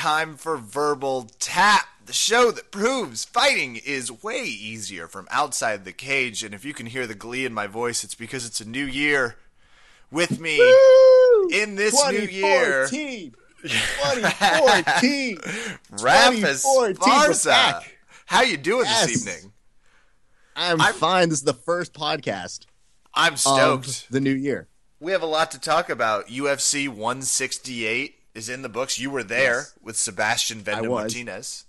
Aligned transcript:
Time 0.00 0.34
for 0.36 0.56
Verbal 0.56 1.28
Tap, 1.38 1.84
the 2.06 2.14
show 2.14 2.50
that 2.52 2.70
proves 2.70 3.26
fighting 3.26 3.76
is 3.76 4.10
way 4.22 4.44
easier 4.44 5.06
from 5.06 5.28
outside 5.30 5.84
the 5.84 5.92
cage. 5.92 6.42
And 6.42 6.54
if 6.54 6.64
you 6.64 6.72
can 6.72 6.86
hear 6.86 7.06
the 7.06 7.14
glee 7.14 7.44
in 7.44 7.52
my 7.52 7.66
voice, 7.66 8.02
it's 8.02 8.14
because 8.14 8.46
it's 8.46 8.62
a 8.62 8.64
new 8.66 8.86
year. 8.86 9.36
With 10.10 10.40
me 10.40 10.58
Woo! 10.58 11.48
in 11.52 11.74
this 11.76 11.92
new 12.10 12.18
year, 12.20 12.88
2014. 12.88 13.34
2014. 13.62 15.36
Rafis 15.36 16.62
2014, 16.62 16.62
we're 16.62 16.94
Barza. 16.94 17.44
back. 17.50 17.98
How 18.24 18.40
you 18.40 18.56
doing 18.56 18.86
Yes. 18.86 19.06
this 19.06 19.28
evening? 19.28 19.52
I'm, 20.56 20.80
I'm- 20.80 20.94
fine. 20.94 21.28
This 21.28 21.40
is 21.40 21.44
the 21.44 21.52
first 21.52 21.92
podcast 21.92 22.60
I'm 23.12 23.36
stoked. 23.36 24.10
the 24.10 24.20
new 24.20 24.32
year. 24.32 24.66
We 24.98 25.12
have 25.12 25.22
a 25.22 25.26
lot 25.26 25.50
to 25.50 25.60
talk 25.60 25.90
about. 25.90 26.28
UFC 26.28 26.88
168 26.88 28.14
is 28.34 28.48
in 28.48 28.62
the 28.62 28.68
books. 28.68 28.98
You 28.98 29.10
were 29.10 29.22
there 29.24 29.56
Yes. 29.58 29.74
with 29.82 29.96
Sebastian 29.96 30.60
Venda. 30.60 30.88
Martinez. 30.88 31.64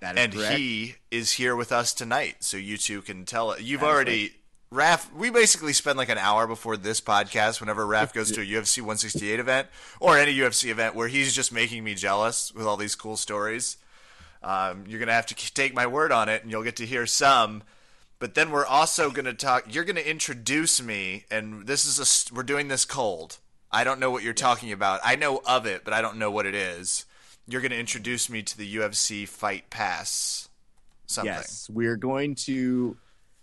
That 0.00 0.16
is 0.16 0.24
and 0.24 0.32
correct. 0.34 0.56
he 0.56 0.94
is 1.10 1.32
here 1.32 1.56
with 1.56 1.72
us 1.72 1.92
tonight, 1.92 2.36
so 2.40 2.56
you 2.56 2.76
two 2.76 3.02
can 3.02 3.24
tell. 3.24 3.50
it. 3.52 3.62
You've 3.62 3.82
already, 3.82 4.32
Raf. 4.70 5.12
We 5.12 5.30
basically 5.30 5.72
spend 5.72 5.98
like 5.98 6.08
an 6.08 6.18
hour 6.18 6.46
before 6.46 6.76
this 6.76 7.00
podcast. 7.00 7.60
Whenever 7.60 7.84
Raf 7.84 8.12
goes 8.14 8.30
to 8.32 8.40
a 8.40 8.44
UFC 8.44 8.78
168 8.78 9.40
event 9.40 9.66
or 9.98 10.16
any 10.16 10.32
UFC 10.36 10.70
event 10.70 10.94
where 10.94 11.08
he's 11.08 11.34
just 11.34 11.52
making 11.52 11.82
me 11.82 11.94
jealous 11.96 12.52
with 12.54 12.64
all 12.66 12.76
these 12.76 12.94
cool 12.94 13.16
stories. 13.16 13.76
Um, 14.40 14.84
you're 14.86 15.00
gonna 15.00 15.12
have 15.12 15.26
to 15.26 15.34
take 15.54 15.74
my 15.74 15.88
word 15.88 16.12
on 16.12 16.28
it, 16.28 16.42
and 16.42 16.52
you'll 16.52 16.62
get 16.62 16.76
to 16.76 16.86
hear 16.86 17.04
some. 17.06 17.64
But 18.20 18.34
then 18.36 18.52
we're 18.52 18.66
also 18.66 19.10
gonna 19.10 19.34
talk. 19.34 19.64
You're 19.74 19.84
gonna 19.84 19.98
introduce 20.00 20.80
me, 20.80 21.24
and 21.28 21.66
this 21.66 21.84
is 21.84 21.98
a. 22.30 22.34
We're 22.34 22.44
doing 22.44 22.68
this 22.68 22.84
cold. 22.84 23.38
I 23.70 23.84
don't 23.84 24.00
know 24.00 24.10
what 24.10 24.22
you're 24.22 24.32
talking 24.34 24.72
about. 24.72 25.00
I 25.04 25.16
know 25.16 25.42
of 25.46 25.66
it, 25.66 25.84
but 25.84 25.92
I 25.92 26.00
don't 26.02 26.16
know 26.18 26.30
what 26.30 26.46
it 26.46 26.54
is. 26.54 27.04
You're 27.46 27.60
gonna 27.60 27.74
introduce 27.76 28.28
me 28.30 28.42
to 28.42 28.56
the 28.58 28.76
UFC 28.76 29.26
Fight 29.28 29.70
Pass. 29.70 30.48
Something. 31.06 31.32
Yes, 31.34 31.70
we're 31.72 31.96
going 31.96 32.34
to 32.46 32.96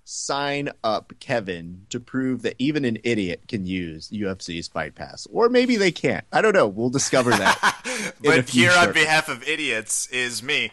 sign 0.04 0.70
up 0.84 1.14
Kevin 1.20 1.88
to 1.90 2.00
prove 2.00 2.44
that 2.44 2.54
even 2.60 2.86
an 2.86 3.00
idiot 3.04 3.42
can 3.48 3.66
use 3.66 4.10
UFC's 4.10 4.68
Fight 4.68 4.94
Pass, 4.94 5.28
or 5.32 5.50
maybe 5.50 5.76
they 5.76 5.92
can't. 5.92 6.26
I 6.32 6.42
don't 6.42 6.54
know. 6.54 6.68
We'll 6.68 6.92
discover 6.92 7.32
that. 7.32 8.14
but 8.24 8.48
here 8.50 8.72
on 8.78 8.94
behalf 8.94 9.30
of 9.30 9.48
idiots 9.48 10.08
is 10.10 10.44
me, 10.44 10.72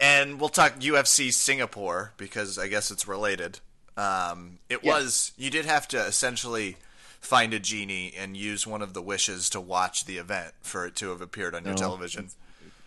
and 0.00 0.40
we'll 0.40 0.48
talk 0.48 0.80
UFC 0.80 1.32
Singapore 1.32 2.12
because 2.16 2.58
I 2.58 2.66
guess 2.66 2.90
it's 2.90 3.06
related. 3.06 3.60
Um, 3.96 4.58
it 4.68 4.80
Yeah. 4.82 4.94
was 4.94 5.30
you 5.36 5.48
did 5.50 5.64
have 5.64 5.86
to 5.88 5.98
essentially 6.04 6.76
find 7.22 7.54
a 7.54 7.58
genie 7.60 8.12
and 8.18 8.36
use 8.36 8.66
one 8.66 8.82
of 8.82 8.92
the 8.92 9.00
wishes 9.00 9.48
to 9.50 9.60
watch 9.60 10.04
the 10.04 10.18
event 10.18 10.52
for 10.60 10.84
it 10.84 10.94
to 10.96 11.08
have 11.08 11.22
appeared 11.22 11.54
on 11.54 11.64
your 11.64 11.72
No, 11.72 11.78
television. 11.78 12.28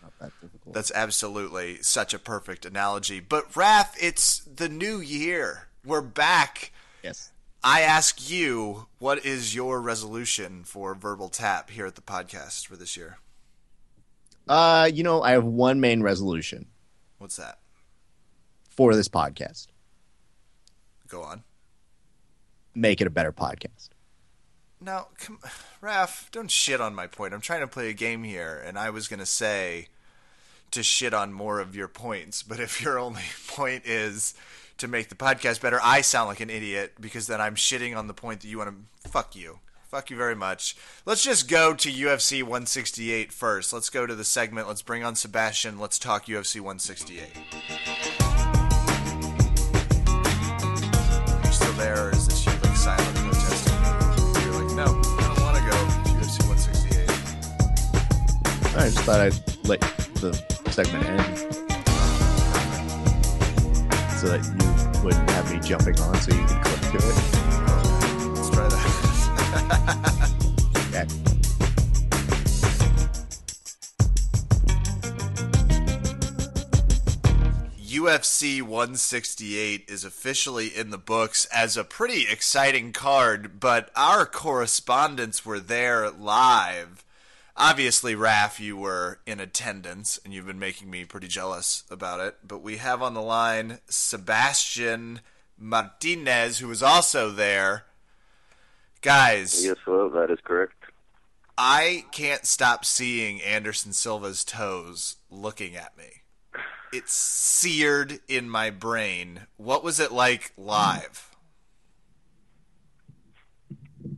Not 0.03 0.11
that. 0.19 0.31
That's 0.71 0.91
absolutely 0.91 1.81
such 1.81 2.13
a 2.13 2.19
perfect 2.19 2.65
analogy. 2.65 3.19
But 3.19 3.51
Raph, 3.53 3.95
it's 3.99 4.39
the 4.39 4.69
new 4.69 4.99
year. 4.99 5.69
We're 5.83 6.01
back. 6.01 6.71
yes. 7.01 7.31
I 7.63 7.81
ask 7.81 8.29
you, 8.29 8.85
what 8.99 9.25
is 9.25 9.55
your 9.55 9.81
resolution 9.81 10.63
for 10.65 10.93
verbal 10.93 11.29
tap 11.29 11.71
here 11.71 11.87
at 11.87 11.95
the 11.95 12.01
podcast 12.01 12.67
for 12.67 12.75
this 12.75 12.95
year? 12.95 13.17
Uh, 14.47 14.87
you 14.93 15.01
know, 15.01 15.23
I 15.23 15.31
have 15.31 15.43
one 15.45 15.79
main 15.79 16.03
resolution 16.03 16.67
What's 17.17 17.37
that? 17.37 17.57
for 18.69 18.93
this 18.93 19.07
podcast: 19.07 19.65
Go 21.07 21.23
on. 21.23 21.43
make 22.75 23.01
it 23.01 23.07
a 23.07 23.09
better 23.09 23.31
podcast. 23.31 23.89
No, 24.85 25.07
come, 25.17 25.39
Raph, 25.81 26.29
don't 26.29 26.51
shit 26.51 26.79
on 26.79 26.93
my 26.93 27.07
point. 27.07 27.33
I'm 27.33 27.41
trying 27.41 27.61
to 27.61 27.67
play 27.67 27.89
a 27.89 27.93
game 27.93 28.23
here, 28.23 28.61
and 28.63 28.77
I 28.77 28.91
was 28.91 29.07
gonna 29.07 29.25
say 29.25 29.87
to 30.69 30.83
shit 30.83 31.11
on 31.11 31.33
more 31.33 31.59
of 31.59 31.75
your 31.75 31.87
points, 31.87 32.43
but 32.43 32.59
if 32.59 32.83
your 32.83 32.99
only 32.99 33.23
point 33.47 33.87
is 33.87 34.35
to 34.77 34.87
make 34.87 35.09
the 35.09 35.15
podcast 35.15 35.59
better, 35.59 35.79
I 35.81 36.01
sound 36.01 36.27
like 36.27 36.39
an 36.39 36.51
idiot 36.51 36.93
because 37.01 37.25
then 37.25 37.41
I'm 37.41 37.55
shitting 37.55 37.97
on 37.97 38.05
the 38.05 38.13
point 38.13 38.41
that 38.41 38.47
you 38.47 38.59
want 38.59 38.75
to. 39.03 39.09
Fuck 39.09 39.35
you. 39.35 39.59
Fuck 39.87 40.11
you 40.11 40.17
very 40.17 40.35
much. 40.35 40.75
Let's 41.03 41.23
just 41.23 41.49
go 41.49 41.73
to 41.73 41.91
UFC 41.91 42.43
168 42.43 43.31
first. 43.31 43.73
Let's 43.73 43.89
go 43.89 44.05
to 44.05 44.13
the 44.13 44.23
segment. 44.23 44.67
Let's 44.67 44.83
bring 44.83 45.03
on 45.03 45.15
Sebastian. 45.15 45.79
Let's 45.79 45.97
talk 45.97 46.25
UFC 46.25 46.59
168. 46.59 48.04
I 58.77 58.89
just 58.89 58.99
thought 58.99 59.21
I'd 59.21 59.33
let 59.67 59.79
the 60.15 60.33
segment 60.69 61.05
end 61.05 61.37
so 64.19 64.27
that 64.27 64.43
you 64.43 65.01
wouldn't 65.01 65.29
have 65.29 65.49
me 65.49 65.59
jumping 65.61 65.97
on, 66.01 66.15
so 66.15 66.35
you 66.35 66.43
could 66.45 66.61
click 66.61 66.81
to 66.91 66.97
it. 66.97 67.15
Let's 68.35 68.49
try 68.49 68.67
that. 68.67 68.81
Okay. 70.89 71.05
UFC 77.87 78.61
168 78.61 79.85
is 79.87 80.03
officially 80.03 80.67
in 80.67 80.89
the 80.89 80.97
books 80.97 81.45
as 81.45 81.77
a 81.77 81.85
pretty 81.85 82.27
exciting 82.29 82.91
card, 82.91 83.61
but 83.61 83.89
our 83.95 84.25
correspondents 84.25 85.45
were 85.45 85.61
there 85.61 86.11
live. 86.11 87.04
Obviously, 87.57 88.15
Raf, 88.15 88.59
you 88.59 88.75
were 88.75 89.19
in 89.25 89.39
attendance, 89.39 90.19
and 90.23 90.33
you've 90.33 90.45
been 90.45 90.59
making 90.59 90.89
me 90.89 91.05
pretty 91.05 91.27
jealous 91.27 91.83
about 91.89 92.19
it. 92.19 92.35
But 92.45 92.61
we 92.61 92.77
have 92.77 93.01
on 93.01 93.13
the 93.13 93.21
line 93.21 93.79
Sebastian 93.87 95.21
Martinez, 95.57 96.59
who 96.59 96.67
was 96.67 96.83
also 96.83 97.31
there. 97.31 97.85
Guys, 99.01 99.63
Yes, 99.63 99.77
well, 99.87 100.09
that 100.09 100.29
is 100.31 100.39
correct. 100.43 100.73
I 101.57 102.05
can't 102.11 102.45
stop 102.45 102.83
seeing 102.83 103.41
Anderson 103.41 103.93
Silva's 103.93 104.43
toes 104.43 105.15
looking 105.29 105.75
at 105.77 105.97
me. 105.97 106.23
It's 106.91 107.13
seared 107.13 108.19
in 108.27 108.49
my 108.49 108.69
brain. 108.69 109.41
What 109.55 109.83
was 109.83 109.99
it 109.99 110.11
like 110.11 110.51
live? 110.57 111.34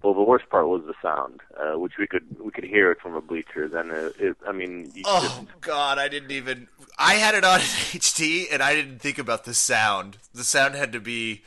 Well, 0.03 0.13
the 0.13 0.21
worst 0.21 0.49
part 0.49 0.67
was 0.67 0.83
the 0.85 0.93
sound, 1.01 1.41
uh, 1.57 1.79
which 1.79 1.93
we 1.97 2.07
could 2.07 2.25
we 2.39 2.51
could 2.51 2.63
hear 2.63 2.91
it 2.91 2.99
from 3.01 3.15
a 3.15 3.21
bleachers, 3.21 3.71
and 3.73 3.91
it, 3.91 4.15
it, 4.19 4.37
I 4.47 4.51
mean, 4.51 4.91
you 4.93 5.03
Oh 5.05 5.45
god, 5.61 5.97
I 5.97 6.07
didn't 6.07 6.31
even 6.31 6.67
I 6.97 7.15
had 7.15 7.35
it 7.35 7.43
on 7.43 7.59
HD 7.95 8.45
and 8.51 8.61
I 8.61 8.75
didn't 8.75 8.99
think 8.99 9.17
about 9.17 9.45
the 9.45 9.53
sound. 9.53 10.17
The 10.33 10.43
sound 10.43 10.75
had 10.75 10.91
to 10.93 10.99
be 10.99 11.43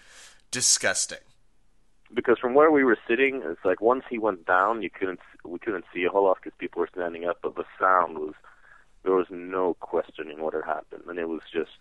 disgusting. 0.50 1.18
because 2.14 2.38
from 2.38 2.54
where 2.54 2.70
we 2.70 2.84
were 2.84 2.98
sitting, 3.06 3.42
it's 3.44 3.64
like 3.64 3.80
once 3.80 4.04
he 4.10 4.18
went 4.18 4.46
down, 4.46 4.82
you 4.82 4.90
couldn't 4.90 5.20
we 5.44 5.58
couldn't 5.58 5.84
see 5.92 6.04
a 6.04 6.10
whole 6.10 6.24
lot 6.24 6.38
because 6.42 6.56
people 6.58 6.80
were 6.80 6.88
standing 6.92 7.24
up, 7.24 7.38
but 7.42 7.56
the 7.56 7.64
sound 7.78 8.18
was 8.18 8.34
there 9.02 9.14
was 9.14 9.26
no 9.30 9.74
questioning 9.80 10.40
what 10.40 10.54
had 10.54 10.64
happened, 10.64 11.02
and 11.08 11.18
it 11.18 11.28
was 11.28 11.42
just 11.52 11.78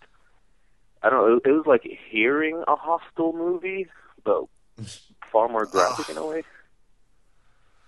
I 1.02 1.10
don't 1.10 1.26
know, 1.26 1.40
it 1.44 1.54
was 1.54 1.66
like 1.66 1.82
hearing 2.10 2.62
a 2.68 2.76
hostile 2.76 3.32
movie, 3.32 3.86
but 4.24 4.44
far 5.30 5.48
more 5.48 5.66
graphic 5.66 6.08
in 6.08 6.16
a 6.16 6.26
way. 6.26 6.42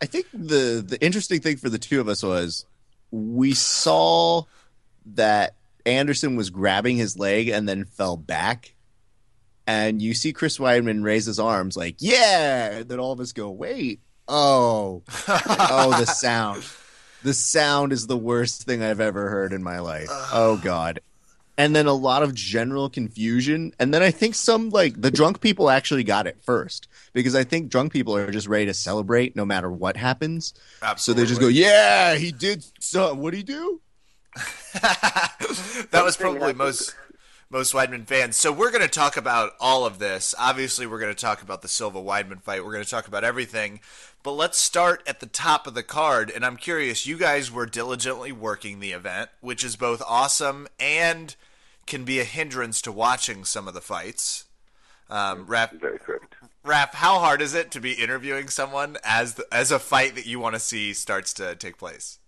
I 0.00 0.06
think 0.06 0.26
the 0.32 0.84
the 0.86 0.98
interesting 1.00 1.40
thing 1.40 1.56
for 1.56 1.68
the 1.68 1.78
two 1.78 2.00
of 2.00 2.08
us 2.08 2.22
was 2.22 2.66
we 3.10 3.54
saw 3.54 4.42
that 5.14 5.54
Anderson 5.86 6.36
was 6.36 6.50
grabbing 6.50 6.96
his 6.96 7.18
leg 7.18 7.48
and 7.48 7.68
then 7.68 7.84
fell 7.84 8.16
back. 8.16 8.74
And 9.66 10.02
you 10.02 10.14
see 10.14 10.32
Chris 10.32 10.58
Weidman 10.58 11.04
raise 11.04 11.26
his 11.26 11.38
arms 11.38 11.76
like, 11.76 11.96
yeah. 11.98 12.78
And 12.78 12.88
then 12.88 12.98
all 12.98 13.12
of 13.12 13.20
us 13.20 13.32
go, 13.32 13.50
wait, 13.50 14.00
oh, 14.26 15.02
oh, 15.28 15.96
the 15.98 16.06
sound. 16.06 16.64
The 17.22 17.34
sound 17.34 17.92
is 17.92 18.08
the 18.08 18.16
worst 18.16 18.64
thing 18.64 18.82
I've 18.82 19.00
ever 19.00 19.28
heard 19.28 19.52
in 19.52 19.62
my 19.62 19.78
life. 19.78 20.08
Oh, 20.10 20.56
God. 20.56 21.00
And 21.58 21.76
then 21.76 21.86
a 21.86 21.92
lot 21.92 22.22
of 22.22 22.34
general 22.34 22.88
confusion. 22.88 23.74
And 23.78 23.92
then 23.92 24.02
I 24.02 24.10
think 24.10 24.34
some, 24.34 24.70
like, 24.70 25.00
the 25.00 25.10
drunk 25.10 25.40
people 25.40 25.68
actually 25.68 26.02
got 26.02 26.26
it 26.26 26.38
first 26.42 26.88
because 27.12 27.34
I 27.34 27.44
think 27.44 27.70
drunk 27.70 27.92
people 27.92 28.16
are 28.16 28.30
just 28.30 28.46
ready 28.46 28.66
to 28.66 28.74
celebrate 28.74 29.36
no 29.36 29.44
matter 29.44 29.70
what 29.70 29.96
happens. 29.96 30.54
So 30.96 31.12
they 31.12 31.26
just 31.26 31.40
go, 31.40 31.48
yeah, 31.48 32.14
he 32.14 32.32
did 32.32 32.64
something. 32.80 33.20
What'd 33.20 33.36
he 33.36 33.42
do? 33.42 33.80
that 34.72 36.02
was 36.02 36.16
probably 36.16 36.54
most 36.54 36.94
most 37.52 37.74
Weidman 37.74 38.06
fans. 38.06 38.36
So 38.36 38.50
we're 38.50 38.70
going 38.70 38.82
to 38.82 38.88
talk 38.88 39.18
about 39.18 39.52
all 39.60 39.84
of 39.84 39.98
this. 39.98 40.34
Obviously, 40.38 40.86
we're 40.86 40.98
going 40.98 41.14
to 41.14 41.20
talk 41.20 41.42
about 41.42 41.60
the 41.60 41.68
Silva 41.68 42.00
Weidman 42.00 42.40
fight. 42.40 42.64
We're 42.64 42.72
going 42.72 42.84
to 42.84 42.90
talk 42.90 43.06
about 43.06 43.24
everything. 43.24 43.80
But 44.22 44.32
let's 44.32 44.58
start 44.58 45.02
at 45.06 45.20
the 45.20 45.26
top 45.26 45.66
of 45.66 45.74
the 45.74 45.82
card. 45.82 46.30
And 46.30 46.44
I'm 46.44 46.56
curious, 46.56 47.06
you 47.06 47.16
guys 47.16 47.50
were 47.50 47.66
diligently 47.66 48.30
working 48.30 48.78
the 48.78 48.92
event, 48.92 49.30
which 49.40 49.64
is 49.64 49.74
both 49.76 50.02
awesome 50.06 50.68
and 50.78 51.34
can 51.86 52.04
be 52.04 52.20
a 52.20 52.24
hindrance 52.24 52.80
to 52.82 52.92
watching 52.92 53.44
some 53.44 53.66
of 53.66 53.74
the 53.74 53.80
fights. 53.80 54.44
Um, 55.10 55.46
Rap, 55.46 55.72
Very 55.72 55.98
correct. 55.98 56.34
Rap, 56.64 56.94
how 56.94 57.18
hard 57.18 57.42
is 57.42 57.54
it 57.54 57.72
to 57.72 57.80
be 57.80 57.92
interviewing 57.92 58.48
someone 58.48 58.96
as 59.02 59.34
the, 59.34 59.46
as 59.52 59.72
a 59.72 59.80
fight 59.80 60.14
that 60.14 60.26
you 60.26 60.38
want 60.38 60.54
to 60.54 60.60
see 60.60 60.92
starts 60.92 61.32
to 61.34 61.56
take 61.56 61.76
place? 61.76 62.18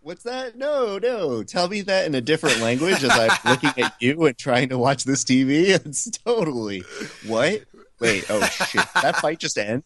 What's 0.00 0.22
that? 0.22 0.56
No, 0.56 0.98
no. 0.98 1.42
Tell 1.42 1.68
me 1.68 1.80
that 1.82 2.06
in 2.06 2.14
a 2.14 2.20
different 2.20 2.60
language 2.60 3.02
as 3.02 3.10
I'm 3.10 3.36
looking 3.44 3.82
at 3.82 3.94
you 4.00 4.24
and 4.26 4.38
trying 4.38 4.68
to 4.68 4.78
watch 4.78 5.04
this 5.04 5.24
TV. 5.24 5.68
It's 5.84 6.08
totally 6.10 6.84
what? 7.26 7.64
Wait, 7.98 8.24
oh 8.30 8.40
shit! 8.46 8.86
That 8.94 9.16
fight 9.16 9.40
just 9.40 9.58
ended. 9.58 9.82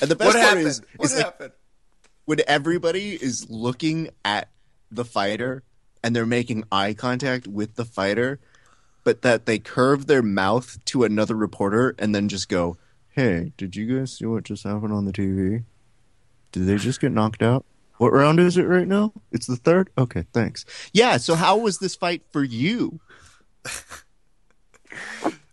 And 0.00 0.10
the 0.10 0.16
best 0.16 0.26
What 0.28 0.32
part 0.34 0.44
happened? 0.44 0.66
is, 0.66 0.82
what 0.96 1.06
is 1.06 1.14
like 1.16 1.24
happened? 1.24 1.52
when 2.24 2.40
everybody 2.46 3.14
is 3.14 3.48
looking 3.50 4.10
at 4.24 4.48
the 4.90 5.04
fighter 5.04 5.62
and 6.02 6.14
they're 6.14 6.26
making 6.26 6.64
eye 6.72 6.94
contact 6.94 7.46
with 7.46 7.74
the 7.76 7.84
fighter, 7.84 8.40
but 9.04 9.22
that 9.22 9.46
they 9.46 9.58
curve 9.58 10.06
their 10.06 10.22
mouth 10.22 10.78
to 10.86 11.04
another 11.04 11.34
reporter 11.34 11.94
and 11.98 12.14
then 12.14 12.28
just 12.28 12.48
go, 12.48 12.76
"Hey, 13.10 13.52
did 13.56 13.74
you 13.76 13.98
guys 13.98 14.16
see 14.18 14.26
what 14.26 14.44
just 14.44 14.64
happened 14.64 14.92
on 14.92 15.04
the 15.06 15.12
TV? 15.12 15.64
Did 16.52 16.66
they 16.66 16.76
just 16.76 17.00
get 17.00 17.12
knocked 17.12 17.42
out? 17.42 17.64
What 17.98 18.12
round 18.12 18.40
is 18.40 18.56
it 18.56 18.64
right 18.64 18.86
now? 18.88 19.12
It's 19.30 19.46
the 19.46 19.56
third. 19.56 19.90
Okay, 19.96 20.24
thanks. 20.32 20.64
Yeah. 20.92 21.16
So 21.18 21.34
how 21.34 21.56
was 21.56 21.78
this 21.78 21.94
fight 21.94 22.22
for 22.32 22.42
you? 22.44 23.00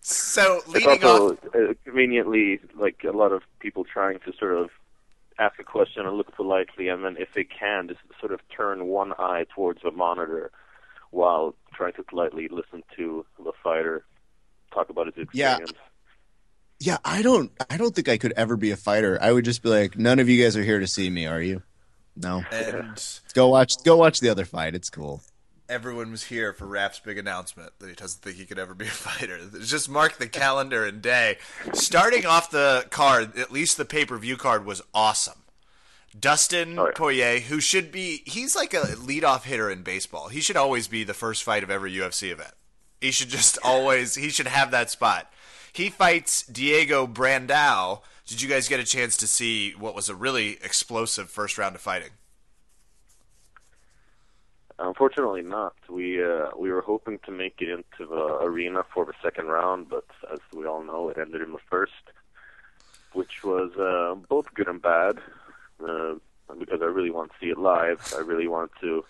So 0.09 0.61
It's 0.73 0.85
also 0.87 1.33
off, 1.33 1.37
uh, 1.53 1.73
conveniently 1.85 2.59
like 2.75 3.03
a 3.07 3.11
lot 3.15 3.31
of 3.31 3.43
people 3.59 3.83
trying 3.83 4.19
to 4.25 4.33
sort 4.39 4.57
of 4.57 4.69
ask 5.37 5.59
a 5.59 5.63
question 5.63 6.05
and 6.05 6.17
look 6.17 6.35
politely, 6.35 6.87
and 6.87 7.05
then 7.05 7.15
if 7.19 7.29
they 7.35 7.43
can, 7.43 7.87
just 7.87 7.99
sort 8.19 8.31
of 8.31 8.39
turn 8.55 8.87
one 8.87 9.13
eye 9.19 9.45
towards 9.55 9.81
the 9.83 9.91
monitor 9.91 10.51
while 11.11 11.53
trying 11.73 11.93
to 11.93 12.03
politely 12.03 12.47
listen 12.49 12.83
to 12.97 13.25
the 13.37 13.51
fighter 13.63 14.03
talk 14.73 14.89
about 14.89 15.05
his 15.07 15.27
Yeah. 15.31 15.51
experience. 15.57 15.77
Yeah, 16.79 16.97
I 17.05 17.21
don't. 17.21 17.51
I 17.69 17.77
don't 17.77 17.93
think 17.93 18.07
I 18.09 18.17
could 18.17 18.33
ever 18.37 18.55
be 18.55 18.71
a 18.71 18.77
fighter. 18.77 19.19
I 19.21 19.31
would 19.31 19.45
just 19.45 19.61
be 19.61 19.69
like, 19.69 19.97
none 19.97 20.17
of 20.19 20.29
you 20.29 20.41
guys 20.41 20.55
are 20.57 20.63
here 20.63 20.79
to 20.79 20.87
see 20.87 21.09
me, 21.09 21.25
are 21.27 21.41
you? 21.41 21.61
No. 22.15 22.43
and 22.51 23.21
Go 23.33 23.49
watch. 23.49 23.83
Go 23.83 23.97
watch 23.97 24.21
the 24.21 24.29
other 24.29 24.45
fight. 24.45 24.75
It's 24.75 24.89
cool. 24.89 25.21
Everyone 25.69 26.11
was 26.11 26.23
here 26.25 26.51
for 26.51 26.65
Rap's 26.65 26.99
big 26.99 27.17
announcement 27.17 27.71
that 27.79 27.87
he 27.87 27.95
doesn't 27.95 28.21
think 28.21 28.37
he 28.37 28.45
could 28.45 28.59
ever 28.59 28.73
be 28.73 28.85
a 28.85 28.89
fighter. 28.89 29.39
Just 29.61 29.89
mark 29.89 30.17
the 30.17 30.27
calendar 30.27 30.83
and 30.85 31.01
day. 31.01 31.37
Starting 31.73 32.25
off 32.25 32.49
the 32.49 32.87
card, 32.89 33.37
at 33.37 33.51
least 33.51 33.77
the 33.77 33.85
pay 33.85 34.05
per 34.05 34.17
view 34.17 34.35
card 34.35 34.65
was 34.65 34.81
awesome. 34.93 35.43
Dustin 36.19 36.77
Oh, 36.79 36.87
yeah. 36.87 36.91
Poirier, 36.95 37.39
who 37.39 37.59
should 37.59 37.91
be, 37.91 38.23
he's 38.25 38.55
like 38.55 38.73
a 38.73 38.81
leadoff 38.81 39.43
hitter 39.43 39.69
in 39.69 39.83
baseball. 39.83 40.29
He 40.29 40.41
should 40.41 40.57
always 40.57 40.87
be 40.87 41.03
the 41.03 41.13
first 41.13 41.43
fight 41.43 41.63
of 41.63 41.69
every 41.69 41.93
UFC 41.93 42.31
event. 42.31 42.53
He 42.99 43.11
should 43.11 43.29
just 43.29 43.57
always, 43.63 44.15
he 44.15 44.29
should 44.29 44.47
have 44.47 44.71
that 44.71 44.89
spot. 44.89 45.31
He 45.71 45.89
fights 45.89 46.41
Diego 46.43 47.05
Brandao. 47.05 48.01
Did 48.25 48.41
you 48.41 48.49
guys 48.49 48.67
get 48.67 48.79
a 48.79 48.85
chance 48.85 49.15
to 49.17 49.27
see 49.27 49.71
what 49.71 49.95
was 49.95 50.09
a 50.09 50.15
really 50.15 50.53
explosive 50.63 51.29
first 51.29 51.57
round 51.57 51.75
of 51.75 51.81
fighting? 51.81 52.09
Unfortunately, 54.81 55.41
not. 55.41 55.73
We 55.89 56.23
uh, 56.23 56.47
we 56.57 56.71
were 56.71 56.81
hoping 56.81 57.19
to 57.25 57.31
make 57.31 57.55
it 57.59 57.69
into 57.69 58.09
the 58.09 58.37
arena 58.41 58.83
for 58.93 59.03
the 59.05 59.13
second 59.21 59.47
round, 59.47 59.89
but 59.89 60.05
as 60.31 60.39
we 60.53 60.65
all 60.65 60.83
know, 60.83 61.09
it 61.09 61.17
ended 61.17 61.41
in 61.41 61.51
the 61.51 61.59
first, 61.69 61.91
which 63.13 63.43
was 63.43 63.71
uh, 63.77 64.15
both 64.29 64.53
good 64.53 64.67
and 64.69 64.81
bad. 64.81 65.17
Uh, 65.85 66.15
because 66.57 66.81
I 66.81 66.85
really 66.85 67.11
want 67.11 67.31
to 67.31 67.35
see 67.39 67.51
it 67.51 67.57
live. 67.59 68.13
I 68.17 68.21
really 68.21 68.47
want 68.47 68.71
to 68.81 69.03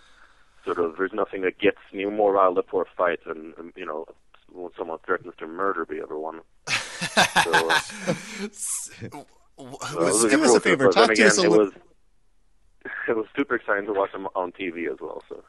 sort 0.66 0.80
of. 0.80 0.98
There's 0.98 1.14
nothing 1.14 1.42
that 1.42 1.60
gets 1.60 1.78
me 1.94 2.06
more 2.06 2.34
riled 2.34 2.58
up 2.58 2.68
for 2.70 2.82
a 2.82 2.96
fight 2.98 3.20
than 3.26 3.54
um, 3.60 3.72
you 3.76 3.86
know 3.86 4.06
when 4.52 4.72
someone 4.78 4.98
threatens 5.06 5.34
to 5.38 5.48
murder 5.48 5.86
the 5.88 6.04
other 6.04 6.18
one. 6.18 6.42
So, 6.68 7.70
uh, 7.70 7.80
so 8.52 8.94
it 9.02 9.14
was- 9.60 10.26
us 10.34 10.56
a 10.56 10.60
favor, 10.60 10.90
talk 10.90 11.14
to 11.14 11.24
us 11.26 11.38
again, 11.38 11.46
a 11.46 11.48
it 11.48 11.50
little- 11.52 11.66
was 11.66 11.74
it 13.08 13.16
was 13.16 13.26
super 13.38 13.56
exciting 13.56 13.86
to 13.86 13.94
watch 13.94 14.12
them 14.12 14.28
on 14.36 14.52
TV 14.52 14.92
as 14.92 15.00
well. 15.00 15.24
So. 15.30 15.44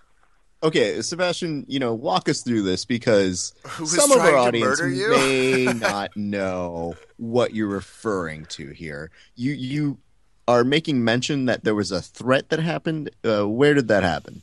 Okay, 0.62 1.00
Sebastian, 1.00 1.64
you 1.68 1.78
know, 1.78 1.94
walk 1.94 2.28
us 2.28 2.42
through 2.42 2.62
this 2.62 2.84
because 2.84 3.54
some 3.84 4.12
of 4.12 4.18
our 4.18 4.36
audience 4.36 4.80
may 4.82 5.64
not 5.74 6.14
know 6.16 6.94
what 7.16 7.54
you're 7.54 7.66
referring 7.66 8.44
to 8.46 8.68
here. 8.68 9.10
You 9.36 9.52
you 9.52 9.98
are 10.46 10.62
making 10.62 11.02
mention 11.02 11.46
that 11.46 11.64
there 11.64 11.74
was 11.74 11.90
a 11.90 12.02
threat 12.02 12.50
that 12.50 12.58
happened. 12.58 13.10
Uh, 13.24 13.48
where 13.48 13.72
did 13.72 13.88
that 13.88 14.02
happen? 14.02 14.42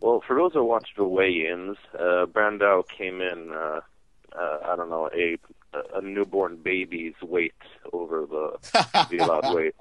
Well, 0.00 0.22
for 0.26 0.36
those 0.36 0.52
who 0.52 0.62
watched 0.64 0.96
the 0.96 1.04
weigh-ins, 1.04 1.76
uh, 1.94 2.26
Brandao 2.26 2.86
came 2.86 3.20
in, 3.20 3.50
uh, 3.50 3.80
uh, 4.38 4.58
I 4.64 4.76
don't 4.76 4.90
know, 4.90 5.08
a 5.14 5.38
a 5.94 6.02
newborn 6.02 6.56
baby's 6.56 7.14
weight 7.22 7.54
over 7.94 8.26
the 8.26 9.06
the 9.10 9.24
allowed 9.24 9.54
weight, 9.54 9.74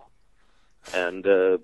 and 0.93 1.27
uh, 1.27 1.57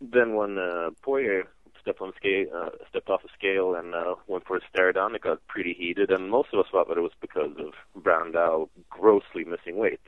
then 0.00 0.34
when 0.34 0.58
uh, 0.58 0.90
Poirier 1.02 1.46
stepped 1.80 2.00
on 2.00 2.12
scale, 2.16 2.46
uh, 2.54 2.70
stepped 2.88 3.08
off 3.10 3.22
the 3.22 3.28
scale 3.36 3.74
and 3.74 3.94
uh, 3.94 4.14
went 4.26 4.46
for 4.46 4.56
a 4.56 4.60
stare 4.68 4.92
down, 4.92 5.14
it 5.14 5.22
got 5.22 5.46
pretty 5.46 5.72
heated, 5.72 6.10
and 6.10 6.30
most 6.30 6.48
of 6.52 6.60
us 6.60 6.66
thought 6.70 6.88
that 6.88 6.98
it 6.98 7.02
was 7.02 7.12
because 7.20 7.52
of 7.58 7.72
Brandao 8.02 8.68
grossly 8.88 9.44
missing 9.44 9.76
weight. 9.76 10.00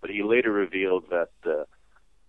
But 0.00 0.10
he 0.10 0.22
later 0.22 0.52
revealed 0.52 1.04
that 1.10 1.30
uh, 1.44 1.64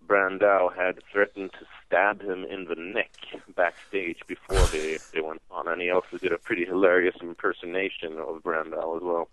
Brandao 0.06 0.74
had 0.74 1.02
threatened 1.12 1.52
to 1.52 1.66
stab 1.86 2.22
him 2.22 2.44
in 2.44 2.64
the 2.64 2.74
neck 2.74 3.10
backstage 3.54 4.18
before 4.26 4.66
they, 4.66 4.98
they 5.12 5.20
went 5.20 5.42
on, 5.50 5.68
and 5.68 5.80
he 5.82 5.90
also 5.90 6.18
did 6.20 6.32
a 6.32 6.38
pretty 6.38 6.64
hilarious 6.64 7.16
impersonation 7.20 8.18
of 8.18 8.42
Brandao 8.42 8.96
as 8.96 9.02
well, 9.02 9.28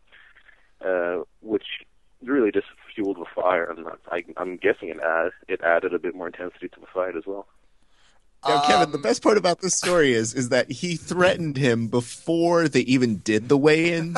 uh, 0.86 1.24
which 1.42 1.86
really 2.24 2.52
just 2.52 2.68
fueled 2.94 3.18
the 3.18 3.26
fire, 3.34 3.70
and 3.70 3.88
I, 4.12 4.24
I'm 4.38 4.58
guessing 4.58 4.90
it, 4.90 5.00
add, 5.00 5.32
it 5.48 5.62
added 5.62 5.94
a 5.94 6.00
bit 6.00 6.16
more 6.16 6.28
intensity 6.28 6.68
to 6.70 6.80
the 6.80 6.88
fight 6.94 7.16
as 7.16 7.24
well. 7.26 7.48
Now, 8.48 8.62
Kevin, 8.68 8.92
the 8.92 8.98
Um, 8.98 9.02
best 9.02 9.24
part 9.24 9.38
about 9.38 9.62
this 9.62 9.76
story 9.78 10.14
is 10.14 10.34
is 10.34 10.50
that 10.50 10.72
he 10.72 10.96
threatened 10.98 11.58
him 11.58 11.88
before 11.88 12.68
they 12.68 12.82
even 12.82 13.18
did 13.20 13.50
the 13.50 13.58
weigh-ins. 13.58 14.18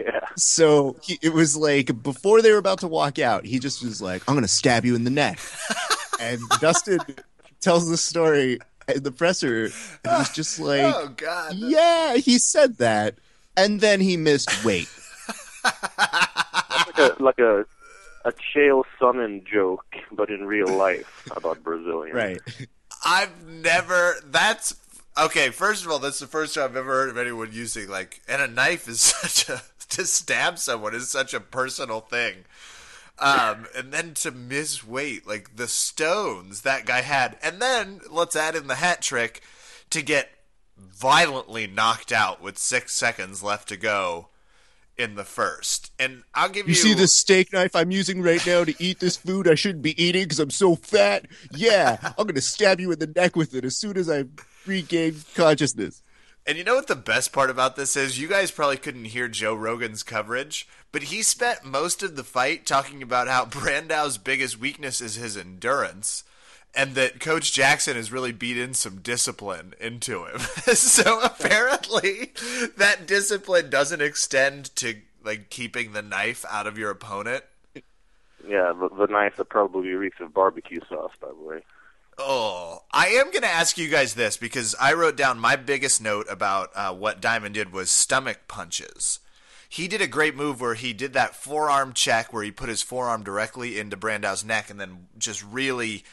yeah. 0.00 0.20
So 0.36 0.96
he, 1.02 1.16
it 1.22 1.32
was 1.32 1.56
like 1.56 2.02
before 2.02 2.42
they 2.42 2.50
were 2.50 2.58
about 2.58 2.80
to 2.80 2.88
walk 2.88 3.20
out, 3.20 3.44
he 3.46 3.60
just 3.60 3.84
was 3.84 4.02
like, 4.02 4.22
"I'm 4.26 4.34
going 4.34 4.42
to 4.42 4.48
stab 4.48 4.84
you 4.84 4.96
in 4.96 5.04
the 5.04 5.10
neck." 5.10 5.38
and 6.20 6.40
Dustin 6.60 6.98
tells 7.60 7.88
the 7.88 7.96
story 7.96 8.58
in 8.92 9.04
the 9.04 9.12
presser, 9.12 9.66
and 10.04 10.16
he's 10.18 10.30
just 10.30 10.58
like, 10.70 10.92
oh 10.92 11.08
God! 11.16 11.54
"Yeah, 11.54 12.16
he 12.16 12.38
said 12.40 12.78
that," 12.78 13.14
and 13.56 13.80
then 13.80 14.00
he 14.00 14.16
missed 14.16 14.64
weight. 14.64 14.88
like 15.64 16.98
a 16.98 17.16
like 17.20 17.38
a 17.38 17.64
a 18.24 18.32
Chael 18.32 18.82
Sonnen 19.00 19.44
joke, 19.46 19.84
but 20.10 20.30
in 20.30 20.46
real 20.46 20.68
life 20.68 21.28
about 21.36 21.62
Brazilians. 21.62 22.14
Right. 22.16 22.40
I've 23.04 23.46
never. 23.46 24.16
That's 24.24 24.76
okay. 25.18 25.50
First 25.50 25.84
of 25.84 25.90
all, 25.90 25.98
that's 25.98 26.18
the 26.18 26.26
first 26.26 26.54
time 26.54 26.64
I've 26.64 26.76
ever 26.76 26.92
heard 26.92 27.10
of 27.10 27.18
anyone 27.18 27.50
using 27.52 27.88
like, 27.88 28.20
and 28.28 28.42
a 28.42 28.48
knife 28.48 28.88
is 28.88 29.00
such 29.00 29.48
a 29.48 29.62
to 29.90 30.06
stab 30.06 30.58
someone 30.58 30.94
is 30.94 31.08
such 31.08 31.34
a 31.34 31.40
personal 31.40 32.00
thing. 32.00 32.44
Um, 33.18 33.66
and 33.76 33.92
then 33.92 34.14
to 34.14 34.32
miss 34.32 34.84
weight, 34.84 35.26
like 35.26 35.56
the 35.56 35.68
stones 35.68 36.62
that 36.62 36.84
guy 36.84 37.02
had, 37.02 37.38
and 37.42 37.62
then 37.62 38.00
let's 38.10 38.34
add 38.34 38.56
in 38.56 38.66
the 38.66 38.74
hat 38.76 39.02
trick 39.02 39.40
to 39.90 40.02
get 40.02 40.30
violently 40.76 41.68
knocked 41.68 42.10
out 42.10 42.42
with 42.42 42.58
six 42.58 42.92
seconds 42.92 43.42
left 43.42 43.68
to 43.68 43.76
go 43.76 44.28
in 44.96 45.14
the 45.14 45.24
first. 45.24 45.92
And 45.98 46.22
I'll 46.34 46.48
give 46.48 46.66
you, 46.66 46.70
You 46.70 46.76
see 46.76 46.94
this 46.94 47.14
steak 47.14 47.52
knife 47.52 47.74
I'm 47.74 47.90
using 47.90 48.22
right 48.22 48.44
now 48.46 48.64
to 48.64 48.74
eat 48.78 49.00
this 49.00 49.16
food 49.16 49.48
I 49.48 49.54
shouldn't 49.54 49.82
be 49.82 50.00
eating 50.02 50.24
because 50.24 50.38
I'm 50.40 50.50
so 50.50 50.76
fat? 50.76 51.26
Yeah, 51.52 51.98
I'm 52.02 52.24
going 52.24 52.34
to 52.34 52.40
stab 52.40 52.80
you 52.80 52.92
in 52.92 52.98
the 52.98 53.06
neck 53.06 53.36
with 53.36 53.54
it 53.54 53.64
as 53.64 53.76
soon 53.76 53.96
as 53.96 54.08
I 54.08 54.24
regain 54.66 55.16
consciousness. 55.34 56.02
And 56.46 56.58
you 56.58 56.64
know 56.64 56.74
what 56.74 56.88
the 56.88 56.96
best 56.96 57.32
part 57.32 57.48
about 57.48 57.74
this 57.74 57.96
is? 57.96 58.18
You 58.18 58.28
guys 58.28 58.50
probably 58.50 58.76
couldn't 58.76 59.06
hear 59.06 59.28
Joe 59.28 59.54
Rogan's 59.54 60.02
coverage, 60.02 60.68
but 60.92 61.04
he 61.04 61.22
spent 61.22 61.64
most 61.64 62.02
of 62.02 62.16
the 62.16 62.24
fight 62.24 62.66
talking 62.66 63.02
about 63.02 63.28
how 63.28 63.44
Brandao's 63.46 64.18
biggest 64.18 64.60
weakness 64.60 65.00
is 65.00 65.14
his 65.14 65.36
endurance. 65.36 66.22
And 66.76 66.94
that 66.96 67.20
Coach 67.20 67.52
Jackson 67.52 67.96
has 67.96 68.10
really 68.10 68.32
beat 68.32 68.58
in 68.58 68.74
some 68.74 69.00
discipline 69.00 69.74
into 69.80 70.24
him. 70.24 70.38
so 70.74 71.20
apparently, 71.22 72.32
that 72.76 73.06
discipline 73.06 73.70
doesn't 73.70 74.02
extend 74.02 74.74
to 74.76 74.96
like 75.24 75.50
keeping 75.50 75.92
the 75.92 76.02
knife 76.02 76.44
out 76.50 76.66
of 76.66 76.76
your 76.76 76.90
opponent. 76.90 77.44
Yeah, 78.46 78.72
the, 78.78 78.90
the 78.94 79.06
knife 79.06 79.36
that 79.36 79.48
probably 79.48 79.88
reeks 79.90 80.20
of 80.20 80.34
barbecue 80.34 80.80
sauce, 80.88 81.12
by 81.20 81.28
the 81.28 81.46
way. 81.46 81.60
Oh, 82.18 82.82
I 82.92 83.06
am 83.08 83.30
going 83.32 83.42
to 83.42 83.48
ask 83.48 83.76
you 83.76 83.88
guys 83.88 84.14
this 84.14 84.36
because 84.36 84.74
I 84.80 84.92
wrote 84.92 85.16
down 85.16 85.38
my 85.38 85.56
biggest 85.56 86.00
note 86.00 86.26
about 86.30 86.70
uh, 86.74 86.94
what 86.94 87.20
Diamond 87.20 87.54
did 87.54 87.72
was 87.72 87.90
stomach 87.90 88.46
punches. 88.46 89.18
He 89.68 89.88
did 89.88 90.00
a 90.00 90.06
great 90.06 90.36
move 90.36 90.60
where 90.60 90.74
he 90.74 90.92
did 90.92 91.14
that 91.14 91.34
forearm 91.34 91.92
check 91.92 92.32
where 92.32 92.44
he 92.44 92.52
put 92.52 92.68
his 92.68 92.82
forearm 92.82 93.24
directly 93.24 93.80
into 93.80 93.96
Brandao's 93.96 94.44
neck 94.44 94.70
and 94.70 94.78
then 94.78 95.08
just 95.18 95.42
really 95.42 96.04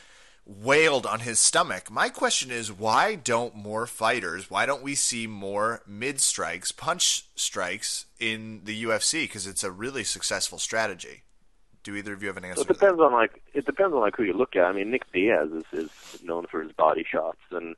wailed 0.45 1.05
on 1.05 1.21
his 1.21 1.39
stomach. 1.39 1.91
My 1.91 2.09
question 2.09 2.51
is 2.51 2.71
why 2.71 3.15
don't 3.15 3.55
more 3.55 3.85
fighters, 3.85 4.49
why 4.49 4.65
don't 4.65 4.83
we 4.83 4.95
see 4.95 5.27
more 5.27 5.81
mid 5.87 6.19
strikes, 6.19 6.71
punch 6.71 7.25
strikes 7.35 8.05
in 8.19 8.61
the 8.63 8.83
UFC 8.83 9.23
because 9.23 9.47
it's 9.47 9.63
a 9.63 9.71
really 9.71 10.03
successful 10.03 10.57
strategy? 10.57 11.23
Do 11.83 11.95
either 11.95 12.13
of 12.13 12.21
you 12.21 12.27
have 12.27 12.37
an 12.37 12.45
answer? 12.45 12.61
It 12.61 12.67
to 12.67 12.73
that? 12.73 12.79
depends 12.79 13.01
on 13.01 13.11
like 13.11 13.41
it 13.53 13.65
depends 13.65 13.93
on 13.93 14.01
like 14.01 14.15
who 14.15 14.23
you 14.23 14.33
look 14.33 14.55
at. 14.55 14.65
I 14.65 14.71
mean, 14.71 14.91
Nick 14.91 15.11
Diaz 15.11 15.49
is, 15.51 15.65
is 15.73 16.23
known 16.23 16.45
for 16.45 16.61
his 16.61 16.71
body 16.73 17.03
shots, 17.09 17.39
and 17.49 17.75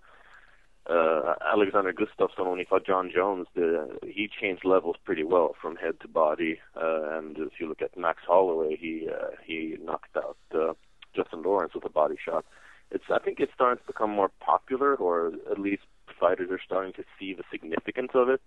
uh, 0.90 1.36
Alexander 1.54 1.94
Gustafsson 1.94 2.50
when 2.50 2.60
he 2.60 2.66
fought 2.66 2.86
Jon 2.86 3.10
Jones, 3.14 3.48
the, 3.56 3.98
he 4.04 4.28
changed 4.28 4.66
levels 4.66 4.98
pretty 5.06 5.24
well 5.24 5.56
from 5.62 5.78
head 5.78 6.00
to 6.02 6.08
body. 6.10 6.60
Uh, 6.76 7.18
and 7.18 7.38
if 7.38 7.60
you 7.60 7.68
look 7.68 7.82
at 7.82 7.98
Max 7.98 8.22
Holloway, 8.28 8.76
he 8.76 9.08
uh, 9.10 9.28
he 9.46 9.78
knocked 9.82 10.18
out 10.18 10.38
uh, 10.54 10.74
Justin 11.16 11.42
Lawrence 11.42 11.74
with 11.74 11.86
a 11.86 11.90
body 11.90 12.16
shot. 12.24 12.46
It's 12.92 13.06
I 13.10 13.20
think 13.20 13.40
it's 13.40 13.54
starting 13.54 13.80
to 13.80 13.88
become 13.88 14.12
more 14.12 14.30
popular, 14.40 14.96
or 14.96 15.34
at 15.50 15.60
least 15.60 15.84
fighters 16.20 16.50
are 16.52 16.60
starting 16.64 16.94
to 16.94 17.04
see 17.20 17.34
the 17.34 17.44
significance 17.52 18.12
of 18.14 18.30
it. 18.30 18.42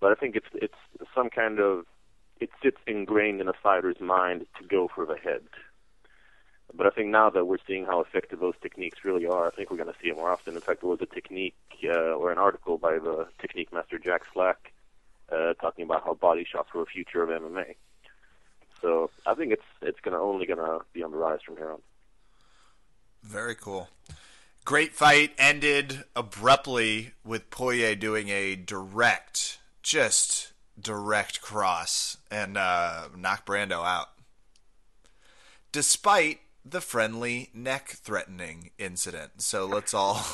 But 0.00 0.12
I 0.12 0.14
think 0.14 0.36
it's 0.36 0.46
it's 0.54 0.78
some 1.14 1.30
kind 1.30 1.60
of 1.60 1.86
it 2.40 2.50
sits 2.62 2.78
ingrained 2.86 3.40
in 3.40 3.48
a 3.48 3.52
fighter's 3.62 4.00
mind 4.00 4.46
to 4.58 4.66
go 4.66 4.88
for 4.94 5.06
the 5.06 5.16
head. 5.16 5.42
But 6.76 6.86
I 6.86 6.90
think 6.90 7.08
now 7.08 7.30
that 7.30 7.44
we're 7.44 7.58
seeing 7.66 7.84
how 7.84 8.00
effective 8.00 8.40
those 8.40 8.54
techniques 8.60 9.04
really 9.04 9.26
are, 9.26 9.46
I 9.46 9.50
think 9.50 9.70
we're 9.70 9.76
going 9.76 9.92
to 9.92 9.98
see 10.02 10.08
it 10.08 10.16
more 10.16 10.30
often. 10.30 10.54
In 10.54 10.60
fact, 10.60 10.80
there 10.80 10.90
was 10.90 11.00
a 11.02 11.06
technique 11.06 11.54
uh, 11.84 12.14
or 12.14 12.32
an 12.32 12.38
article 12.38 12.78
by 12.78 12.98
the 12.98 13.28
technique 13.40 13.72
master 13.72 13.98
Jack 13.98 14.22
Slack 14.32 14.72
uh, 15.30 15.54
talking 15.54 15.84
about 15.84 16.04
how 16.04 16.14
body 16.14 16.44
shots 16.50 16.74
were 16.74 16.82
a 16.82 16.86
future 16.86 17.22
of 17.22 17.28
MMA. 17.28 17.76
So 18.82 19.10
I 19.26 19.34
think 19.34 19.52
it's 19.52 19.62
it's 19.80 20.00
going 20.00 20.14
to 20.14 20.20
only 20.20 20.46
going 20.46 20.58
to 20.58 20.80
be 20.92 21.02
on 21.02 21.12
the 21.12 21.16
rise 21.16 21.40
from 21.44 21.56
here 21.56 21.70
on. 21.70 21.80
Very 23.24 23.54
cool. 23.54 23.88
Great 24.64 24.94
fight 24.94 25.32
ended 25.38 26.04
abruptly 26.14 27.12
with 27.24 27.50
Poirier 27.50 27.94
doing 27.94 28.28
a 28.28 28.54
direct, 28.54 29.58
just 29.82 30.52
direct 30.80 31.40
cross 31.40 32.16
and 32.30 32.56
uh, 32.56 33.08
knock 33.16 33.44
Brandao 33.44 33.84
out. 33.84 34.08
Despite 35.72 36.40
the 36.64 36.80
friendly 36.80 37.50
neck 37.52 37.88
threatening 37.90 38.70
incident. 38.78 39.42
So 39.42 39.66
let's 39.66 39.92
all 39.94 40.24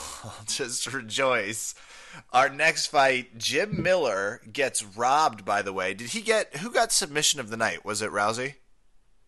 just 0.47 0.93
rejoice. 0.93 1.75
Our 2.33 2.49
next 2.49 2.87
fight, 2.87 3.39
Jim 3.39 3.83
Miller 3.83 4.41
gets 4.53 4.85
robbed, 4.85 5.45
by 5.45 5.63
the 5.63 5.73
way. 5.73 5.95
Did 5.95 6.11
he 6.11 6.21
get 6.21 6.57
who 6.59 6.71
got 6.71 6.93
submission 6.93 7.41
of 7.41 7.51
the 7.51 7.57
night? 7.57 7.85
Was 7.85 8.03
it 8.03 8.11
Rousey? 8.11 8.55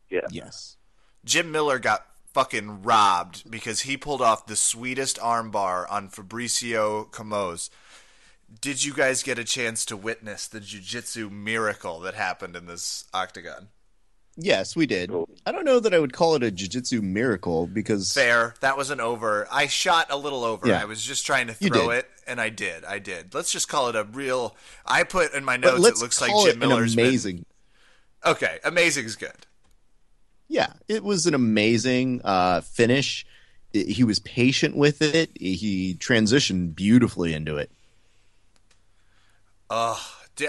Yeah. 0.08 0.26
Yes. 0.30 0.76
Jim 1.24 1.50
Miller 1.50 1.78
got 1.78 2.06
fucking 2.32 2.82
robbed 2.82 3.50
because 3.50 3.80
he 3.80 3.96
pulled 3.96 4.22
off 4.22 4.46
the 4.46 4.56
sweetest 4.56 5.18
armbar 5.18 5.86
on 5.90 6.08
Fabricio 6.08 7.10
Camoes. 7.10 7.70
Did 8.60 8.84
you 8.84 8.92
guys 8.92 9.22
get 9.22 9.38
a 9.38 9.44
chance 9.44 9.84
to 9.86 9.96
witness 9.96 10.46
the 10.46 10.60
jiu-jitsu 10.60 11.30
miracle 11.30 12.00
that 12.00 12.14
happened 12.14 12.54
in 12.56 12.66
this 12.66 13.04
octagon? 13.14 13.68
Yes, 14.36 14.74
we 14.74 14.86
did. 14.86 15.10
I 15.44 15.52
don't 15.52 15.64
know 15.66 15.78
that 15.78 15.92
I 15.92 15.98
would 15.98 16.14
call 16.14 16.34
it 16.36 16.42
a 16.42 16.50
jiu-jitsu 16.50 17.02
miracle 17.02 17.66
because 17.66 18.12
Fair. 18.14 18.54
That 18.60 18.78
wasn't 18.78 19.00
over. 19.02 19.46
I 19.50 19.66
shot 19.66 20.06
a 20.10 20.16
little 20.16 20.44
over. 20.44 20.66
Yeah. 20.68 20.80
I 20.80 20.86
was 20.86 21.02
just 21.04 21.26
trying 21.26 21.48
to 21.48 21.52
throw 21.54 21.90
it, 21.90 22.08
and 22.26 22.40
I 22.40 22.48
did. 22.48 22.84
I 22.86 22.98
did. 22.98 23.34
Let's 23.34 23.52
just 23.52 23.68
call 23.68 23.88
it 23.88 23.96
a 23.96 24.04
real. 24.04 24.56
I 24.86 25.04
put 25.04 25.34
in 25.34 25.44
my 25.44 25.58
notes. 25.58 25.86
It 25.86 25.98
looks 26.00 26.20
like 26.20 26.30
Jim 26.30 26.48
it 26.48 26.52
an 26.54 26.58
Miller's 26.60 26.94
been- 26.96 27.06
amazing. 27.06 27.44
Okay, 28.24 28.58
amazing 28.64 29.04
is 29.04 29.16
good. 29.16 29.46
Yeah, 30.52 30.74
it 30.86 31.02
was 31.02 31.26
an 31.26 31.32
amazing 31.32 32.20
uh, 32.24 32.60
finish. 32.60 33.24
I- 33.74 33.78
He 33.88 34.04
was 34.04 34.18
patient 34.18 34.76
with 34.76 35.00
it. 35.00 35.30
He 35.40 35.96
transitioned 35.98 36.74
beautifully 36.74 37.32
into 37.32 37.56
it. 37.56 37.70
D- 40.36 40.48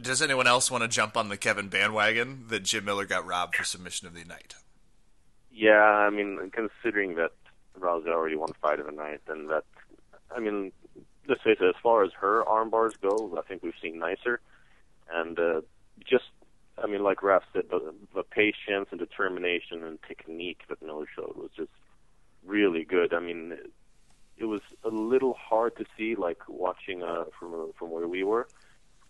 Does 0.00 0.20
anyone 0.20 0.48
else 0.48 0.68
want 0.68 0.82
to 0.82 0.88
jump 0.88 1.16
on 1.16 1.28
the 1.28 1.36
Kevin 1.36 1.68
bandwagon 1.68 2.46
that 2.48 2.64
Jim 2.64 2.84
Miller 2.84 3.04
got 3.06 3.24
robbed 3.24 3.54
for 3.54 3.62
submission 3.62 4.08
of 4.08 4.14
the 4.14 4.24
night? 4.24 4.56
Yeah, 5.52 5.80
I 5.80 6.10
mean, 6.10 6.50
considering 6.52 7.14
that 7.14 7.30
Rousey 7.78 8.08
already 8.08 8.34
won 8.34 8.50
fight 8.60 8.80
of 8.80 8.86
the 8.86 8.92
night, 8.92 9.20
and 9.28 9.48
that, 9.50 9.62
I 10.34 10.40
mean, 10.40 10.72
let's 11.28 11.42
face 11.42 11.58
it, 11.60 11.68
as 11.68 11.74
far 11.80 12.02
as 12.02 12.10
her 12.20 12.44
arm 12.48 12.70
bars 12.70 12.94
go, 13.00 13.36
I 13.38 13.42
think 13.42 13.62
we've 13.62 13.74
seen 13.80 14.00
nicer. 14.00 14.40
And 15.12 15.38
uh, 15.38 15.60
just, 16.04 16.24
I 16.82 16.86
mean, 16.86 17.02
like 17.02 17.18
Raph 17.18 17.42
said, 17.52 17.64
the, 17.70 17.94
the 18.14 18.22
patience 18.24 18.88
and 18.90 18.98
determination 18.98 19.84
and 19.84 19.98
technique 20.06 20.62
that 20.68 20.82
Miller 20.82 21.06
showed 21.14 21.36
was 21.36 21.50
just 21.56 21.70
really 22.44 22.84
good. 22.84 23.14
I 23.14 23.20
mean, 23.20 23.52
it, 23.52 23.70
it 24.36 24.44
was 24.46 24.60
a 24.82 24.88
little 24.88 25.34
hard 25.34 25.76
to 25.76 25.84
see, 25.96 26.16
like 26.16 26.40
watching 26.48 27.02
uh, 27.02 27.24
from 27.38 27.72
from 27.78 27.90
where 27.90 28.08
we 28.08 28.24
were. 28.24 28.48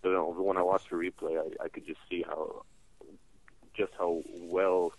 But 0.02 0.14
uh, 0.14 0.22
when 0.22 0.58
I 0.58 0.62
watched 0.62 0.90
the 0.90 0.96
replay, 0.96 1.38
I, 1.38 1.64
I 1.64 1.68
could 1.68 1.86
just 1.86 2.00
see 2.10 2.22
how 2.26 2.64
just 3.74 3.92
how 3.98 4.22
well 4.42 4.92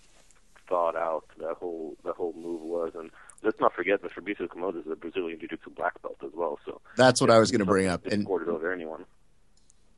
thought 0.68 0.96
out 0.96 1.26
that 1.40 1.56
whole 1.58 1.96
that 2.04 2.16
whole 2.16 2.34
move 2.34 2.62
was. 2.62 2.94
And 2.96 3.12
let's 3.44 3.60
not 3.60 3.74
forget 3.74 4.02
that 4.02 4.12
Fabricio 4.12 4.48
Camoes 4.48 4.80
is 4.80 4.92
a 4.92 4.96
Brazilian 4.96 5.40
Jiu-Jitsu 5.40 5.70
black 5.72 6.02
belt 6.02 6.18
as 6.24 6.32
well. 6.34 6.60
So 6.66 6.82
That's 6.98 7.22
what 7.22 7.30
I 7.30 7.38
was 7.38 7.52
going 7.52 7.60
to 7.60 7.66
bring 7.66 7.88
up. 7.88 8.06
And 8.08 8.28
over 8.28 8.74
anyone. 8.74 9.06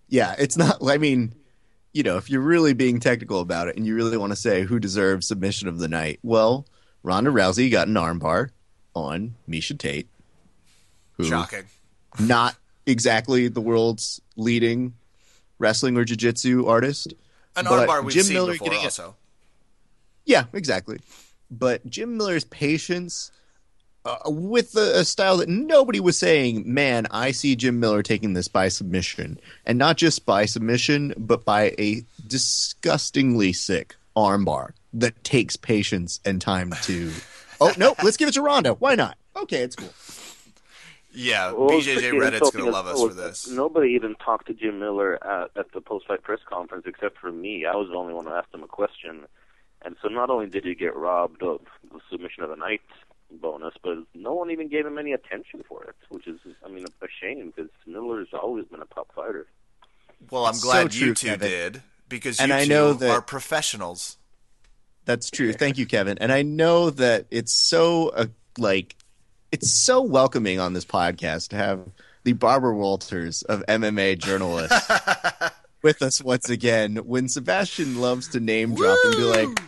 yeah, 0.10 0.36
it's 0.38 0.58
not. 0.58 0.78
I 0.86 0.98
mean, 0.98 1.34
you 1.98 2.04
know, 2.04 2.18
if 2.18 2.30
you're 2.30 2.42
really 2.42 2.74
being 2.74 3.00
technical 3.00 3.40
about 3.40 3.70
it 3.70 3.76
and 3.76 3.88
you 3.88 3.96
really 3.96 4.18
want 4.18 4.32
to 4.32 4.36
say 4.36 4.62
who 4.62 4.78
deserves 4.78 5.28
submission 5.28 5.68
of 5.68 5.80
the 5.80 5.88
night, 5.88 6.20
well, 6.22 6.68
Ronda 7.02 7.32
Rousey 7.32 7.72
got 7.72 7.88
an 7.88 7.96
armbar 7.96 8.52
on 8.94 9.34
Miesha 9.50 9.76
Tate, 9.76 10.08
who 11.14 11.24
Shocking. 11.24 11.64
not 12.20 12.56
exactly 12.86 13.48
the 13.48 13.62
world's 13.62 14.22
leading 14.36 14.94
wrestling 15.58 15.98
or 15.98 16.06
jiu-jitsu 16.06 16.68
artist. 16.68 17.16
An 17.56 17.66
armbar 17.66 18.04
we've 18.04 18.14
Jim 18.14 18.26
seen 18.26 18.34
Miller 18.36 18.52
before, 18.52 18.76
also. 18.76 19.16
Yeah, 20.24 20.44
exactly. 20.54 21.00
But 21.50 21.84
Jim 21.90 22.16
Miller's 22.16 22.44
patience 22.44 23.32
uh, 24.08 24.18
with 24.26 24.76
a, 24.78 25.00
a 25.00 25.06
style 25.06 25.38
that 25.38 25.50
nobody 25.50 26.00
was 26.00 26.18
saying, 26.18 26.64
man, 26.66 27.08
I 27.12 27.32
see 27.32 27.56
Jim 27.56 27.80
Miller 27.80 28.02
taking 28.02 28.34
this 28.34 28.48
by 28.48 28.70
submission. 28.70 29.40
And 29.66 29.78
not 29.78 29.98
just 29.98 30.26
by 30.26 30.46
submission, 30.46 31.14
but 31.18 31.44
by 31.44 31.76
a 31.78 32.04
disgustingly 32.26 33.52
sick 33.52 33.96
armbar 34.16 34.72
that 34.94 35.24
takes 35.24 35.58
patience 35.58 36.22
and 36.24 36.42
time 36.42 36.74
to. 36.84 37.12
oh, 37.62 37.74
no, 37.78 37.96
let's 38.02 38.18
give 38.18 38.30
it 38.30 38.34
to 38.36 38.42
Ronda. 38.42 38.74
Why 38.76 38.96
not? 38.96 39.18
Okay, 39.36 39.60
it's 39.60 39.76
cool. 39.76 39.94
Yeah, 41.14 41.52
Well, 41.52 41.70
BJJ 41.70 42.12
Reddit's 42.14 42.52
gonna 42.52 42.70
love 42.70 42.86
us 42.86 43.02
for 43.02 43.14
this. 43.14 43.50
Nobody 43.50 43.94
even 43.94 44.16
talked 44.24 44.48
to 44.48 44.54
Jim 44.54 44.80
Miller 44.80 45.22
at, 45.26 45.50
at 45.56 45.72
the 45.74 45.82
post-fight 45.82 46.22
press 46.22 46.40
conference 46.48 46.86
except 46.86 47.18
for 47.18 47.32
me. 47.32 47.66
I 47.66 47.76
was 47.76 47.90
the 47.90 47.96
only 47.96 48.14
one 48.14 48.26
who 48.26 48.34
asked 48.34 48.54
him 48.54 48.62
a 48.64 48.68
question. 48.68 49.26
And 49.82 49.96
so 50.02 50.10
not 50.10 50.30
only 50.30 50.48
did 50.48 50.64
he 50.64 50.76
get 50.76 50.96
robbed 50.96 51.42
of 51.44 51.62
the 51.92 52.00
submission 52.12 52.44
of 52.44 52.50
the 52.50 52.56
night 52.56 52.82
bonus, 53.32 53.74
but 53.84 53.98
no 54.14 54.34
one 54.34 54.52
even 54.52 54.70
gave 54.70 54.86
him 54.86 54.98
any 54.98 55.12
attention 55.14 55.64
for 55.68 55.84
it, 55.84 55.96
which 56.10 56.28
is, 56.28 56.40
I 56.66 56.70
mean, 56.70 56.86
a 57.02 57.08
shame 57.22 57.54
because 57.56 57.72
Miller's 57.86 58.30
always 58.34 58.66
been 58.66 58.82
a 58.82 58.86
top 58.86 59.10
fighter. 59.16 59.48
Well, 60.32 60.46
I'm 60.46 60.52
It's 60.56 60.64
glad 60.64 60.92
so 60.94 61.00
you 61.00 61.06
true, 61.08 61.14
two 61.14 61.28
Kevin. 61.28 61.50
did 61.50 61.84
because 62.10 62.40
And 62.40 62.50
you 62.50 62.56
I 62.56 62.64
two 62.64 62.70
know 62.70 62.94
that- 62.94 63.10
are 63.12 63.22
professionals. 63.22 64.18
That's 65.06 65.30
true. 65.30 65.54
Thank 65.54 65.78
you, 65.78 65.86
Kevin. 65.86 66.18
And 66.18 66.34
I 66.34 66.42
know 66.42 66.90
that 66.90 67.28
it's 67.32 67.54
so 67.54 68.10
uh, 68.10 68.26
like 68.58 68.96
it's 69.54 69.72
so 69.72 70.02
welcoming 70.02 70.60
on 70.60 70.74
this 70.74 70.84
podcast 70.84 71.50
to 71.50 71.56
have 71.56 71.80
the 72.26 72.34
Barbara 72.34 72.76
Walters 72.76 73.42
of 73.44 73.64
MMA 73.68 74.18
journalists 74.20 74.90
with 75.82 76.02
us 76.02 76.22
once 76.22 76.50
again. 76.50 76.98
When 76.98 77.30
Sebastian 77.30 78.02
loves 78.02 78.28
to 78.30 78.42
name 78.42 78.76
drop 78.76 78.98
and 79.06 79.16
be 79.16 79.22
like, 79.24 79.62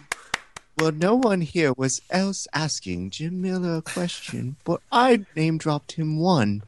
"Well, 0.79 0.91
no 0.91 1.15
one 1.15 1.41
here 1.41 1.73
was 1.73 2.01
else 2.09 2.47
asking 2.53 3.11
Jim 3.11 3.41
Miller 3.41 3.77
a 3.77 3.81
question, 3.81 4.55
but 4.63 4.81
I 4.91 5.25
name 5.35 5.57
dropped 5.57 5.93
him 5.93 6.17
one 6.17 6.63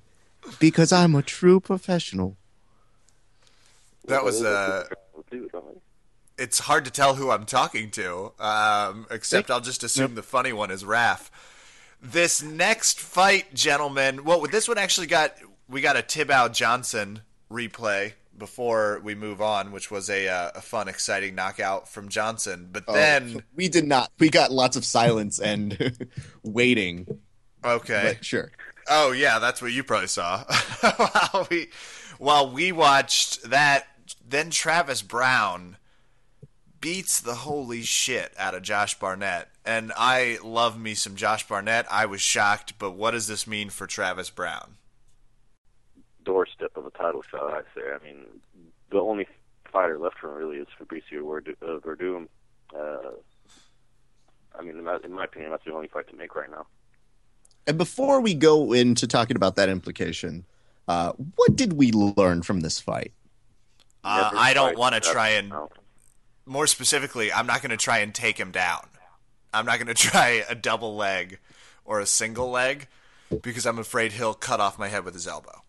because 0.59 0.91
I'm 0.91 1.15
a 1.15 1.21
true 1.21 1.59
professional." 1.59 2.35
That 4.05 4.23
was 4.23 4.43
uh, 4.43 4.85
too, 5.29 5.49
don't 5.51 5.73
they? 5.73 5.81
it's 6.41 6.59
hard 6.59 6.85
to 6.85 6.91
tell 6.91 7.15
who 7.15 7.29
I'm 7.29 7.45
talking 7.45 7.91
to. 7.91 8.33
Um, 8.39 9.05
except 9.11 9.51
I'll 9.51 9.61
just 9.61 9.83
assume 9.83 10.15
the 10.15 10.23
funny 10.23 10.51
one 10.51 10.71
is 10.71 10.83
Raph. 10.83 11.29
This 12.01 12.41
next 12.41 12.99
fight, 12.99 13.53
gentlemen. 13.53 14.23
Well, 14.23 14.41
this 14.41 14.67
one 14.67 14.79
actually 14.79 15.07
got 15.07 15.35
we 15.69 15.81
got 15.81 15.95
a 15.95 16.01
Tibau 16.01 16.51
Johnson 16.51 17.21
replay 17.51 18.13
before 18.41 18.99
we 19.03 19.13
move 19.13 19.39
on, 19.39 19.71
which 19.71 19.91
was 19.91 20.09
a 20.09 20.27
uh, 20.27 20.51
a 20.55 20.61
fun, 20.61 20.87
exciting 20.87 21.35
knockout 21.35 21.87
from 21.87 22.09
Johnson. 22.09 22.69
But 22.71 22.85
Oh, 22.87 22.93
then, 22.93 23.43
we 23.55 23.69
did 23.69 23.85
not. 23.85 24.11
We 24.17 24.31
got 24.31 24.51
lots 24.51 24.75
of 24.75 24.83
silence 24.83 25.39
and 25.39 26.09
waiting. 26.43 27.05
okay, 27.63 28.15
But 28.17 28.25
sure. 28.25 28.51
Oh 28.89 29.11
yeah, 29.11 29.37
that's 29.37 29.61
what 29.61 29.71
you 29.71 29.83
probably 29.83 30.07
saw. 30.07 30.43
while 30.97 31.47
we 31.51 31.69
while 32.17 32.51
we 32.51 32.71
watched 32.71 33.43
that, 33.49 33.85
then 34.27 34.49
Travis 34.49 35.03
Browne 35.03 35.77
beats 36.81 37.21
the 37.21 37.35
holy 37.35 37.83
shit 37.83 38.33
out 38.39 38.55
of 38.55 38.63
Josh 38.63 38.97
Barnett. 38.97 39.49
And 39.63 39.93
I 39.95 40.39
love 40.43 40.79
me 40.79 40.95
some 40.95 41.15
Josh 41.15 41.47
Barnett. 41.47 41.85
I 41.91 42.07
was 42.07 42.21
shocked, 42.21 42.79
but 42.79 42.93
what 42.93 43.11
does 43.11 43.27
this 43.27 43.45
mean 43.45 43.69
for 43.69 43.85
Travis 43.85 44.31
Browne? 44.31 44.77
doorstep 46.23 46.71
of 46.75 46.80
a 46.80 46.80
title 47.01 47.23
shot. 47.29 47.53
I 47.53 47.61
say. 47.75 47.81
I 47.93 48.03
mean, 48.03 48.25
the 48.91 48.99
only 48.99 49.27
fighter 49.71 49.97
left 49.97 50.19
for 50.19 50.29
him 50.29 50.35
really 50.35 50.57
is 50.57 50.67
Fabricio 50.79 51.23
Werd- 51.23 51.55
uh, 51.61 51.79
Werdum. 51.79 52.27
Uh, 52.75 53.11
I 54.57 54.61
mean, 54.61 54.77
in 54.77 54.83
my, 54.83 54.97
in 55.03 55.13
my 55.13 55.25
opinion, 55.25 55.51
that's 55.51 55.65
the 55.65 55.73
only 55.73 55.87
fight 55.87 56.07
to 56.09 56.15
make 56.15 56.35
right 56.35 56.49
now. 56.49 56.67
And 57.67 57.77
before 57.77 58.19
we 58.21 58.33
go 58.33 58.73
into 58.73 59.07
talking 59.07 59.35
about 59.35 59.55
that 59.55 59.69
implication, 59.69 60.45
uh, 60.87 61.13
what 61.35 61.55
did 61.55 61.73
we 61.73 61.91
learn 61.91 62.41
from 62.41 62.61
this 62.61 62.79
fight? 62.79 63.13
Uh, 64.03 64.31
I 64.33 64.53
don't 64.53 64.77
want 64.77 64.95
to 64.95 65.01
try 65.01 65.29
and 65.29 65.49
no. 65.49 65.69
more 66.45 66.65
specifically, 66.65 67.31
I'm 67.31 67.45
not 67.45 67.61
going 67.61 67.69
to 67.69 67.77
try 67.77 67.99
and 67.99 68.13
take 68.13 68.37
him 68.39 68.51
down. 68.51 68.87
I'm 69.53 69.65
not 69.65 69.77
going 69.77 69.87
to 69.93 69.93
try 69.93 70.43
a 70.49 70.55
double 70.55 70.95
leg 70.95 71.39
or 71.85 71.99
a 71.99 72.05
single 72.05 72.49
leg 72.49 72.87
because 73.41 73.65
I'm 73.65 73.79
afraid 73.79 74.13
he'll 74.13 74.33
cut 74.33 74.59
off 74.59 74.79
my 74.79 74.87
head 74.87 75.05
with 75.05 75.13
his 75.13 75.27
elbow. 75.27 75.61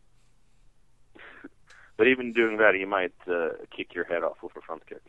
But 1.97 2.09
even 2.09 2.33
doing 2.33 2.57
that, 2.59 2.75
he 2.75 2.85
might 2.85 3.15
uh, 3.29 3.51
kick 3.75 3.95
your 3.95 4.05
head 4.05 4.23
off 4.23 4.43
with 4.43 4.57
a 4.57 4.61
front 4.61 4.87
kick. 4.87 5.03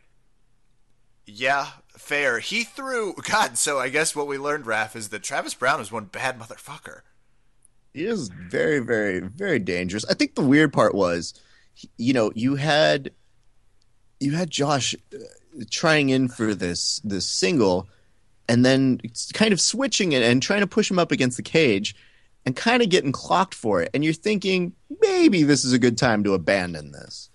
Yeah, 1.26 1.66
fair. 1.88 2.38
He 2.38 2.64
threw 2.64 3.14
God. 3.14 3.56
So 3.56 3.78
I 3.78 3.88
guess 3.88 4.14
what 4.14 4.26
we 4.26 4.36
learned, 4.36 4.66
Raph, 4.66 4.94
is 4.94 5.08
that 5.08 5.22
Travis 5.22 5.54
Browne 5.54 5.80
is 5.80 5.90
one 5.90 6.04
bad 6.04 6.38
motherfucker. 6.38 7.00
He 7.94 8.04
is 8.04 8.28
very, 8.28 8.80
very, 8.80 9.20
very 9.20 9.58
dangerous. 9.58 10.04
I 10.04 10.14
think 10.14 10.34
the 10.34 10.42
weird 10.42 10.72
part 10.72 10.94
was, 10.94 11.32
you 11.96 12.12
know, 12.12 12.30
you 12.34 12.56
had 12.56 13.10
you 14.20 14.32
had 14.32 14.50
Josh 14.50 14.94
uh, 15.14 15.18
trying 15.70 16.08
in 16.10 16.28
for 16.28 16.54
this 16.54 17.00
this 17.04 17.26
single, 17.26 17.88
and 18.48 18.64
then 18.64 19.00
kind 19.32 19.52
of 19.52 19.60
switching 19.60 20.12
it 20.12 20.22
and 20.22 20.42
trying 20.42 20.60
to 20.60 20.66
push 20.66 20.90
him 20.90 20.98
up 20.98 21.12
against 21.12 21.36
the 21.36 21.42
cage, 21.42 21.94
and 22.46 22.54
kind 22.56 22.82
of 22.82 22.88
getting 22.90 23.12
clocked 23.12 23.54
for 23.54 23.80
it. 23.82 23.90
And 23.94 24.04
you're 24.04 24.12
thinking 24.12 24.74
maybe 25.00 25.42
this 25.42 25.64
is 25.64 25.72
a 25.72 25.78
good 25.78 25.96
time 25.98 26.24
to 26.24 26.34
abandon 26.34 26.92
this. 26.92 27.30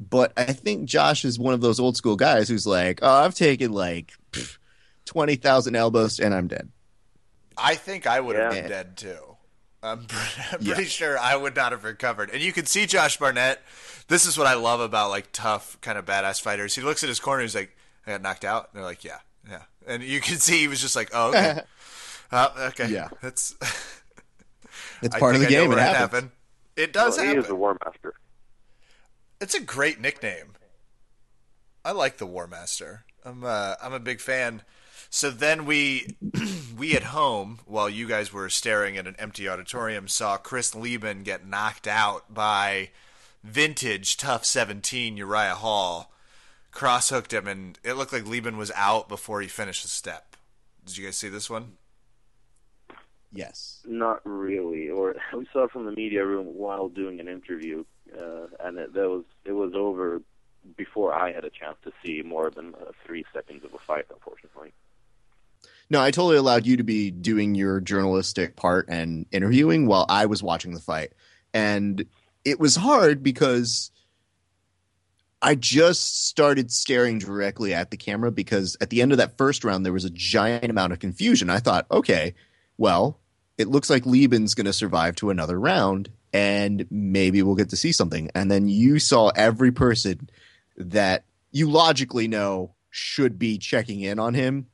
But 0.00 0.32
I 0.36 0.44
think 0.52 0.86
Josh 0.86 1.24
is 1.24 1.38
one 1.38 1.54
of 1.54 1.60
those 1.60 1.78
old 1.80 1.96
school 1.96 2.16
guys 2.16 2.48
who's 2.48 2.66
like, 2.66 2.98
oh, 3.02 3.10
I've 3.24 3.34
taken 3.34 3.72
like 3.72 4.12
pff, 4.32 4.58
twenty 5.04 5.36
thousand 5.36 5.76
elbows 5.76 6.18
and 6.18 6.34
I'm 6.34 6.48
dead. 6.48 6.68
I 7.56 7.76
think 7.76 8.06
I 8.06 8.18
would 8.20 8.36
have 8.36 8.52
been 8.52 8.68
dead 8.68 8.96
too. 8.96 9.36
I'm, 9.82 10.04
pre- 10.06 10.44
I'm 10.52 10.58
Yeah. 10.60 10.74
pretty 10.74 10.88
sure 10.90 11.16
I 11.18 11.36
would 11.36 11.54
not 11.54 11.72
have 11.72 11.84
recovered. 11.84 12.30
And 12.30 12.42
you 12.42 12.52
can 12.52 12.66
see 12.66 12.86
Josh 12.86 13.16
Barnett. 13.18 13.60
This 14.08 14.26
is 14.26 14.36
what 14.36 14.46
I 14.46 14.54
love 14.54 14.80
about 14.80 15.10
like 15.10 15.28
tough 15.32 15.80
kind 15.80 15.96
of 15.96 16.04
badass 16.04 16.40
fighters. 16.42 16.74
He 16.74 16.82
looks 16.82 17.02
at 17.02 17.08
his 17.08 17.20
corner. 17.20 17.42
He's 17.42 17.54
like, 17.54 17.74
"I 18.06 18.10
got 18.12 18.22
knocked 18.22 18.44
out." 18.44 18.68
And 18.72 18.78
they're 18.78 18.84
like, 18.88 19.04
"Yeah, 19.04 19.18
yeah." 19.48 19.62
And 19.86 20.02
you 20.02 20.20
can 20.20 20.38
see 20.38 20.58
he 20.60 20.68
was 20.68 20.80
just 20.80 20.96
like, 20.96 21.10
"Oh, 21.14 21.28
okay, 21.28 21.60
uh, 22.32 22.48
okay, 22.72 22.88
Yeah. 22.88 23.08
That's 23.22 23.54
It's 25.04 25.14
I 25.14 25.18
part 25.20 25.34
of 25.36 25.40
the 25.40 25.46
think 25.46 25.56
I 25.56 25.60
game. 25.62 25.70
It 25.70 25.74
what 25.74 25.78
happens. 25.82 26.00
happened. 26.00 26.30
It 26.76 26.92
does 26.92 27.16
Well, 27.16 27.22
he 27.24 27.28
happen. 27.28 27.42
is 27.42 27.48
the 27.48 27.54
War 27.54 27.76
Master. 27.84 28.14
It's 29.40 29.54
a 29.54 29.60
great 29.60 30.00
nickname. 30.00 30.54
I 31.84 31.92
like 31.92 32.16
the 32.16 32.26
War 32.26 32.46
Master. 32.46 33.04
I'm 33.24 33.44
uh, 33.44 33.74
I'm 33.82 33.92
a 33.92 34.00
big 34.00 34.20
fan. 34.20 34.62
So 35.10 35.30
then 35.30 35.66
we 35.66 36.16
we 36.76 36.96
at 36.96 37.04
home 37.04 37.60
while 37.66 37.88
you 37.88 38.08
guys 38.08 38.32
were 38.32 38.48
staring 38.50 38.96
at 38.96 39.06
an 39.06 39.14
empty 39.18 39.48
auditorium 39.48 40.08
saw 40.08 40.36
Chris 40.36 40.74
Leben 40.74 41.22
get 41.22 41.46
knocked 41.46 41.86
out 41.86 42.32
by 42.32 42.90
vintage 43.44 44.16
TUF 44.16 44.44
17 44.44 45.16
Uriah 45.16 45.54
Hall. 45.54 46.10
Cross 46.72 47.10
hooked 47.10 47.32
him 47.32 47.46
and 47.46 47.78
it 47.84 47.92
looked 47.94 48.12
like 48.12 48.26
Leben 48.26 48.56
was 48.56 48.72
out 48.74 49.08
before 49.08 49.40
he 49.40 49.46
finished 49.48 49.82
the 49.84 49.88
step. 49.88 50.36
Did 50.84 50.96
you 50.96 51.04
guys 51.04 51.16
see 51.16 51.28
this 51.28 51.48
one? 51.48 51.74
Yes. 53.34 53.80
Not 53.84 54.20
really. 54.24 54.88
Or 54.88 55.16
we 55.36 55.46
saw 55.52 55.64
it 55.64 55.72
from 55.72 55.84
the 55.84 55.92
media 55.92 56.24
room 56.24 56.46
while 56.46 56.88
doing 56.88 57.20
an 57.20 57.28
interview, 57.28 57.84
uh, 58.16 58.46
and 58.60 58.78
it, 58.78 58.94
that 58.94 59.08
was 59.08 59.24
it 59.44 59.52
was 59.52 59.72
over 59.74 60.22
before 60.76 61.12
I 61.12 61.32
had 61.32 61.44
a 61.44 61.50
chance 61.50 61.76
to 61.84 61.92
see 62.04 62.22
more 62.22 62.50
than 62.50 62.74
uh, 62.74 62.92
three 63.04 63.24
seconds 63.34 63.64
of 63.64 63.74
a 63.74 63.78
fight. 63.78 64.06
Unfortunately, 64.10 64.72
No, 65.90 66.00
I 66.00 66.10
totally 66.10 66.36
allowed 66.36 66.66
you 66.66 66.76
to 66.78 66.84
be 66.84 67.10
doing 67.10 67.54
your 67.54 67.80
journalistic 67.80 68.56
part 68.56 68.88
and 68.88 69.26
interviewing 69.30 69.86
while 69.86 70.06
I 70.08 70.26
was 70.26 70.42
watching 70.42 70.72
the 70.72 70.80
fight. 70.80 71.12
And 71.52 72.06
it 72.44 72.58
was 72.58 72.76
hard 72.76 73.22
because 73.22 73.90
I 75.42 75.54
just 75.54 76.26
started 76.26 76.72
staring 76.72 77.18
directly 77.18 77.74
at 77.74 77.90
the 77.90 77.98
camera 77.98 78.32
because 78.32 78.76
at 78.80 78.88
the 78.88 79.02
end 79.02 79.12
of 79.12 79.18
that 79.18 79.36
first 79.36 79.64
round, 79.64 79.84
there 79.84 79.92
was 79.92 80.06
a 80.06 80.10
giant 80.10 80.70
amount 80.70 80.94
of 80.94 81.00
confusion. 81.00 81.50
I 81.50 81.58
thought, 81.58 81.86
okay, 81.90 82.34
well, 82.78 83.20
it 83.58 83.68
looks 83.68 83.90
like 83.90 84.04
Leben's 84.04 84.54
going 84.54 84.66
to 84.66 84.72
survive 84.72 85.16
to 85.16 85.30
another 85.30 85.58
round 85.58 86.10
and 86.32 86.86
maybe 86.90 87.42
we'll 87.42 87.54
get 87.54 87.70
to 87.70 87.76
see 87.76 87.92
something. 87.92 88.30
And 88.34 88.50
then 88.50 88.68
you 88.68 88.98
saw 88.98 89.28
every 89.28 89.70
person 89.70 90.28
that 90.76 91.24
you 91.52 91.70
logically 91.70 92.26
know 92.26 92.74
should 92.90 93.38
be 93.38 93.58
checking 93.58 94.00
in 94.00 94.18
on 94.18 94.34
him 94.34 94.66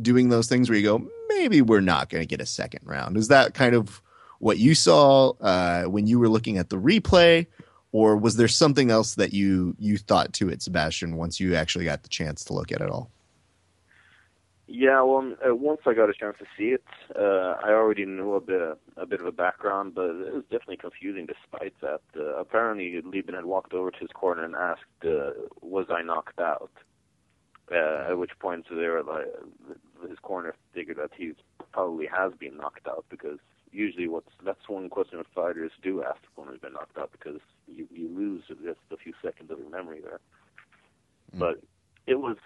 doing 0.00 0.28
those 0.28 0.48
things 0.48 0.68
where 0.68 0.78
you 0.78 0.84
go, 0.84 1.08
maybe 1.28 1.62
we're 1.62 1.80
not 1.80 2.10
going 2.10 2.22
to 2.22 2.26
get 2.26 2.40
a 2.40 2.46
second 2.46 2.80
round. 2.84 3.16
Is 3.16 3.28
that 3.28 3.54
kind 3.54 3.74
of 3.74 4.02
what 4.38 4.58
you 4.58 4.74
saw 4.74 5.30
uh, 5.40 5.84
when 5.84 6.06
you 6.06 6.18
were 6.18 6.28
looking 6.28 6.58
at 6.58 6.70
the 6.70 6.76
replay, 6.76 7.46
or 7.90 8.16
was 8.16 8.36
there 8.36 8.48
something 8.48 8.90
else 8.90 9.14
that 9.16 9.32
you 9.32 9.74
you 9.78 9.98
thought 9.98 10.32
to 10.34 10.48
it, 10.50 10.62
Sebastian, 10.62 11.16
once 11.16 11.40
you 11.40 11.54
actually 11.54 11.84
got 11.84 12.02
the 12.02 12.08
chance 12.08 12.44
to 12.44 12.52
look 12.52 12.70
at 12.70 12.80
it 12.80 12.90
all? 12.90 13.10
Yeah. 14.68 15.02
Well, 15.02 15.34
uh, 15.44 15.54
once 15.54 15.80
I 15.86 15.94
got 15.94 16.10
a 16.10 16.12
chance 16.12 16.36
to 16.38 16.44
see 16.56 16.74
it, 16.74 16.84
uh, 17.18 17.56
I 17.64 17.70
already 17.70 18.04
knew 18.04 18.34
a 18.34 18.40
bit 18.40 18.60
a 18.98 19.06
bit 19.06 19.20
of 19.20 19.26
a 19.26 19.32
background, 19.32 19.94
but 19.94 20.10
it 20.10 20.34
was 20.34 20.44
definitely 20.50 20.76
confusing. 20.76 21.26
Despite 21.26 21.74
that, 21.80 22.02
uh, 22.14 22.36
apparently 22.36 23.00
Leben 23.02 23.34
had 23.34 23.46
walked 23.46 23.72
over 23.72 23.90
to 23.90 23.98
his 23.98 24.10
corner 24.14 24.44
and 24.44 24.54
asked, 24.54 25.04
uh, 25.04 25.30
"Was 25.62 25.86
I 25.88 26.02
knocked 26.02 26.38
out?" 26.38 26.70
Uh, 27.72 28.10
at 28.10 28.18
which 28.18 28.38
point 28.38 28.66
they 28.70 28.88
were 28.88 29.02
like, 29.02 29.26
his 30.08 30.18
corner 30.20 30.54
figured 30.72 30.98
that 30.98 31.10
he 31.16 31.32
probably 31.72 32.06
has 32.06 32.32
been 32.38 32.56
knocked 32.56 32.86
out 32.88 33.04
because 33.10 33.38
usually 33.72 34.08
what's 34.08 34.32
that's 34.42 34.68
one 34.68 34.88
question 34.88 35.18
that 35.18 35.26
fighters 35.34 35.72
do 35.82 36.02
ask 36.02 36.20
when 36.34 36.48
has 36.48 36.58
been 36.58 36.72
knocked 36.72 36.96
out 36.96 37.10
because 37.12 37.40
you 37.66 37.86
you 37.90 38.08
lose 38.08 38.42
just 38.48 38.80
a 38.90 38.96
few 38.96 39.12
seconds 39.22 39.50
of 39.50 39.58
your 39.58 39.70
memory 39.70 40.00
there. 40.00 40.20
But 41.34 41.62
it 42.06 42.16
was 42.16 42.36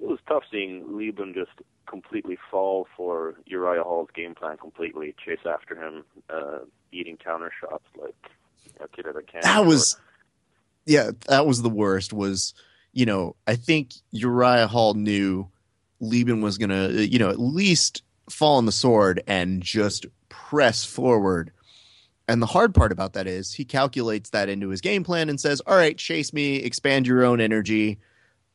it 0.00 0.06
was 0.06 0.18
tough 0.26 0.44
seeing 0.50 0.96
Leben 0.96 1.34
just 1.34 1.50
completely 1.86 2.38
fall 2.50 2.86
for 2.96 3.34
Uriah 3.46 3.82
Hall's 3.82 4.08
game 4.14 4.34
plan 4.34 4.56
completely, 4.56 5.14
chase 5.24 5.40
after 5.44 5.74
him, 5.74 6.04
uh, 6.28 6.60
eating 6.92 7.16
counter 7.16 7.50
shots 7.60 7.84
like 8.00 8.14
a 8.80 8.88
kid 8.88 9.06
at 9.06 9.16
a 9.16 9.22
camp. 9.22 9.44
That 9.44 9.66
was, 9.66 9.96
yeah, 10.86 11.10
that 11.28 11.46
was 11.46 11.62
the 11.62 11.68
worst. 11.68 12.12
Was 12.12 12.54
you 12.92 13.06
know, 13.06 13.36
I 13.46 13.56
think 13.56 13.92
Uriah 14.10 14.66
Hall 14.66 14.94
knew 14.94 15.48
Leben 16.00 16.40
was 16.40 16.58
going 16.58 16.70
to, 16.70 17.06
you 17.06 17.18
know, 17.18 17.30
at 17.30 17.38
least 17.38 18.02
fall 18.28 18.56
on 18.56 18.66
the 18.66 18.72
sword 18.72 19.22
and 19.26 19.62
just 19.62 20.06
press 20.28 20.84
forward. 20.84 21.52
And 22.26 22.40
the 22.40 22.46
hard 22.46 22.74
part 22.74 22.92
about 22.92 23.12
that 23.14 23.26
is 23.26 23.54
he 23.54 23.64
calculates 23.64 24.30
that 24.30 24.48
into 24.48 24.68
his 24.68 24.80
game 24.80 25.02
plan 25.02 25.28
and 25.28 25.40
says, 25.40 25.60
"All 25.66 25.76
right, 25.76 25.96
chase 25.98 26.32
me, 26.32 26.56
expand 26.56 27.06
your 27.06 27.24
own 27.24 27.40
energy, 27.40 27.98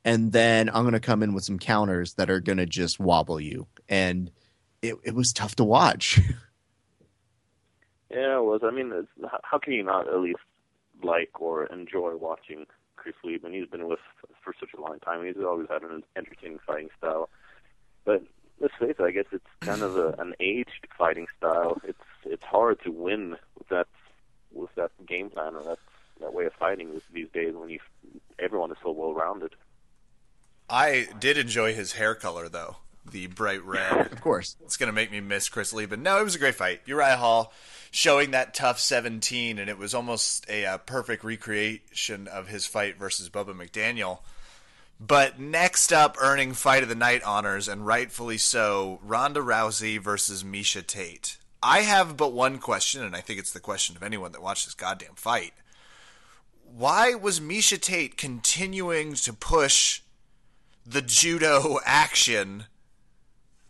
and 0.06 0.32
then 0.32 0.70
I'm 0.70 0.84
going 0.84 0.94
to 0.94 1.02
come 1.02 1.22
in 1.22 1.34
with 1.34 1.44
some 1.44 1.60
counters 1.60 2.13
that 2.13 2.30
are 2.30 2.39
going 2.39 2.60
to 2.60 2.65
just 2.65 2.98
wobble 3.00 3.41
you." 3.41 3.68
And 3.89 4.32
it, 4.82 4.96
it 5.04 5.15
was 5.15 5.34
tough 5.34 5.56
to 5.58 5.65
watch. 5.65 6.22
Yeah, 8.15 8.38
it 8.38 8.44
was. 8.44 8.62
I 8.63 8.72
mean, 8.72 8.94
how 9.44 9.58
can 9.58 9.74
you 9.74 9.84
not 9.84 10.08
at 10.08 10.20
least 10.20 10.39
like 11.04 11.41
or 11.41 11.65
enjoy 11.65 12.15
watching 12.15 12.65
Chris 12.96 13.15
Leben? 13.26 13.52
He's 13.52 13.68
been 13.68 13.88
with 13.88 14.00
for 14.41 14.54
such 14.58 14.70
a 14.78 14.80
long 14.80 15.00
time. 15.00 15.26
He's 15.26 15.44
always 15.44 15.68
had 15.70 15.82
an 15.84 16.04
entertaining 16.15 16.60
fighting 16.65 16.89
style. 16.98 17.30
But 18.06 18.24
let's 18.62 18.74
face 18.80 18.96
it, 18.98 19.04
I 19.04 19.12
guess 19.12 19.26
it's 19.34 19.44
kind 19.60 19.82
of 19.82 19.98
a, 19.98 20.15
an 20.20 20.34
aged 20.39 20.88
fighting 20.98 21.28
style. 21.38 21.82
It's 21.84 22.00
it's 22.24 22.44
hard 22.44 22.82
to 22.84 22.91
win 22.91 23.36
with 23.58 23.68
that 23.70 23.88
with 24.54 24.74
that 24.76 24.91
game 25.06 25.30
plan 25.30 25.56
or 25.56 25.63
that 25.63 25.80
that 26.22 26.34
way 26.34 26.46
of 26.46 26.54
fighting 26.54 27.02
these 27.12 27.28
days 27.34 27.54
when 27.54 27.70
you 27.70 27.80
everyone 28.39 28.72
is 28.72 28.78
so 28.82 28.91
well 28.91 29.13
rounded. 29.13 29.56
I 30.69 31.08
did 31.19 31.38
enjoy 31.38 31.73
his 31.73 31.93
hair 31.93 32.15
color 32.15 32.49
though, 32.49 32.78
the 33.10 33.28
bright 33.28 33.63
red. 33.63 34.12
of 34.12 34.21
course. 34.21 34.56
It's 34.63 34.78
going 34.78 34.88
to 34.88 34.93
make 34.93 35.12
me 35.12 35.19
miss 35.19 35.49
Chris 35.49 35.73
Leben. 35.73 36.04
No, 36.04 36.19
it 36.19 36.23
was 36.23 36.36
a 36.36 36.39
great 36.39 36.56
fight. 36.56 36.82
Uriah 36.86 37.17
Hall 37.17 37.54
showing 37.91 38.32
that 38.32 38.54
TUF 38.54 38.80
17, 38.80 39.58
and 39.58 39.69
it 39.69 39.78
was 39.78 39.93
almost 39.93 40.45
a 40.49 40.65
uh, 40.65 40.78
perfect 40.80 41.23
recreation 41.23 42.28
of 42.28 42.47
his 42.49 42.65
fight 42.65 42.97
versus 42.97 43.30
Bubba 43.30 43.56
McDaniel. 43.56 44.19
But 44.99 45.39
next 45.39 45.91
up, 45.91 46.17
earning 46.19 46.54
Fight 46.54 46.84
of 46.84 46.89
the 46.89 46.95
Night 46.95 47.23
honors, 47.23 47.67
and 47.67 47.86
rightfully 47.86 48.38
so, 48.38 48.99
Ronda 49.04 49.41
Rousey 49.41 49.99
versus 49.99 50.43
Miesha 50.43 50.86
Tate. 50.86 51.38
I 51.62 51.82
have 51.82 52.15
but 52.15 52.34
one 52.34 52.60
question, 52.60 53.04
and 53.04 53.15
I 53.15 53.21
think 53.21 53.39
it's 53.39 53.51
the 53.51 53.60
question 53.60 53.95
of 53.95 54.04
anyone 54.04 54.32
that 54.32 54.41
watched 54.41 54.65
this 54.65 54.73
goddamn 54.73 55.15
fight. 55.15 55.54
Why 56.63 57.13
was 57.13 57.39
Miesha 57.39 57.80
Tate 57.80 58.17
continuing 58.17 59.15
to 59.15 59.34
push 59.34 60.01
the 60.86 61.02
judo 61.02 61.80
action 61.86 62.65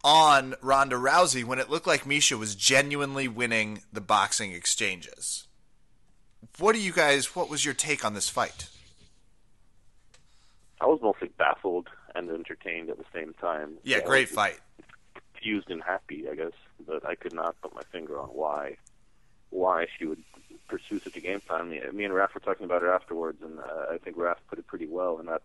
on 0.04 0.56
Ronda 0.62 0.96
Rousey 0.96 1.44
when 1.44 1.60
it 1.60 1.70
looked 1.70 1.88
like 1.88 2.04
Miesha 2.04 2.38
was 2.38 2.56
genuinely 2.56 3.28
winning 3.28 3.82
the 3.92 4.02
boxing 4.02 4.52
exchanges. 4.52 5.48
What 6.60 6.74
do 6.76 6.82
you 6.82 6.92
guys 6.92 7.36
what 7.36 7.50
was 7.50 7.66
your 7.66 7.74
take 7.74 8.06
on 8.06 8.14
this 8.14 8.30
fight? 8.30 8.68
I 10.82 10.86
was 10.86 11.00
mostly 11.02 11.30
baffled 11.38 11.88
and 12.14 12.30
entertained 12.30 12.90
at 12.90 12.98
the 12.98 13.06
same 13.14 13.34
time. 13.42 13.76
Yeah, 13.84 14.02
great 14.02 14.30
fight. 14.30 14.60
confused 15.34 15.70
and 15.72 15.82
happy, 15.82 16.26
I 16.30 16.36
guess. 16.36 16.52
But 16.86 17.06
I 17.06 17.16
could 17.16 17.34
not 17.34 17.60
put 17.62 17.74
my 17.74 17.84
finger 17.92 18.20
on 18.20 18.28
why 18.28 18.78
why 19.50 19.88
she 19.98 20.06
would 20.06 20.22
pursue 20.68 21.00
such 21.00 21.16
a 21.16 21.22
game 21.22 21.40
plan. 21.40 21.70
Me, 21.70 21.82
me 21.94 22.04
and 22.04 22.14
Raph 22.14 22.34
were 22.34 22.42
talking 22.42 22.66
about 22.66 22.84
it 22.84 22.90
afterwards, 22.90 23.42
and 23.42 23.60
uh, 23.60 23.94
I 23.94 23.98
think 23.98 24.18
Raph 24.18 24.38
put 24.50 24.60
it 24.60 24.68
pretty 24.68 24.88
well. 24.88 25.18
And 25.18 25.28
that 25.30 25.42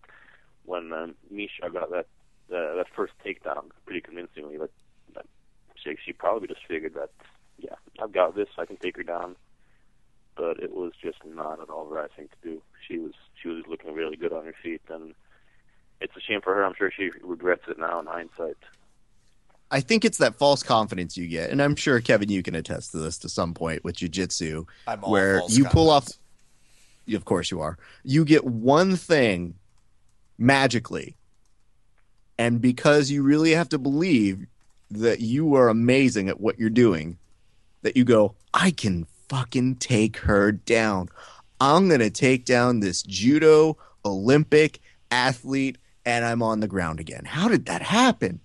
when 0.64 0.92
um, 0.92 1.14
Miesha 1.32 1.72
got 1.72 1.90
that 1.90 2.06
uh, 2.52 2.76
that 2.76 2.86
first 2.94 3.12
takedown 3.24 3.70
pretty 3.86 4.00
convincingly, 4.00 4.58
that, 4.58 4.70
that 5.14 5.26
she, 5.76 5.94
she 6.04 6.12
probably 6.12 6.48
just 6.48 6.66
figured 6.66 6.94
that 6.94 7.10
yeah, 7.58 7.74
I've 8.02 8.12
got 8.12 8.34
this, 8.34 8.48
I 8.58 8.66
can 8.66 8.76
take 8.76 8.96
her 8.96 9.02
down. 9.02 9.36
But 10.36 10.58
it 10.60 10.74
was 10.74 10.92
just 11.02 11.18
not 11.24 11.60
at 11.60 11.68
all 11.68 11.88
the 11.88 11.94
right 11.94 12.10
thing 12.16 12.28
to 12.28 12.48
do. 12.48 12.62
She 12.86 12.98
was 12.98 13.12
she 13.40 13.48
was 13.48 13.64
looking 13.68 13.94
really 13.94 14.16
good 14.16 14.32
on 14.32 14.44
her 14.44 14.54
feet, 14.62 14.80
and 14.88 15.14
it's 16.00 16.16
a 16.16 16.20
shame 16.20 16.40
for 16.40 16.54
her. 16.54 16.64
I'm 16.64 16.74
sure 16.74 16.90
she 16.90 17.10
regrets 17.22 17.64
it 17.68 17.78
now 17.78 18.00
in 18.00 18.06
hindsight. 18.06 18.56
I 19.70 19.80
think 19.80 20.04
it's 20.04 20.18
that 20.18 20.36
false 20.36 20.62
confidence 20.62 21.16
you 21.16 21.28
get, 21.28 21.50
and 21.50 21.60
I'm 21.62 21.76
sure 21.76 22.00
Kevin, 22.00 22.28
you 22.28 22.42
can 22.42 22.54
attest 22.54 22.92
to 22.92 22.98
this 22.98 23.18
to 23.18 23.28
some 23.28 23.54
point 23.54 23.84
with 23.84 23.96
jujitsu, 23.96 24.66
I'm 24.86 25.00
where 25.00 25.40
false 25.40 25.56
you 25.56 25.64
pull 25.66 25.90
off. 25.90 26.08
Of 27.12 27.24
course, 27.24 27.50
you 27.50 27.60
are. 27.60 27.76
You 28.04 28.24
get 28.24 28.44
one 28.44 28.96
thing 28.96 29.54
magically, 30.40 31.16
and 32.38 32.60
because 32.60 33.10
you 33.10 33.22
really 33.22 33.52
have 33.52 33.68
to 33.68 33.78
believe 33.78 34.46
that 34.90 35.20
you 35.20 35.54
are 35.54 35.68
amazing 35.68 36.28
at 36.28 36.40
what 36.40 36.58
you're 36.58 36.70
doing, 36.70 37.18
that 37.82 37.96
you 37.96 38.04
go, 38.04 38.34
I 38.52 38.72
can 38.72 39.06
fucking 39.28 39.76
take 39.76 40.16
her 40.16 40.50
down. 40.50 41.08
I'm 41.60 41.88
gonna 41.88 42.10
take 42.10 42.44
down 42.44 42.80
this 42.80 43.02
judo 43.02 43.76
Olympic 44.04 44.80
athlete, 45.12 45.78
and 46.04 46.24
I'm 46.24 46.42
on 46.42 46.60
the 46.60 46.66
ground 46.66 46.98
again. 46.98 47.24
How 47.24 47.46
did 47.46 47.66
that 47.66 47.82
happen? 47.82 48.40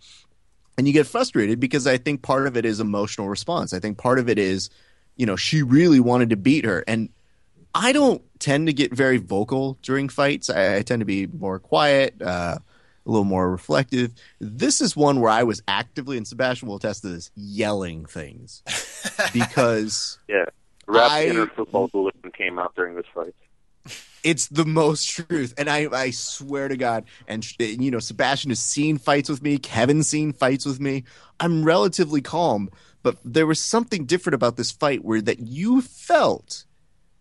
and 0.78 0.88
you 0.88 0.94
get 0.94 1.08
frustrated 1.08 1.60
because 1.60 1.88
I 1.88 1.98
think 1.98 2.22
part 2.22 2.48
of 2.48 2.58
it 2.58 2.66
is 2.66 2.80
emotional 2.80 3.30
response. 3.30 3.74
I 3.74 3.80
think 3.80 3.98
part 3.98 4.20
of 4.20 4.30
it 4.30 4.38
is, 4.38 4.70
you 5.16 5.26
know, 5.26 5.36
she 5.36 5.62
really 5.62 6.00
wanted 6.00 6.30
to 6.32 6.36
beat 6.36 6.66
her, 6.66 6.84
and 6.88 7.10
I 7.76 7.92
don't 7.92 8.22
tend 8.40 8.68
to 8.68 8.74
get 8.74 8.94
very 8.94 9.18
vocal 9.18 9.78
during 9.82 10.08
fights. 10.10 10.50
I, 10.50 10.78
I 10.78 10.82
tend 10.82 11.02
to 11.02 11.06
be 11.06 11.28
more 11.28 11.60
quiet, 11.60 12.22
uh, 12.22 12.58
a 12.60 13.10
little 13.12 13.26
more 13.26 13.52
reflective. 13.52 14.14
This 14.40 14.80
is 14.82 14.96
one 14.96 15.20
where 15.20 15.30
I 15.30 15.44
was 15.44 15.62
actively, 15.68 16.16
and 16.18 16.26
Sebastian 16.26 16.70
will 16.70 16.78
attest 16.78 17.02
to 17.02 17.10
this, 17.10 17.30
yelling 17.36 18.06
things 18.06 18.64
because 19.34 20.18
Yeah, 20.28 20.46
Raph's 20.88 21.12
I- 21.14 21.26
inner 21.26 21.48
football 21.48 21.90
hooligan 21.90 22.32
came 22.32 22.58
out 22.58 22.74
during 22.76 22.96
this 22.96 23.06
fight. 23.14 23.36
it's 24.24 24.48
the 24.48 24.66
most 24.66 25.08
truth 25.08 25.54
and 25.60 25.70
i 25.70 25.88
i 25.92 26.10
swear 26.10 26.68
to 26.68 26.76
god 26.76 27.04
and 27.28 27.46
you 27.60 27.92
know 27.92 28.00
sebastian 28.00 28.50
has 28.50 28.58
seen 28.60 28.98
fights 28.98 29.30
with 29.30 29.44
me 29.44 29.60
kevin's 29.60 30.10
seen 30.10 30.34
fights 30.34 30.66
with 30.66 30.80
me 30.80 31.04
i'm 31.40 31.64
relatively 31.64 32.20
calm 32.22 32.68
but 33.04 33.18
there 33.24 33.46
was 33.46 33.60
something 33.60 34.04
different 34.06 34.34
about 34.34 34.58
this 34.58 34.72
fight 34.72 35.06
where 35.06 35.22
that 35.22 35.38
you 35.40 35.80
felt 35.84 36.66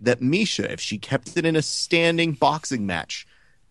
that 0.04 0.20
miesha 0.20 0.70
if 0.70 0.80
she 0.80 0.98
kept 0.98 1.36
it 1.36 1.44
in 1.44 1.56
a 1.56 1.62
standing 1.62 2.32
boxing 2.32 2.86
match 2.86 3.26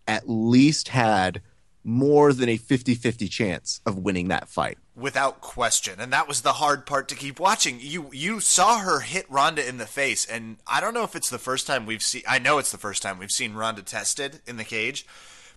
at 0.06 0.28
least 0.28 0.88
had 0.88 1.40
more 1.84 2.32
than 2.32 2.48
a 2.48 2.56
50-50 2.56 3.30
chance 3.30 3.80
of 3.84 3.98
winning 3.98 4.28
that 4.28 4.48
fight. 4.48 4.78
Without 4.96 5.42
question. 5.42 6.00
And 6.00 6.12
that 6.12 6.26
was 6.26 6.40
the 6.40 6.54
hard 6.54 6.86
part 6.86 7.08
to 7.08 7.14
keep 7.14 7.38
watching. 7.38 7.78
You 7.80 8.08
you 8.12 8.40
saw 8.40 8.78
her 8.78 9.00
hit 9.00 9.30
Ronda 9.30 9.66
in 9.66 9.76
the 9.76 9.86
face 9.86 10.24
and 10.24 10.56
I 10.66 10.80
don't 10.80 10.94
know 10.94 11.04
if 11.04 11.14
it's 11.14 11.30
the 11.30 11.38
first 11.38 11.66
time 11.66 11.84
we've 11.84 12.02
seen 12.02 12.22
I 12.26 12.38
know 12.38 12.58
it's 12.58 12.72
the 12.72 12.78
first 12.78 13.02
time 13.02 13.18
we've 13.18 13.30
seen 13.30 13.54
Ronda 13.54 13.82
tested 13.82 14.40
in 14.46 14.56
the 14.56 14.64
cage 14.64 15.06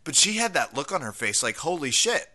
but 0.04 0.16
she 0.16 0.34
had 0.34 0.54
that 0.54 0.76
look 0.76 0.92
on 0.92 1.02
her 1.02 1.12
face 1.12 1.42
like 1.44 1.58
holy 1.58 1.92
shit. 1.92 2.30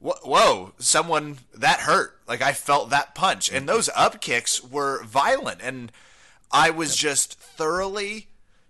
Wh- 0.00 0.26
whoa 0.26 0.72
someone 0.78 1.38
that 1.54 1.80
hurt. 1.80 2.18
Like 2.26 2.42
I 2.42 2.52
felt 2.52 2.90
that 2.90 3.14
punch. 3.14 3.50
And 3.50 3.68
those 3.68 3.88
up 3.94 4.20
kicks 4.20 4.62
were 4.62 5.04
violent. 5.04 5.60
And 5.62 5.92
I 6.52 6.70
was 6.70 6.96
just 6.96 7.38
thoroughly 7.38 8.28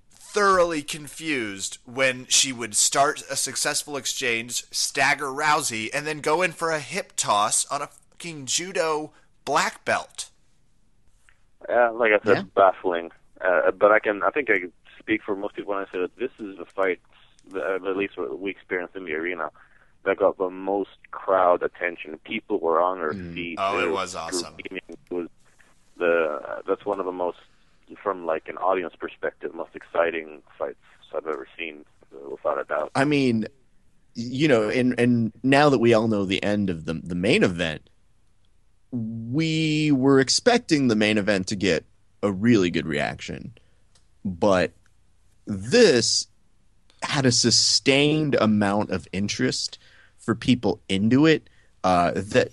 thoroughly 0.08 0.82
confused 0.82 1.76
when 1.84 2.24
she 2.26 2.54
would 2.54 2.74
start 2.74 3.22
a 3.30 3.36
successful 3.36 3.98
exchange, 3.98 4.64
stagger 4.70 5.26
Rousey, 5.26 5.90
and 5.92 6.06
then 6.06 6.20
go 6.20 6.40
in 6.40 6.52
for 6.52 6.70
a 6.70 6.80
hip 6.80 7.12
toss 7.16 7.66
on 7.66 7.82
a 7.82 7.88
fucking 7.88 8.46
judo 8.46 9.12
black 9.44 9.84
belt. 9.84 10.30
Yeah, 11.68 11.90
like 11.90 12.12
I 12.12 12.24
said, 12.24 12.36
Yeah. 12.36 12.42
baffling. 12.54 13.10
Uh, 13.42 13.72
but 13.72 13.92
I 13.92 13.98
can, 13.98 14.22
I 14.22 14.30
think 14.30 14.48
I 14.48 14.60
can 14.60 14.72
speak 14.98 15.22
for 15.22 15.36
most 15.36 15.54
people 15.54 15.74
when 15.74 15.84
I 15.84 15.92
say 15.92 15.98
that 15.98 16.16
this 16.16 16.30
is 16.38 16.56
the 16.56 16.64
fight, 16.64 17.00
that, 17.50 17.82
uh, 17.82 17.90
at 17.90 17.96
least 17.96 18.16
what 18.16 18.38
we 18.38 18.50
experienced 18.50 18.96
in 18.96 19.04
the 19.04 19.14
arena, 19.14 19.50
that 20.04 20.16
got 20.16 20.38
the 20.38 20.48
most 20.48 20.96
crowd 21.10 21.62
attention. 21.62 22.18
People 22.24 22.58
were 22.58 22.80
on 22.80 22.98
their 22.98 23.12
mm. 23.12 23.34
feet. 23.34 23.58
Oh, 23.60 23.80
it 23.80 23.90
was 23.90 24.14
awesome. 24.14 24.54
It 24.58 24.98
was 25.10 25.28
the 25.98 26.40
uh, 26.42 26.62
that's 26.66 26.86
one 26.86 27.00
of 27.00 27.06
the 27.06 27.12
most, 27.12 27.38
from 27.96 28.26
like 28.26 28.48
an 28.48 28.58
audience 28.58 28.94
perspective, 28.98 29.54
most 29.54 29.74
exciting 29.74 30.42
fights 30.58 30.76
I've 31.14 31.26
ever 31.26 31.46
seen, 31.58 31.84
without 32.30 32.60
a 32.60 32.64
doubt. 32.64 32.90
I 32.94 33.04
mean, 33.04 33.46
you 34.14 34.48
know, 34.48 34.68
and 34.68 34.98
and 34.98 35.32
now 35.42 35.68
that 35.68 35.78
we 35.78 35.94
all 35.94 36.08
know 36.08 36.24
the 36.24 36.42
end 36.42 36.70
of 36.70 36.84
the 36.84 36.94
the 36.94 37.14
main 37.14 37.42
event, 37.42 37.88
we 38.90 39.92
were 39.92 40.20
expecting 40.20 40.88
the 40.88 40.96
main 40.96 41.18
event 41.18 41.46
to 41.48 41.56
get 41.56 41.84
a 42.22 42.30
really 42.30 42.70
good 42.70 42.86
reaction, 42.86 43.52
but 44.24 44.72
this 45.46 46.28
had 47.02 47.26
a 47.26 47.32
sustained 47.32 48.36
amount 48.36 48.90
of 48.90 49.08
interest 49.12 49.78
for 50.18 50.34
people 50.34 50.80
into 50.88 51.26
it. 51.26 51.48
Uh, 51.84 52.12
that 52.14 52.48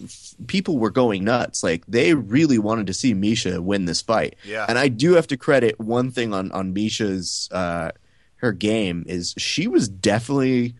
people 0.48 0.80
were 0.80 0.89
going 0.89 1.24
nuts. 1.24 1.62
Like 1.63 1.86
they 1.86 2.15
really 2.15 2.58
wanted 2.58 2.88
to 2.88 2.94
see 2.94 3.13
Miesha 3.13 3.60
win 3.60 3.86
this 3.86 4.02
fight. 4.02 4.36
Yeah. 4.44 4.65
And 4.68 4.80
I 4.80 4.88
do 4.88 5.13
have 5.13 5.28
to 5.28 5.38
credit 5.38 5.80
one 5.80 6.10
thing 6.10 6.34
on 6.34 6.52
on 6.52 6.74
Miesha's 6.74 7.48
uh, 7.52 7.92
her 8.38 8.52
game 8.52 9.04
is 9.08 9.36
she 9.38 9.68
was 9.68 9.88
definitely 9.88 10.74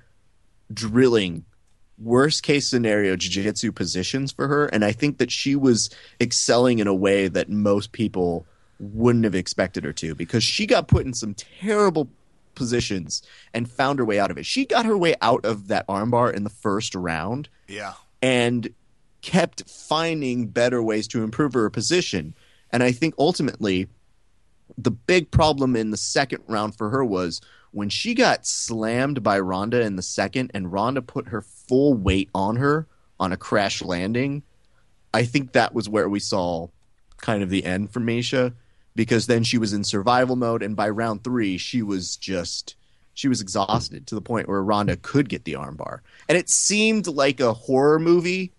drilling 0.74 1.46
worst 1.98 2.44
case 2.44 2.68
scenario 2.68 3.16
jiu-jitsu 3.16 3.72
positions 3.72 4.32
for 4.32 4.48
her 4.48 4.68
and 4.68 4.86
i 4.86 4.92
think 4.92 5.18
that 5.18 5.30
she 5.30 5.54
was 5.56 5.90
excelling 6.22 6.80
in 6.80 6.88
a 6.88 6.94
way 6.94 7.28
that 7.28 7.50
most 7.50 7.92
people 7.92 8.46
wouldn't 8.80 9.26
have 9.26 9.36
expected 9.36 9.84
her 9.84 9.92
to 9.92 10.16
because 10.16 10.42
she 10.42 10.66
got 10.66 10.88
put 10.88 11.06
in 11.06 11.14
some 11.14 11.34
terrible 11.34 12.08
positions 12.56 13.22
and 13.54 13.70
found 13.70 14.00
her 14.00 14.06
way 14.06 14.18
out 14.18 14.32
of 14.32 14.38
it 14.38 14.46
she 14.46 14.66
got 14.66 14.86
her 14.86 14.98
way 14.98 15.14
out 15.22 15.44
of 15.44 15.68
that 15.68 15.86
armbar 15.88 16.34
in 16.34 16.44
the 16.46 16.50
first 16.50 16.96
round 16.96 17.50
Yeah. 17.68 17.94
And 18.22 18.70
kept 19.22 19.70
finding 19.70 20.48
better 20.48 20.82
ways 20.82 21.08
to 21.10 21.24
improve 21.24 21.54
her 21.54 21.70
position. 21.70 22.34
And 22.72 22.84
I 22.84 22.92
think 22.92 23.16
ultimately, 23.18 23.88
the 24.78 24.92
big 24.92 25.32
problem 25.32 25.76
in 25.76 25.92
the 25.92 25.98
second 25.98 26.44
round 26.48 26.76
for 26.76 26.90
her 26.90 27.04
was 27.04 27.42
when 27.72 27.90
she 27.90 28.14
got 28.14 28.46
slammed 28.46 29.22
by 29.24 29.40
Ronda 29.40 29.82
in 29.82 29.96
the 29.96 30.02
second, 30.02 30.52
and 30.54 30.72
Ronda 30.72 31.02
put 31.02 31.30
her 31.30 31.42
full 31.42 31.94
weight 31.94 32.30
on 32.34 32.56
her 32.56 32.88
on 33.20 33.32
a 33.32 33.38
crash 33.38 33.82
landing. 33.82 34.44
I 35.14 35.24
think 35.24 35.52
that 35.52 35.74
was 35.74 35.90
where 35.90 36.10
we 36.10 36.20
saw 36.20 36.68
kind 37.18 37.44
of 37.44 37.50
the 37.50 37.66
end 37.66 37.92
for 37.92 38.00
Miesha 38.00 38.54
because 38.96 39.28
then 39.28 39.44
she 39.44 39.58
was 39.58 39.74
in 39.74 39.84
survival 39.84 40.36
mode, 40.36 40.64
and 40.64 40.76
by 40.76 40.90
round 40.90 41.24
three, 41.24 41.58
she 41.58 41.82
was 41.82 42.16
just 42.18 42.76
she 43.20 43.28
was 43.28 43.42
exhausted 43.42 44.08
to 44.08 44.16
the 44.16 44.22
point 44.22 44.48
where 44.48 44.64
Ronda 44.64 44.96
could 44.96 45.28
get 45.28 45.44
the 45.44 45.52
armbar. 45.52 46.00
And 46.30 46.38
it 46.38 46.50
seemed 46.50 47.06
like 47.06 47.42
a 47.42 47.52
horror 47.52 48.00
movie 48.00 48.54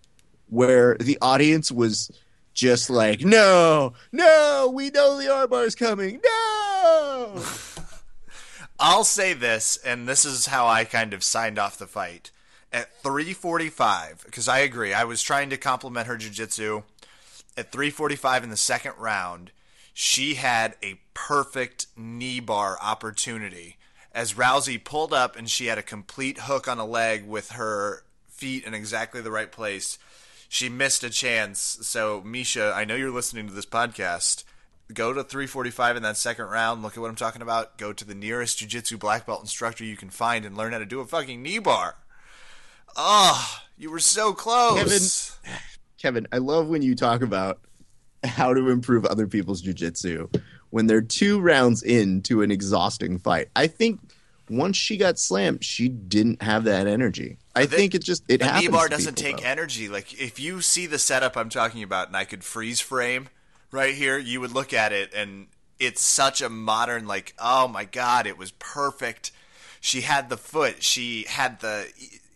where 0.49 0.95
the 0.99 1.17
audience 1.19 1.71
was 1.71 2.11
just 2.53 2.87
like, 2.87 3.21
no, 3.21 3.93
no, 4.11 4.71
we 4.71 4.91
know 4.91 5.17
the 5.17 5.29
armbar 5.29 5.65
is 5.65 5.73
coming. 5.73 6.21
No. 6.23 7.43
I'll 8.79 9.03
say 9.03 9.33
this, 9.33 9.77
and 9.77 10.07
this 10.07 10.25
is 10.25 10.45
how 10.45 10.67
I 10.67 10.83
kind 10.83 11.15
of 11.15 11.23
signed 11.23 11.57
off 11.57 11.79
the 11.79 11.87
fight. 11.87 12.29
At 12.71 12.93
345, 13.01 14.25
because 14.25 14.47
I 14.47 14.59
agree, 14.59 14.93
I 14.93 15.05
was 15.05 15.23
trying 15.23 15.49
to 15.49 15.57
compliment 15.57 16.05
her 16.05 16.17
jiu-jitsu. 16.17 16.83
At 17.57 17.71
345 17.71 18.43
in 18.43 18.51
the 18.51 18.57
second 18.57 18.93
round, 18.99 19.49
she 19.91 20.35
had 20.35 20.75
a 20.83 20.99
perfect 21.15 21.87
knee 21.97 22.39
bar 22.39 22.77
opportunity. 22.79 23.77
As 24.13 24.33
Rousey 24.33 24.83
pulled 24.83 25.13
up 25.13 25.37
and 25.37 25.49
she 25.49 25.67
had 25.67 25.77
a 25.77 25.83
complete 25.83 26.39
hook 26.39 26.67
on 26.67 26.79
a 26.79 26.85
leg 26.85 27.25
with 27.25 27.51
her 27.51 28.03
feet 28.27 28.65
in 28.65 28.73
exactly 28.73 29.21
the 29.21 29.31
right 29.31 29.51
place, 29.51 29.97
she 30.49 30.67
missed 30.67 31.03
a 31.03 31.09
chance. 31.09 31.77
So, 31.81 32.21
Miesha, 32.21 32.73
I 32.73 32.83
know 32.83 32.95
you're 32.95 33.11
listening 33.11 33.47
to 33.47 33.53
this 33.53 33.65
podcast 33.65 34.43
go 34.93 35.13
to 35.13 35.23
345 35.23 35.97
in 35.97 36.03
that 36.03 36.17
second 36.17 36.45
round. 36.45 36.81
Look 36.81 36.93
at 36.93 36.99
what 36.99 37.09
I'm 37.09 37.15
talking 37.15 37.41
about. 37.41 37.77
Go 37.77 37.93
to 37.93 38.05
the 38.05 38.15
nearest 38.15 38.59
jiu-jitsu 38.59 38.97
black 38.97 39.25
belt 39.25 39.41
instructor 39.41 39.83
you 39.83 39.97
can 39.97 40.09
find 40.09 40.45
and 40.45 40.55
learn 40.55 40.73
how 40.73 40.79
to 40.79 40.85
do 40.85 40.99
a 40.99 41.05
fucking 41.05 41.41
knee 41.41 41.59
bar. 41.59 41.95
Oh, 42.95 43.61
you 43.77 43.89
were 43.89 43.99
so 43.99 44.33
close. 44.33 45.37
Kevin, 45.97 46.27
I 46.31 46.37
love 46.37 46.67
when 46.67 46.81
you 46.81 46.95
talk 46.95 47.21
about 47.21 47.59
how 48.23 48.53
to 48.53 48.69
improve 48.69 49.05
other 49.05 49.27
people's 49.27 49.61
jujitsu 49.61 50.33
when 50.71 50.87
they're 50.87 51.01
two 51.01 51.39
rounds 51.39 51.83
into 51.83 52.41
an 52.41 52.51
exhausting 52.51 53.19
fight. 53.19 53.49
I 53.55 53.67
think 53.67 53.99
once 54.49 54.75
she 54.75 54.97
got 54.97 55.17
slammed, 55.19 55.63
she 55.63 55.87
didn't 55.87 56.41
have 56.41 56.63
that 56.65 56.87
energy. 56.87 57.37
I 57.55 57.65
The- 57.65 57.75
think 57.77 57.95
it 57.95 58.03
just 58.03 58.23
it 58.27 58.39
The 58.39 58.45
happens. 58.47 58.69
bar 58.69 58.89
doesn't 58.89 59.15
people, 59.17 59.31
take 59.31 59.43
though. 59.43 59.49
energy. 59.49 59.87
Like 59.87 60.19
if 60.19 60.39
you 60.39 60.61
see 60.61 60.87
the 60.87 60.99
setup 60.99 61.37
I'm 61.37 61.49
talking 61.49 61.83
about, 61.83 62.07
and 62.07 62.17
I 62.17 62.25
could 62.25 62.43
freeze 62.43 62.79
frame 62.81 63.29
right 63.69 63.93
here, 63.93 64.17
you 64.17 64.41
would 64.41 64.51
look 64.51 64.73
at 64.73 64.91
it, 64.91 65.13
and 65.13 65.47
it's 65.79 66.01
such 66.01 66.41
a 66.41 66.49
modern. 66.49 67.07
Like, 67.07 67.33
oh 67.39 67.67
my 67.67 67.85
god, 67.85 68.25
it 68.27 68.37
was 68.37 68.51
perfect. 68.51 69.31
She 69.79 70.01
had 70.01 70.29
the 70.29 70.37
foot. 70.37 70.83
She 70.83 71.25
had 71.27 71.59
the. 71.61 71.87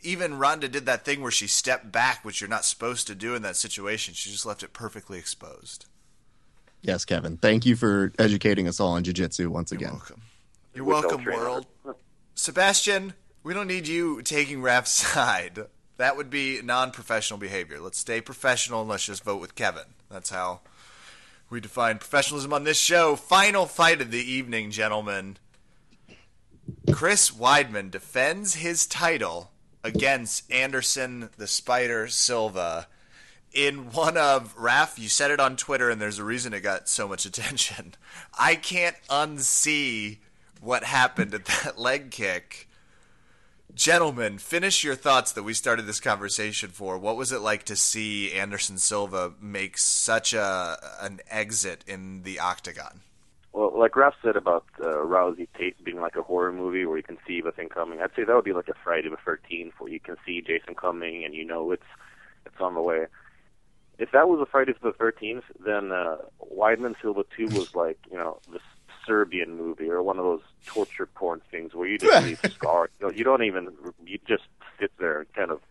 Even 0.02 0.38
Ronda 0.38 0.68
did 0.68 0.86
that 0.86 1.04
thing 1.04 1.22
where 1.22 1.32
she 1.32 1.48
stepped 1.48 1.92
back, 1.92 2.24
which 2.24 2.40
you're 2.40 2.50
not 2.50 2.64
supposed 2.66 3.08
to 3.08 3.16
do 3.16 3.34
in 3.34 3.42
that 3.42 3.56
situation. 3.56 4.14
She 4.14 4.30
just 4.30 4.46
left 4.46 4.62
it 4.62 4.72
perfectly 4.72 5.18
exposed. 5.18 5.86
Yes, 6.86 7.04
Kevin. 7.06 7.38
Thank 7.38 7.66
you 7.66 7.76
for 7.76 8.12
educating 8.20 8.68
us 8.68 8.80
all 8.80 8.92
on 8.92 9.04
jiu-jitsu 9.04 9.50
once 9.50 9.72
You're 9.72 9.80
again. 9.80 9.92
welcome. 9.94 10.22
You're 10.74 10.86
welcome, 10.86 11.24
train 11.24 11.40
world. 11.40 11.66
Sebastian, 12.36 13.14
we 13.44 13.54
don't 13.54 13.68
need 13.68 13.88
you 13.88 14.22
taking 14.22 14.62
Raf's 14.62 14.92
side. 14.92 15.66
That 15.98 16.18
would 16.18 16.30
be 16.30 16.62
non-professional 16.62 17.40
behavior. 17.40 17.80
Let's 17.80 17.98
stay 17.98 18.22
professional 18.22 18.82
and 18.82 18.90
let's 18.90 19.06
just 19.06 19.24
vote 19.24 19.42
with 19.42 19.56
Kevin. 19.56 19.86
That's 20.10 20.30
how 20.30 20.60
we 21.50 21.60
define 21.60 21.98
professionalism 21.98 22.54
on 22.54 22.66
this 22.66 22.78
show. 22.78 23.16
Final 23.16 23.66
fight 23.66 24.02
of 24.02 24.12
the 24.12 24.20
evening, 24.20 24.72
gentlemen. 24.72 25.38
Chris 26.92 27.32
Weidman 27.32 27.90
defends 27.92 28.56
his 28.56 28.86
title 28.86 29.52
against 29.84 30.52
Anderson 30.52 31.30
the 31.38 31.48
Spider 31.48 32.08
Silva 32.08 32.88
in 33.56 33.90
one 33.92 34.18
of 34.18 34.54
Raf, 34.58 35.00
you 35.00 35.08
said 35.08 35.32
it 35.32 35.40
on 35.40 35.56
Twitter, 35.56 35.90
and 35.90 36.00
there's 36.00 36.20
a 36.20 36.26
reason 36.26 36.54
it 36.54 36.60
got 36.60 36.90
so 36.90 37.08
much 37.08 37.26
attention. 37.26 37.96
I 38.38 38.56
can't 38.56 38.98
unsee 39.10 40.18
what 40.62 40.84
happened 40.84 41.34
at 41.34 41.46
that 41.46 41.80
leg 41.80 42.12
kick. 42.12 42.68
Gentlemen, 43.74 44.38
finish 44.38 44.84
your 44.84 44.96
thoughts 44.96 45.32
that 45.34 45.44
we 45.44 45.54
started 45.54 45.84
this 45.84 46.00
conversation 46.00 46.70
for. 46.70 46.98
What 46.98 47.18
was 47.18 47.32
it 47.32 47.40
like 47.40 47.64
to 47.64 47.76
see 47.76 48.32
Anderson 48.34 48.78
Silva 48.78 49.34
make 49.42 49.78
such 49.78 50.34
a 50.34 50.78
an 51.02 51.20
exit 51.30 51.84
in 51.88 52.24
the 52.24 52.40
octagon? 52.40 53.02
Well, 53.52 53.78
like 53.78 53.96
Ralph 53.96 54.16
said 54.22 54.36
about 54.36 54.66
uh, 54.82 54.88
Rousey 54.88 55.48
Tate 55.58 55.82
being 55.84 56.00
like 56.00 56.16
a 56.16 56.22
horror 56.22 56.52
movie 56.52 56.86
where 56.86 56.98
you 56.98 57.04
can 57.04 57.18
see 57.26 57.42
the 57.42 57.52
thing 57.52 57.70
coming, 57.70 58.02
I'd 58.02 58.12
say 58.16 58.24
that 58.24 58.36
would 58.36 58.46
be 58.46 58.54
like 58.54 58.70
a 58.70 58.74
Friday 58.84 59.10
the 59.10 59.18
13th 59.18 59.74
where 59.78 59.92
you 59.92 60.00
can 60.00 60.16
see 60.26 60.42
Jason 60.42 60.76
coming 60.76 61.24
and 61.24 61.34
you 61.34 61.46
know 61.46 61.72
it's 61.72 61.84
it's 62.46 62.60
on 62.60 62.76
the 62.76 62.82
way. 62.82 63.08
If 63.98 64.12
that 64.12 64.28
was 64.28 64.40
a 64.42 64.46
Friday 64.46 64.74
the 64.82 64.92
13th, 64.92 65.44
then 65.66 65.92
uh, 65.92 66.18
Weidman 66.54 66.96
Silva 67.02 67.24
2 67.36 67.46
was 67.58 67.74
like, 67.76 67.98
you 68.12 68.18
know, 68.18 68.40
the 68.52 68.60
Serbian 69.08 69.56
movie 69.56 69.90
or 69.90 70.02
one 70.04 70.18
of 70.18 70.24
those 70.26 70.42
torture 70.66 71.06
porn 71.06 71.42
things 71.52 71.74
where 71.74 71.88
you 71.88 71.98
just 71.98 72.24
leave 72.26 72.40
scarred. 72.54 72.92
You, 73.00 73.08
know, 73.08 73.14
you 73.14 73.24
don't 73.24 73.44
even, 73.44 73.70
you 74.06 74.20
just 74.28 74.44
sit 74.80 74.92
there 75.00 75.20
and 75.22 75.34
kind 75.34 75.52
of 75.52 75.62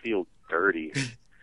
feel 0.00 0.26
dirty. 0.48 0.92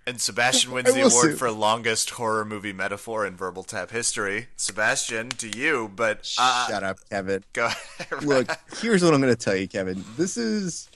And 0.08 0.22
Sebastian 0.22 0.72
wins 0.72 0.94
the 0.94 1.02
award 1.02 1.32
say- 1.32 1.34
for 1.34 1.50
longest 1.52 2.12
horror 2.12 2.46
movie 2.46 2.74
metaphor 2.74 3.26
in 3.26 3.36
verbal 3.36 3.64
tap 3.64 3.90
history. 3.90 4.48
Sebastian, 4.56 5.30
to 5.30 5.50
you, 5.58 5.92
but 5.96 6.32
uh, 6.38 6.68
Shut 6.68 6.84
up, 6.84 7.00
Kevin. 7.10 7.44
go 7.54 7.66
ahead. 7.66 8.08
Look, 8.24 8.48
here's 8.82 9.04
what 9.04 9.14
I'm 9.14 9.22
going 9.22 9.36
to 9.36 9.40
tell 9.42 9.56
you, 9.56 9.68
Kevin. 9.68 10.06
This 10.16 10.38
is 10.38 10.90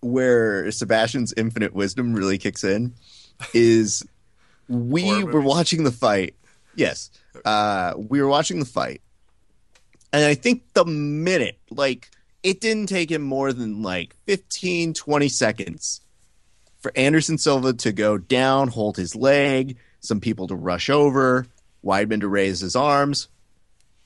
where 0.00 0.70
Sebastian's 0.70 1.34
infinite 1.36 1.74
wisdom 1.74 2.14
really 2.14 2.38
kicks 2.38 2.62
in. 2.62 2.94
Is 3.52 4.06
we 4.68 5.24
were 5.24 5.40
watching 5.40 5.84
the 5.84 5.92
fight. 5.92 6.34
Yes, 6.74 7.10
uh, 7.44 7.94
we 7.96 8.20
were 8.20 8.28
watching 8.28 8.58
the 8.58 8.64
fight, 8.64 9.00
and 10.12 10.24
I 10.24 10.34
think 10.34 10.62
the 10.74 10.84
minute, 10.84 11.58
like, 11.70 12.10
it 12.42 12.60
didn't 12.60 12.86
take 12.86 13.10
him 13.10 13.22
more 13.22 13.52
than 13.52 13.82
like 13.82 14.16
15, 14.26 14.94
20 14.94 15.28
seconds 15.28 16.00
for 16.78 16.92
Anderson 16.96 17.38
Silva 17.38 17.72
to 17.72 17.92
go 17.92 18.18
down, 18.18 18.68
hold 18.68 18.96
his 18.96 19.16
leg, 19.16 19.78
some 20.00 20.20
people 20.20 20.46
to 20.48 20.54
rush 20.54 20.90
over, 20.90 21.46
Weidman 21.82 22.20
to 22.20 22.28
raise 22.28 22.60
his 22.60 22.76
arms, 22.76 23.28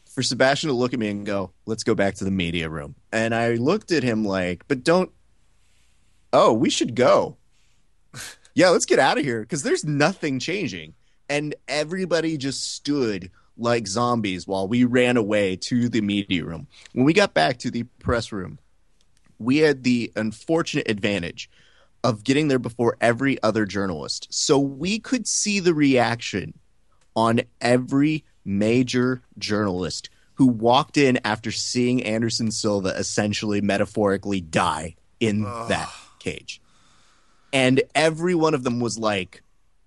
for 0.07 0.23
Sebastian 0.23 0.69
to 0.69 0.75
look 0.75 0.93
at 0.93 0.99
me 0.99 1.09
and 1.09 1.27
go, 1.27 1.53
"Let's 1.67 1.83
go 1.85 1.95
back 1.95 2.15
to 2.17 2.25
the 2.25 2.31
media 2.31 2.69
room." 2.69 2.95
And 3.11 3.35
I 3.35 3.55
looked 3.55 3.91
at 3.93 4.03
him 4.03 4.25
like, 4.25 4.67
"But 4.69 4.85
don't 4.85 5.11
Oh, 6.33 6.53
we 6.53 6.71
should 6.71 6.95
go." 6.95 7.37
Yeah, 8.59 8.71
let's 8.71 8.87
get 8.87 8.99
out 8.99 9.19
of 9.19 9.25
here 9.25 9.43
because 9.43 9.63
there's 9.63 9.85
nothing 9.85 10.41
changing. 10.41 10.95
And 11.29 11.55
everybody 11.69 12.37
just 12.37 12.75
stood 12.75 13.31
like 13.57 13.87
zombies 13.87 14.49
while 14.49 14.67
we 14.67 14.83
ran 14.83 15.17
away 15.17 15.55
to 15.55 15.89
the 15.89 16.01
media 16.01 16.45
room. 16.45 16.67
When 16.93 17.05
we 17.05 17.13
got 17.13 17.35
back 17.35 17.59
to 17.59 17.71
the 17.71 17.85
press 18.01 18.33
room, 18.33 18.59
we 19.39 19.59
had 19.59 19.85
the 19.85 20.11
unfortunate 20.17 20.91
advantage 20.91 21.49
of 22.03 22.25
getting 22.25 22.49
there 22.49 22.59
before 22.59 22.97
every 23.01 23.41
other 23.45 23.65
journalist. 23.65 24.27
So 24.31 24.59
we 24.59 24.99
could 24.99 25.29
see 25.29 25.61
the 25.61 25.75
reaction 25.75 26.59
on 27.15 27.43
every 27.61 28.25
major 28.45 29.23
journalist 29.39 30.11
who 30.35 30.49
walked 30.49 30.97
in 30.97 31.21
after 31.25 31.53
seeing 31.53 32.03
Anderson 32.03 32.51
Silva 32.51 32.89
essentially 32.89 33.61
metaphorically 33.61 34.41
die 34.41 34.97
in 35.21 35.45
that 35.45 35.89
cage. 36.19 36.61
And 37.53 37.83
every 37.95 38.35
one 38.35 38.55
of 38.55 38.65
them 38.65 38.81
was 38.81 38.99
like, 38.99 39.43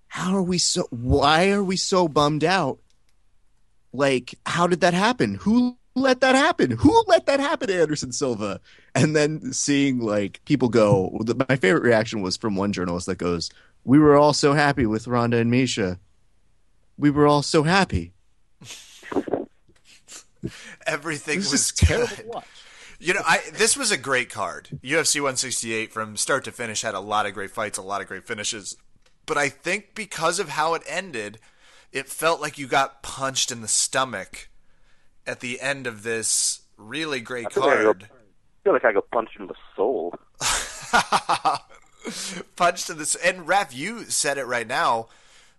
How 0.08 0.34
are 0.34 0.42
we 0.42 0.58
so 0.58 0.86
why 0.90 1.50
are 1.50 1.64
we 1.64 1.76
so 1.76 2.08
bummed 2.08 2.44
out? 2.44 2.78
Like, 3.92 4.34
how 4.46 4.66
did 4.66 4.80
that 4.80 4.94
happen? 4.94 5.34
Who 5.34 5.76
let 5.94 6.20
that 6.22 6.34
happen? 6.34 6.70
Who 6.70 7.04
let 7.06 7.26
that 7.26 7.40
happen, 7.40 7.70
Anderson 7.70 8.12
Silva? 8.12 8.60
And 8.94 9.14
then 9.14 9.52
seeing 9.52 9.98
like 10.00 10.40
people 10.44 10.68
go, 10.68 11.20
my 11.48 11.56
favorite 11.56 11.82
reaction 11.82 12.22
was 12.22 12.36
from 12.36 12.56
one 12.56 12.72
journalist 12.72 13.06
that 13.06 13.18
goes, 13.18 13.50
We 13.84 13.98
were 13.98 14.16
all 14.16 14.32
so 14.32 14.54
happy 14.54 14.86
with 14.86 15.06
Ronda 15.06 15.36
and 15.38 15.52
Miesha. 15.52 15.98
We 16.96 17.10
were 17.10 17.26
all 17.26 17.42
so 17.42 17.64
happy. 17.64 18.12
Everything 20.86 21.38
It 21.40 21.50
was 21.50 21.72
terrible 21.72 22.16
to 22.16 22.26
watch. 22.26 22.46
You 23.02 23.14
know, 23.14 23.22
I 23.26 23.40
this 23.52 23.76
was 23.76 23.90
a 23.90 23.96
great 23.96 24.30
card. 24.30 24.68
UFC 24.80 25.16
168 25.16 25.92
from 25.92 26.16
start 26.16 26.44
to 26.44 26.52
finish 26.52 26.82
had 26.82 26.94
a 26.94 27.00
lot 27.00 27.26
of 27.26 27.34
great 27.34 27.50
fights, 27.50 27.76
a 27.76 27.82
lot 27.82 28.00
of 28.00 28.06
great 28.06 28.24
finishes. 28.24 28.76
But 29.26 29.36
I 29.36 29.48
think 29.48 29.96
because 29.96 30.38
of 30.38 30.50
how 30.50 30.74
it 30.74 30.84
ended, 30.86 31.40
it 31.90 32.08
felt 32.08 32.40
like 32.40 32.58
you 32.58 32.68
got 32.68 33.02
punched 33.02 33.50
in 33.50 33.60
the 33.60 33.66
stomach 33.66 34.48
at 35.26 35.40
the 35.40 35.60
end 35.60 35.88
of 35.88 36.04
this 36.04 36.60
really 36.76 37.18
great 37.18 37.46
I 37.46 37.50
feel, 37.50 37.64
like 37.64 37.78
I, 37.78 37.82
card. 37.82 38.08
feel 38.62 38.72
like 38.72 38.84
I 38.84 38.92
got 38.92 39.10
punched 39.10 39.36
in 39.36 39.48
the 39.48 39.56
soul. 39.74 40.14
punched 42.54 42.88
in 42.88 42.98
this 42.98 43.16
and 43.16 43.48
Raf, 43.48 43.74
you 43.74 44.04
said 44.04 44.38
it 44.38 44.46
right 44.46 44.68
now. 44.68 45.08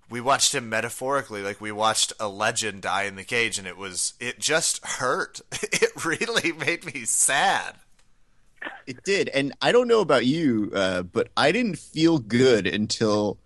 We 0.09 0.21
watched 0.21 0.53
him 0.53 0.69
metaphorically, 0.69 1.41
like 1.41 1.59
we 1.59 1.71
watched 1.71 2.13
a 2.19 2.27
legend 2.27 2.81
die 2.81 3.03
in 3.03 3.15
the 3.15 3.23
cage, 3.23 3.57
and 3.57 3.67
it 3.67 3.77
was 3.77 4.13
it 4.19 4.39
just 4.39 4.85
hurt. 4.85 5.41
It 5.73 6.05
really 6.05 6.51
made 6.51 6.85
me 6.85 7.05
sad. 7.05 7.75
It 8.87 9.03
did, 9.03 9.29
and 9.29 9.53
I 9.61 9.71
don't 9.71 9.87
know 9.87 10.01
about 10.01 10.25
you, 10.25 10.71
uh, 10.73 11.03
but 11.03 11.29
I 11.35 11.51
didn't 11.51 11.77
feel 11.77 12.19
good 12.19 12.67
until 12.67 13.37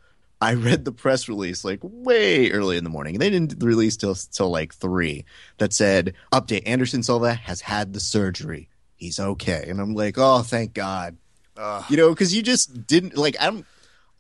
I 0.42 0.54
read 0.54 0.86
the 0.86 0.92
press 0.92 1.28
release, 1.28 1.66
like 1.66 1.80
way 1.82 2.52
early 2.52 2.78
in 2.78 2.84
the 2.84 2.90
morning. 2.90 3.16
And 3.16 3.22
they 3.22 3.30
didn't 3.30 3.64
release 3.64 3.98
till 3.98 4.16
till 4.16 4.50
like 4.50 4.74
three. 4.74 5.26
That 5.58 5.74
said, 5.74 6.14
update: 6.32 6.64
Anderson 6.66 7.04
Silva 7.04 7.34
has 7.34 7.62
had 7.62 7.94
the 7.94 8.00
surgery. 8.00 8.70
He's 8.96 9.20
okay, 9.20 9.66
and 9.68 9.80
I'm 9.80 9.94
like, 9.94 10.16
oh, 10.18 10.42
thank 10.42 10.74
God. 10.74 11.18
You 11.90 11.98
know, 11.98 12.10
because 12.10 12.36
you 12.36 12.42
just 12.42 12.86
didn't 12.88 13.18
like. 13.18 13.36
I'm 13.40 13.66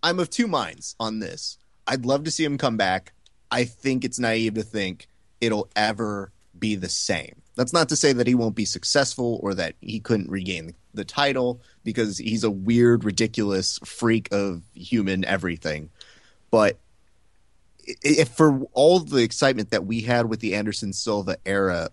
I'm 0.02 0.20
of 0.20 0.30
two 0.30 0.48
minds 0.48 0.96
on 1.00 1.20
this. 1.20 1.58
I'd 1.88 2.06
love 2.06 2.24
to 2.26 2.32
see 2.32 2.44
him 2.44 2.58
come 2.58 2.78
back. 2.78 3.14
I 3.50 3.64
think 3.64 4.04
it's 4.04 4.20
naive 4.20 4.56
to 4.56 4.64
think 4.64 5.08
it'll 5.40 5.70
ever 5.76 6.32
be 6.58 6.76
the 6.76 6.90
same. 6.90 7.42
That's 7.56 7.74
not 7.74 7.90
to 7.90 7.96
say 7.96 8.14
that 8.14 8.28
he 8.28 8.36
won't 8.36 8.56
be 8.56 8.66
successful 8.66 9.40
or 9.42 9.54
that 9.56 9.76
he 9.82 10.00
couldn't 10.00 10.30
regain 10.30 10.76
the 10.94 11.06
title 11.06 11.62
because 11.84 12.18
he's 12.18 12.44
a 12.44 12.52
weird, 12.52 13.04
ridiculous 13.04 13.80
freak 13.84 14.30
of 14.32 14.62
human 14.74 15.26
everything. 15.26 15.90
But 16.52 16.78
if 18.04 18.30
for 18.30 18.62
all 18.74 19.00
the 19.00 19.24
excitement 19.24 19.72
that 19.72 19.86
we 19.86 20.02
had 20.02 20.28
with 20.28 20.40
the 20.40 20.56
Anderson 20.56 20.94
Silva 20.94 21.38
era, 21.46 21.90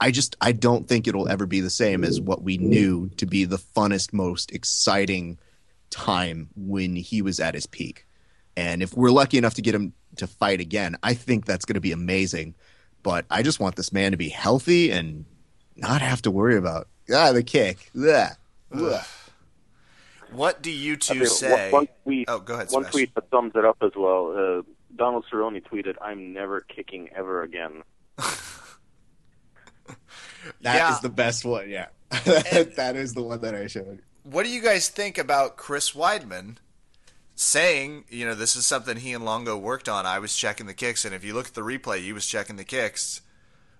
I 0.00 0.10
just 0.10 0.36
I 0.40 0.52
don't 0.52 0.88
think 0.88 1.06
it'll 1.06 1.28
ever 1.28 1.46
be 1.46 1.60
the 1.60 1.70
same 1.70 2.04
as 2.04 2.20
what 2.20 2.42
we 2.42 2.58
knew 2.58 3.10
to 3.16 3.26
be 3.26 3.44
the 3.44 3.58
funnest, 3.58 4.12
most 4.12 4.50
exciting 4.52 5.38
time 5.90 6.48
when 6.56 6.96
he 6.96 7.22
was 7.22 7.38
at 7.38 7.54
his 7.54 7.66
peak. 7.66 8.06
And 8.56 8.82
if 8.82 8.94
we're 8.94 9.10
lucky 9.10 9.38
enough 9.38 9.54
to 9.54 9.62
get 9.62 9.74
him 9.74 9.92
to 10.16 10.26
fight 10.26 10.60
again, 10.60 10.96
I 11.02 11.14
think 11.14 11.44
that's 11.44 11.64
going 11.64 11.74
to 11.74 11.80
be 11.80 11.92
amazing. 11.92 12.54
But 13.02 13.24
I 13.30 13.42
just 13.42 13.60
want 13.60 13.76
this 13.76 13.92
man 13.92 14.12
to 14.12 14.16
be 14.16 14.28
healthy 14.28 14.90
and 14.90 15.24
not 15.76 16.00
have 16.02 16.22
to 16.22 16.30
worry 16.30 16.56
about 16.56 16.88
ah 17.12 17.32
the 17.32 17.42
kick. 17.42 17.90
Blah. 17.94 18.30
Blah. 18.70 19.02
What 20.32 20.62
do 20.62 20.70
you 20.72 20.94
I 20.94 20.96
two 20.96 21.14
mean, 21.14 21.26
say? 21.26 21.70
One, 21.70 21.84
one 21.84 21.88
tweet, 22.02 22.24
oh, 22.28 22.40
go 22.40 22.54
ahead. 22.54 22.66
one 22.70 22.82
Sebastian. 22.82 22.90
tweet 22.90 23.14
that 23.14 23.24
sums 23.30 23.52
it 23.54 23.64
up 23.64 23.76
as 23.82 23.92
well. 23.94 24.34
Uh, 24.36 24.62
Donald 24.96 25.24
Cerrone 25.32 25.62
tweeted, 25.62 25.94
"I'm 26.02 26.32
never 26.32 26.60
kicking 26.62 27.08
ever 27.14 27.42
again." 27.42 27.82
That 30.60 30.74
is 30.74 30.96
Yeah. 30.96 30.98
the 31.02 31.08
best 31.08 31.44
one. 31.44 31.70
Yeah, 31.70 31.86
that 32.10 32.94
is 32.96 33.14
the 33.14 33.22
one 33.22 33.40
that 33.40 33.54
I 33.54 33.66
showed. 33.66 34.00
What 34.24 34.44
do 34.44 34.50
you 34.50 34.60
guys 34.60 34.88
think 34.88 35.18
about 35.18 35.56
Chris 35.56 35.92
Weidman 35.92 36.56
saying, 37.44 38.04
you 38.08 38.24
know, 38.24 38.34
this 38.34 38.56
is 38.56 38.66
something 38.66 38.96
he 38.96 39.12
and 39.12 39.24
Longo 39.24 39.56
worked 39.56 39.88
on? 39.88 40.06
I 40.06 40.18
was 40.18 40.34
checking 40.36 40.66
the 40.66 40.74
kicks, 40.74 41.04
and 41.04 41.14
if 41.14 41.24
you 41.24 41.34
look 41.34 41.46
at 41.48 41.54
the 41.54 41.60
replay, 41.60 42.00
he 42.00 42.12
was 42.12 42.26
checking 42.26 42.56
the 42.56 42.64
kicks. 42.64 43.20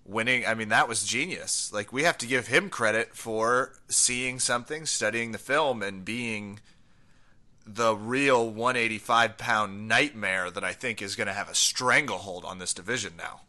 Winning, 0.07 0.45
I 0.47 0.55
mean, 0.55 0.69
that 0.69 0.87
was 0.89 1.03
genius. 1.05 1.73
Like, 1.73 1.93
we 1.93 2.03
have 2.03 2.19
to 2.19 2.27
give 2.27 2.49
him 2.49 2.69
credit 2.69 3.17
for 3.17 3.73
seeing 3.89 4.39
something, 4.39 4.85
studying 4.85 5.33
the 5.33 5.39
film, 5.39 5.83
and 5.83 6.05
being 6.05 6.61
the 7.67 7.97
real 7.97 8.47
185 8.51 9.39
pound 9.39 9.89
nightmare 9.89 10.51
that 10.51 10.63
I 10.63 10.73
think 10.75 11.01
is 11.01 11.17
going 11.17 11.29
to 11.29 11.33
have 11.33 11.49
a 11.49 11.55
stranglehold 11.55 12.45
on 12.45 12.59
this 12.59 12.75
division 12.75 13.15
now. 13.17 13.41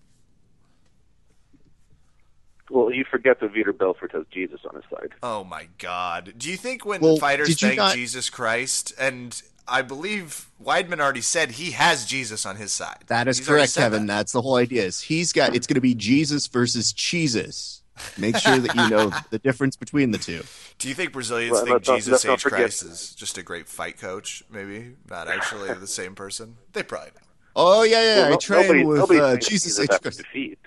Well, 2.70 2.92
you 2.92 3.04
forget 3.04 3.40
that 3.42 3.54
Vitor 3.54 3.78
Belfort 3.78 4.12
has 4.14 4.26
Jesus 4.32 4.62
on 4.68 4.76
his 4.76 4.86
side. 4.90 5.10
Oh 5.22 5.44
my 5.44 5.68
God! 5.78 6.34
Do 6.38 6.50
you 6.50 6.58
think 6.58 6.84
when 6.86 7.00
Well, 7.02 7.18
fighters 7.18 7.60
thank 7.60 7.78
not- 7.78 7.94
Jesus 7.94 8.30
Christ, 8.30 8.92
and 8.98 9.40
I 9.68 9.82
believe 9.82 10.48
Weidman 10.64 11.00
already 11.00 11.22
said 11.22 11.52
he 11.52 11.72
has 11.72 12.06
Jesus 12.06 12.46
on 12.46 12.56
his 12.56 12.72
side. 12.72 13.04
That 13.08 13.28
is 13.28 13.40
He's 13.40 13.48
correct, 13.48 13.76
Kevin. 13.76 14.06
that. 14.06 14.14
That's 14.14 14.32
the 14.32 14.42
whole 14.42 14.56
idea. 14.56 14.84
Is 14.84 15.02
he's 15.02 15.34
got 15.34 15.56
it's 15.56 15.68
going 15.68 15.76
to 15.76 15.82
be 15.82 15.96
Jesus 15.96 16.48
versus 16.48 16.94
Jesus. 16.94 17.82
Make 18.18 18.36
sure 18.38 18.58
that 18.58 18.76
you 18.76 18.90
know 18.90 19.12
the 19.30 19.40
difference 19.40 19.76
between 19.76 20.12
the 20.12 20.18
two. 20.18 20.44
Do 20.78 20.90
you 20.90 20.94
think 20.94 21.14
Brazilians 21.14 21.54
Well, 21.54 21.64
think 21.64 21.74
let's 21.74 21.88
Jesus 21.88 22.26
let's 22.26 22.46
H. 22.46 22.52
Christ 22.52 22.84
is 22.84 23.16
just 23.16 23.38
a 23.38 23.44
great 23.44 23.68
fight 23.68 23.98
coach? 23.98 24.44
Maybe 24.52 24.96
not 25.10 25.28
actually 25.30 25.74
the 25.74 25.88
same 25.88 26.14
person. 26.14 26.58
They 26.74 26.84
probably 26.84 27.12
know. 27.16 27.22
Oh 27.56 27.84
yeah, 27.84 28.02
yeah. 28.02 28.16
Well, 28.18 28.26
I 28.26 28.30
no- 28.32 28.38
trained 28.38 28.68
nobody, 28.68 28.86
with 28.86 28.98
nobody 28.98 29.20
uh, 29.20 29.32
thinks 29.32 29.48
Jesus 29.48 29.78
Jesus 29.78 29.84
H. 29.84 29.90
after 29.92 30.12
Christ. 30.12 30.58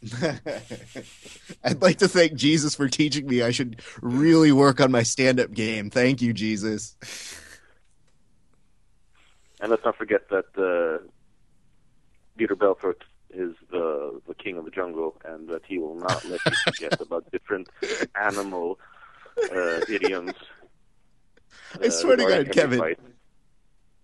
I'd 1.64 1.82
like 1.82 1.98
to 1.98 2.08
thank 2.08 2.34
Jesus 2.34 2.74
for 2.74 2.88
teaching 2.88 3.26
me 3.26 3.42
I 3.42 3.50
should 3.50 3.82
really 4.00 4.52
work 4.52 4.80
on 4.80 4.92
my 4.92 5.02
stand-up 5.02 5.52
game. 5.52 5.90
Thank 5.90 6.22
you, 6.22 6.32
Jesus. 6.32 6.96
And 9.60 9.70
let's 9.70 9.84
not 9.84 9.96
forget 9.96 10.28
that 10.30 10.46
uh, 10.56 11.04
Vitor 12.38 12.58
Belfort 12.58 13.04
is 13.30 13.54
the 13.70 14.20
the 14.26 14.34
king 14.34 14.56
of 14.56 14.64
the 14.64 14.70
jungle, 14.70 15.20
and 15.24 15.48
that 15.48 15.62
he 15.66 15.78
will 15.78 15.96
not 15.96 16.24
let 16.24 16.40
you 16.44 16.52
forget 16.64 17.00
about 17.00 17.30
different 17.30 17.68
animal 18.14 18.78
uh, 19.52 19.80
idioms. 19.88 20.32
I 21.82 21.88
swear 21.88 22.16
to 22.16 22.24
God, 22.24 22.52
Kevin. 22.52 22.78
fight. 22.78 22.98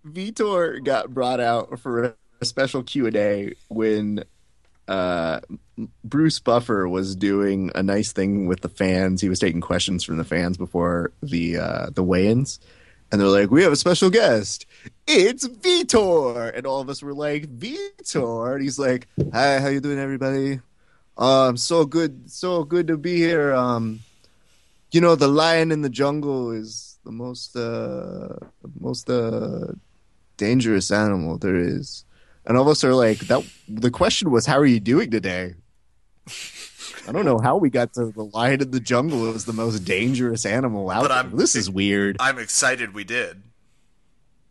Vitor 0.05 0.83
got 0.83 1.13
brought 1.13 1.39
out 1.39 1.79
for 1.79 2.03
a, 2.03 2.15
a 2.41 2.45
special 2.45 2.83
Q 2.83 3.07
and 3.07 3.15
A 3.15 3.53
when 3.69 4.23
uh, 4.87 5.39
Bruce 6.03 6.39
Buffer 6.39 6.87
was 6.87 7.15
doing 7.15 7.71
a 7.73 7.81
nice 7.81 8.11
thing 8.11 8.45
with 8.45 8.61
the 8.61 8.69
fans. 8.69 9.21
He 9.21 9.29
was 9.29 9.39
taking 9.39 9.61
questions 9.61 10.03
from 10.03 10.17
the 10.17 10.23
fans 10.23 10.57
before 10.57 11.11
the 11.23 11.57
uh, 11.57 11.89
the 11.89 12.03
weigh-ins, 12.03 12.59
and 13.11 13.19
they're 13.19 13.27
like, 13.27 13.49
"We 13.49 13.63
have 13.63 13.71
a 13.71 13.77
special 13.77 14.09
guest. 14.09 14.65
It's 15.07 15.47
Vitor," 15.47 16.51
and 16.55 16.65
all 16.65 16.81
of 16.81 16.89
us 16.89 17.01
were 17.01 17.13
like, 17.13 17.43
"Vitor," 17.57 18.53
and 18.53 18.61
he's 18.63 18.79
like, 18.79 19.07
"Hi, 19.33 19.59
how 19.59 19.67
you 19.69 19.79
doing, 19.79 19.99
everybody? 19.99 20.59
Um, 21.17 21.57
so 21.57 21.85
good, 21.85 22.29
so 22.29 22.63
good 22.63 22.87
to 22.87 22.97
be 22.97 23.17
here. 23.17 23.53
Um, 23.53 24.01
you 24.91 25.01
know, 25.01 25.15
the 25.15 25.27
lion 25.27 25.71
in 25.71 25.81
the 25.81 25.89
jungle 25.89 26.51
is 26.51 26.97
the 27.05 27.11
most 27.11 27.55
uh 27.55 28.35
most 28.79 29.09
uh 29.09 29.67
dangerous 30.37 30.91
animal 30.91 31.37
there 31.37 31.55
is. 31.57 32.03
And 32.45 32.57
all 32.57 32.63
of 32.63 32.69
us 32.69 32.83
are 32.83 32.93
like, 32.93 33.19
that. 33.27 33.43
The 33.67 33.89
question 33.91 34.29
was, 34.31 34.45
how 34.45 34.57
are 34.59 34.65
you 34.65 34.79
doing 34.79 35.09
today? 35.09 35.55
I 37.07 37.11
don't 37.11 37.25
know 37.25 37.39
how 37.39 37.57
we 37.57 37.69
got 37.69 37.93
to 37.93 38.07
the 38.11 38.23
lion 38.25 38.61
in 38.61 38.71
the 38.71 38.79
jungle 38.79 39.27
It 39.29 39.33
was 39.33 39.45
the 39.45 39.53
most 39.53 39.79
dangerous 39.85 40.45
animal 40.45 40.89
out 40.91 41.01
But 41.03 41.07
there. 41.09 41.17
I'm- 41.17 41.35
this 41.37 41.55
is 41.55 41.69
weird. 41.69 42.17
I'm 42.19 42.37
excited 42.39 42.93
we 42.93 43.03
did. 43.03 43.41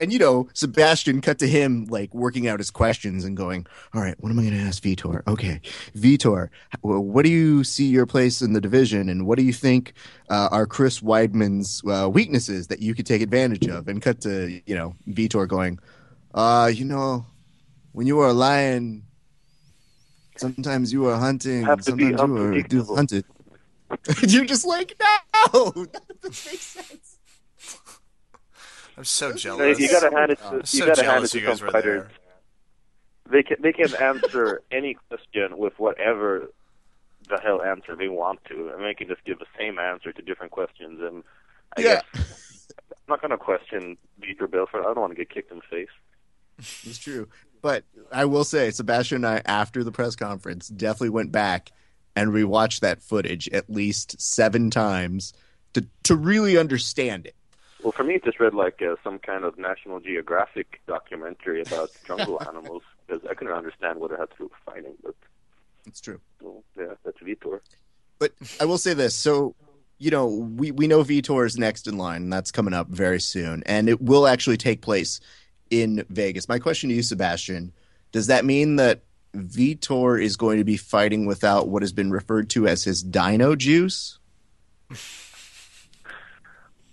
And 0.01 0.13
you 0.13 0.19
know, 0.19 0.49
Sebastian 0.55 1.21
cut 1.21 1.39
to 1.39 1.47
him 1.47 1.87
like 1.89 2.13
working 2.13 2.49
out 2.49 2.59
his 2.59 2.71
questions 2.71 3.25
and 3.25 3.37
going, 3.37 3.67
"All 3.95 4.03
right, 4.03 4.17
what 4.19 4.31
am 4.31 4.39
I 4.39 4.43
going 4.43 4.55
to 4.55 4.61
ask 4.61 4.83
Vitor? 4.83 5.27
Okay, 5.29 5.61
Vitor, 5.97 6.49
what 6.83 7.25
do 7.25 7.31
you 7.31 7.63
see 7.63 7.87
your 7.87 8.05
place 8.05 8.43
in 8.43 8.53
the 8.53 8.61
division, 8.61 9.09
and 9.09 9.27
what 9.27 9.39
do 9.39 9.45
you 9.45 9.53
think 9.53 9.93
uh, 10.31 10.49
are 10.51 10.67
Chris 10.67 11.01
Weidman's 11.01 11.83
uh, 11.87 12.09
weaknesses 12.09 12.67
that 12.69 12.81
you 12.81 12.95
could 12.95 13.07
take 13.07 13.23
advantage 13.23 13.69
of?" 13.69 13.87
And 13.89 14.03
cut 14.03 14.21
to 14.23 14.61
you 14.67 14.75
know 14.75 14.95
Vitor 15.09 15.47
going, 15.47 15.79
"Uh, 16.35 16.71
you 16.75 16.85
know, 16.85 17.27
when 17.93 18.07
you 18.07 18.19
are 18.21 18.29
a 18.29 18.35
lion, 18.35 19.05
sometimes 20.37 20.93
you 20.93 21.07
are 21.07 21.19
hunting, 21.19 21.65
sometimes 21.65 22.01
you 22.01 22.17
are 22.17 22.21
unpredictable." 22.21 22.97
hunted." 22.97 23.25
You're 24.27 24.45
just 24.45 24.67
like, 24.67 24.95
no, 24.99 25.71
that 25.93 26.21
doesn't 26.23 26.53
make 26.53 26.61
sense. 26.61 27.14
I'm 28.97 29.05
so 29.05 29.33
jealous. 29.33 29.79
you 29.79 29.89
gotta 29.89 30.15
hand 30.15 30.31
it 30.31 30.39
I'm 30.45 30.61
to 30.61 30.67
so 30.67 30.77
you 30.79 30.87
gotta 30.87 31.05
hand 31.05 31.25
it 31.25 31.29
to 31.29 31.41
you 31.41 31.47
guys 31.47 31.59
some 31.59 31.67
were 31.67 31.73
fighters. 31.73 32.03
there. 32.03 32.11
They 33.31 33.43
can 33.43 33.57
they 33.63 33.73
can 33.73 33.95
answer 33.95 34.63
any 34.71 34.97
question 35.09 35.57
with 35.59 35.73
whatever 35.79 36.51
the 37.29 37.39
hell 37.43 37.63
answer 37.63 37.97
they 37.97 38.09
want 38.09 38.45
to, 38.51 38.71
and 38.75 38.85
they 38.85 38.95
can 38.95 39.09
just 39.09 39.25
give 39.25 39.39
the 39.39 39.47
same 39.59 39.79
answer 39.79 40.13
to 40.13 40.23
different 40.23 40.53
questions. 40.53 41.01
And 41.03 41.25
I 41.77 41.81
Yeah. 41.81 41.95
guess 42.15 42.25
I'm 42.91 42.97
not 43.09 43.23
gonna 43.23 43.39
question 43.39 43.97
Vitor 44.21 44.51
Belfort. 44.51 44.83
I 44.83 44.85
don't 44.95 45.01
want 45.01 45.13
to 45.13 45.17
get 45.17 45.31
kicked 45.31 45.51
in 45.51 45.59
the 45.59 45.63
face. 45.71 45.89
It's 46.59 46.99
true. 46.99 47.29
But 47.63 47.85
I 48.13 48.27
will 48.27 48.45
say, 48.45 48.71
Sebastian 48.71 49.25
and 49.25 49.27
I, 49.27 49.43
after 49.47 49.83
the 49.83 49.91
press 49.91 50.15
conference, 50.15 50.69
definitely 50.69 51.09
went 51.11 51.33
back 51.33 51.73
and 52.15 52.31
rewatched 52.31 52.81
that 52.81 53.03
footage 53.03 53.49
at 53.49 53.69
least 53.71 54.21
seven 54.21 54.71
times 54.71 55.33
to, 55.73 55.85
to 56.05 56.15
really 56.15 56.57
understand 56.59 57.27
it. 57.27 57.35
Well, 57.85 57.93
for 57.93 58.03
me, 58.03 58.15
it 58.15 58.25
just 58.25 58.41
read 58.41 58.55
like 58.55 58.81
uh, 58.81 58.97
some 59.05 59.19
kind 59.19 59.45
of 59.45 59.59
National 59.59 60.01
Geographic 60.01 60.81
documentary 60.87 61.61
about 61.61 61.91
jungle 62.07 62.43
animals 62.49 62.83
because 63.07 63.23
I 63.31 63.35
couldn't 63.35 63.53
understand 63.53 64.01
what 64.01 64.11
it 64.11 64.19
had 64.19 64.31
to 64.31 64.37
do 64.39 64.45
with 64.45 64.53
fighting. 64.65 64.95
But 65.05 65.15
It's 65.87 66.01
true. 66.01 66.19
well, 66.41 66.65
yeah, 66.79 66.95
that's 67.05 67.19
Vitor. 67.19 67.61
But 68.19 68.33
I 68.59 68.65
will 68.65 68.79
say 68.79 68.95
this. 68.95 69.15
So, 69.15 69.55
you 69.99 70.11
know, 70.11 70.27
we, 70.27 70.71
we 70.71 70.87
know 70.87 71.05
Vitor 71.05 71.45
is 71.45 71.59
next 71.59 71.87
in 71.87 71.99
line, 71.99 72.23
and 72.23 72.33
that's 72.33 72.51
coming 72.51 72.73
up 72.73 72.89
very 72.89 73.21
soon. 73.21 73.63
And 73.67 73.91
it 73.91 74.01
will 74.01 74.27
actually 74.27 74.57
take 74.57 74.81
place 74.81 75.21
in 75.69 76.07
Vegas. 76.09 76.49
My 76.49 76.59
question 76.59 76.89
to 76.89 76.97
you, 76.97 77.03
Sebastian, 77.03 77.75
does 78.13 78.29
that 78.29 78.47
mean 78.47 78.77
that 78.77 79.03
Vitor 79.37 80.23
is 80.23 80.39
going 80.39 80.57
to 80.57 80.65
be 80.65 80.79
fighting 80.79 81.27
without 81.27 81.69
what 81.69 81.83
has 81.83 81.93
been 81.93 82.11
referred 82.11 82.49
to 82.51 82.67
as 82.67 82.83
his 82.83 83.03
dino 83.03 83.55
juice? 83.55 84.19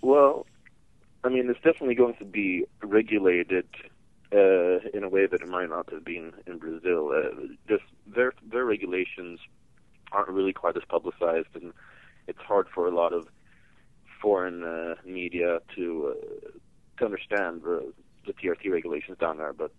Well, 0.03 0.47
I 1.23 1.29
mean, 1.29 1.49
it's 1.49 1.61
definitely 1.61 1.95
going 1.95 2.15
to 2.15 2.25
be 2.25 2.65
regulated 2.81 3.67
uh, 4.33 4.79
in 4.93 5.03
a 5.03 5.09
way 5.09 5.27
that 5.27 5.41
it 5.41 5.47
might 5.47 5.69
not 5.69 5.91
have 5.91 6.03
been 6.03 6.33
in 6.47 6.57
Brazil. 6.57 7.11
Uh, 7.13 7.47
just 7.67 7.83
their 8.07 8.33
their 8.49 8.65
regulations 8.65 9.39
aren't 10.11 10.29
really 10.29 10.53
quite 10.53 10.75
as 10.77 10.83
publicized, 10.87 11.49
and 11.53 11.73
it's 12.27 12.39
hard 12.39 12.67
for 12.73 12.87
a 12.87 12.95
lot 12.95 13.13
of 13.13 13.27
foreign 14.21 14.63
uh, 14.63 14.95
media 15.05 15.59
to 15.75 16.15
uh, 16.15 16.49
to 16.97 17.05
understand 17.05 17.61
the, 17.63 17.93
the 18.25 18.33
TRT 18.33 18.71
regulations 18.71 19.17
down 19.19 19.37
there. 19.37 19.53
But 19.53 19.71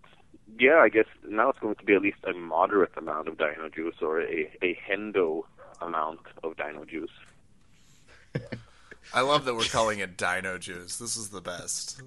yeah, 0.59 0.79
I 0.79 0.89
guess 0.89 1.07
now 1.29 1.51
it's 1.51 1.59
going 1.59 1.75
to 1.77 1.85
be 1.85 1.95
at 1.95 2.03
least 2.03 2.19
a 2.25 2.33
moderate 2.33 2.97
amount 2.97 3.29
of 3.29 3.39
dino 3.39 3.69
juice 3.69 3.97
or 4.01 4.21
a 4.23 4.51
a 4.63 4.79
hendo 4.89 5.43
amount 5.81 6.21
of 6.45 6.57
dino 6.57 6.85
juice. 6.85 7.11
I 9.15 9.21
love 9.21 9.45
that 9.45 9.55
we're 9.55 9.65
calling 9.65 9.99
it 9.99 10.17
Dino 10.17 10.59
Juice. 10.59 10.99
This 10.99 11.17
is 11.17 11.29
the 11.29 11.41
best. 11.41 12.01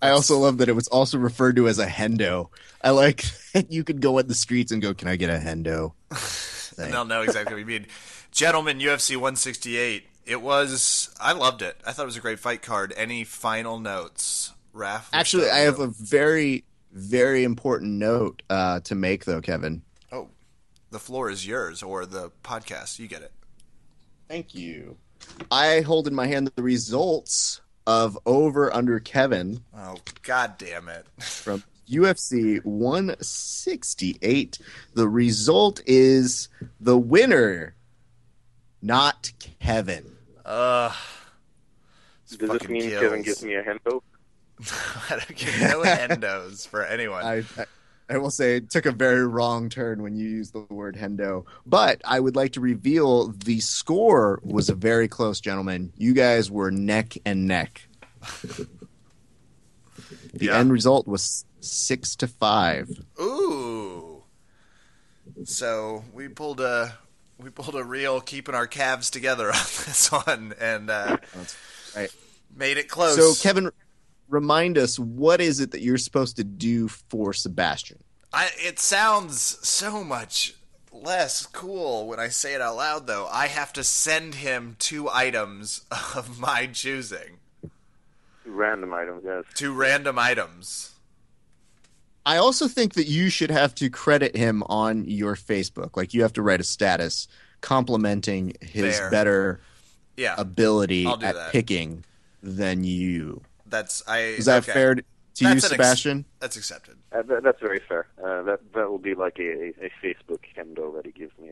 I 0.00 0.10
also 0.10 0.38
love 0.38 0.58
that 0.58 0.68
it 0.68 0.74
was 0.74 0.88
also 0.88 1.18
referred 1.18 1.56
to 1.56 1.68
as 1.68 1.78
a 1.78 1.86
hendo. 1.86 2.48
I 2.82 2.90
like 2.90 3.24
that 3.52 3.70
you 3.72 3.84
could 3.84 4.00
go 4.00 4.18
in 4.18 4.26
the 4.26 4.34
streets 4.34 4.72
and 4.72 4.82
go, 4.82 4.94
"Can 4.94 5.08
I 5.08 5.16
get 5.16 5.30
a 5.30 5.38
hendo?" 5.38 5.92
And 6.78 6.92
they'll 6.92 7.04
know 7.04 7.20
exactly 7.20 7.54
what 7.54 7.60
you 7.60 7.66
mean. 7.66 7.86
Gentlemen, 8.30 8.78
UFC 8.78 9.14
168. 9.16 10.04
It 10.24 10.40
was. 10.40 11.14
I 11.20 11.32
loved 11.32 11.60
it. 11.60 11.78
I 11.86 11.92
thought 11.92 12.04
it 12.04 12.06
was 12.06 12.16
a 12.16 12.20
great 12.20 12.38
fight 12.38 12.62
card. 12.62 12.94
Any 12.96 13.24
final 13.24 13.78
notes, 13.78 14.52
Raf? 14.72 15.10
Actually, 15.12 15.50
I 15.50 15.58
have 15.58 15.80
a 15.80 15.88
very, 15.88 16.64
very 16.90 17.44
important 17.44 17.92
note 17.92 18.42
uh, 18.48 18.80
to 18.80 18.94
make, 18.94 19.26
though, 19.26 19.42
Kevin. 19.42 19.82
Oh, 20.10 20.28
the 20.90 20.98
floor 20.98 21.28
is 21.28 21.46
yours, 21.46 21.82
or 21.82 22.06
the 22.06 22.30
podcast. 22.42 22.98
You 22.98 23.06
get 23.06 23.20
it. 23.22 23.32
Thank 24.28 24.54
you. 24.54 24.96
I 25.50 25.80
hold 25.80 26.06
in 26.06 26.14
my 26.14 26.26
hand 26.26 26.50
the 26.54 26.62
results 26.62 27.60
of 27.86 28.18
over 28.26 28.72
under 28.74 29.00
Kevin 29.00 29.62
Oh, 29.76 29.96
god 30.22 30.56
damn 30.58 30.88
it! 30.88 31.04
from 31.22 31.62
UFC 31.88 32.64
168. 32.64 34.58
The 34.94 35.08
result 35.08 35.82
is 35.86 36.48
the 36.80 36.96
winner, 36.96 37.74
not 38.80 39.32
Kevin. 39.60 40.16
Ugh. 40.44 40.92
Does 42.28 42.38
this 42.38 42.68
mean 42.68 42.82
kills. 42.82 43.02
Kevin 43.02 43.22
gives 43.22 43.44
me 43.44 43.54
a 43.56 43.62
hendo? 43.64 44.00
I 45.10 45.16
don't 45.16 45.36
get 45.36 45.60
no 45.60 45.82
endos 45.84 46.66
for 46.66 46.84
anyone. 46.84 47.24
I, 47.24 47.38
I 47.58 47.66
I 48.10 48.18
will 48.18 48.30
say 48.30 48.56
it 48.56 48.70
took 48.70 48.84
a 48.86 48.92
very 48.92 49.26
wrong 49.26 49.68
turn 49.70 50.02
when 50.02 50.14
you 50.16 50.28
used 50.28 50.52
the 50.52 50.60
word 50.68 50.96
Hendo. 50.96 51.44
But 51.64 52.02
I 52.04 52.20
would 52.20 52.36
like 52.36 52.52
to 52.52 52.60
reveal 52.60 53.28
the 53.28 53.60
score 53.60 54.40
was 54.44 54.68
a 54.68 54.74
very 54.74 55.08
close, 55.08 55.40
gentlemen. 55.40 55.92
You 55.96 56.12
guys 56.12 56.50
were 56.50 56.70
neck 56.70 57.14
and 57.24 57.46
neck. 57.46 57.88
The 60.34 60.46
Yeah. 60.46 60.58
end 60.58 60.72
result 60.72 61.06
was 61.06 61.44
six 61.60 62.16
to 62.16 62.26
five. 62.26 62.88
Ooh. 63.20 64.24
So 65.44 66.04
we 66.12 66.28
pulled 66.28 66.60
a 66.60 66.96
we 67.38 67.50
pulled 67.50 67.74
a 67.74 67.84
real 67.84 68.20
keeping 68.20 68.54
our 68.54 68.66
calves 68.66 69.10
together 69.10 69.46
on 69.48 69.52
this 69.52 70.10
one 70.10 70.54
and 70.58 70.88
uh, 70.90 71.18
right. 71.94 72.10
made 72.56 72.78
it 72.78 72.88
close. 72.88 73.16
So, 73.16 73.46
Kevin, 73.46 73.70
remind 74.28 74.78
us 74.78 74.98
what 74.98 75.40
is 75.40 75.60
it 75.60 75.70
that 75.72 75.82
you're 75.82 75.98
supposed 75.98 76.36
to 76.36 76.44
do 76.44 76.88
for 76.88 77.32
Sebastian? 77.32 77.98
I, 78.32 78.50
it 78.56 78.78
sounds 78.78 79.40
so 79.66 80.02
much 80.02 80.54
less 80.92 81.46
cool 81.46 82.06
when 82.06 82.18
I 82.20 82.28
say 82.28 82.54
it 82.54 82.60
out 82.60 82.76
loud, 82.76 83.06
though. 83.06 83.26
I 83.30 83.46
have 83.48 83.72
to 83.74 83.84
send 83.84 84.36
him 84.36 84.76
two 84.78 85.08
items 85.10 85.84
of 86.16 86.38
my 86.40 86.66
choosing, 86.66 87.38
Two 88.44 88.52
Random 88.52 88.92
items, 88.92 89.22
yes. 89.24 89.44
two 89.54 89.72
random 89.72 90.18
items. 90.18 90.88
I 92.26 92.36
also 92.38 92.68
think 92.68 92.94
that 92.94 93.06
you 93.06 93.28
should 93.30 93.50
have 93.50 93.74
to 93.76 93.90
credit 93.90 94.36
him 94.36 94.62
on 94.64 95.04
your 95.04 95.34
Facebook. 95.36 95.96
Like 95.96 96.14
you 96.14 96.22
have 96.22 96.32
to 96.34 96.42
write 96.42 96.60
a 96.60 96.64
status 96.64 97.26
complimenting 97.60 98.54
his 98.60 98.98
Fair. 98.98 99.10
better 99.10 99.60
Yeah, 100.16 100.34
ability 100.38 101.06
at 101.06 101.20
that. 101.20 101.52
picking 101.52 102.04
than 102.42 102.84
you. 102.84 103.42
That's 103.72 104.06
I. 104.06 104.20
Is 104.20 104.44
that 104.44 104.62
okay. 104.62 104.72
fair 104.72 104.94
to 104.94 105.02
you, 105.38 105.48
That's 105.48 105.64
an 105.64 105.72
ex- 105.72 105.82
Sebastian? 105.82 106.24
That's 106.38 106.56
accepted. 106.56 106.98
Uh, 107.10 107.22
that, 107.22 107.42
that's 107.42 107.60
very 107.60 107.80
fair. 107.88 108.06
Uh, 108.22 108.42
that 108.42 108.60
that 108.74 108.90
will 108.90 108.98
be 108.98 109.14
like 109.14 109.38
a, 109.38 109.72
a 109.84 109.90
Facebook 110.02 110.40
Kendo 110.56 110.94
that 110.94 111.06
he 111.06 111.12
gives 111.12 111.32
me. 111.38 111.48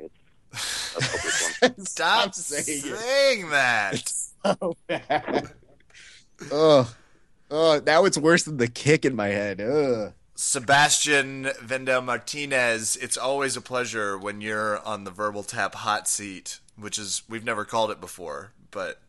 It's 0.53 0.95
a 0.97 1.01
public 1.01 1.77
one. 1.77 1.87
Stop 1.87 2.35
saying 2.35 2.81
saying 2.81 3.51
that. 3.51 4.09
so 4.45 4.77
bad. 4.87 5.51
oh, 6.53 6.95
oh, 7.51 7.81
now 7.85 8.05
it's 8.05 8.19
worse 8.19 8.45
than 8.45 8.59
the 8.59 8.69
kick 8.69 9.05
in 9.05 9.17
my 9.17 9.29
head. 9.29 9.61
Ugh. 9.61 10.13
Sebastian 10.35 11.51
Vendel 11.61 12.01
Martinez, 12.01 12.97
it's 12.97 13.19
always 13.19 13.57
a 13.57 13.61
pleasure 13.61 14.17
when 14.17 14.41
you're 14.41 14.79
on 14.87 15.05
the 15.05 15.11
Verbal 15.11 15.43
Tap 15.43 15.75
hot 15.75 16.09
seat, 16.09 16.61
which 16.77 16.99
is 16.99 17.23
we've 17.29 17.45
never 17.45 17.67
called 17.67 17.91
it 17.91 18.01
before, 18.01 18.53
but 18.71 19.01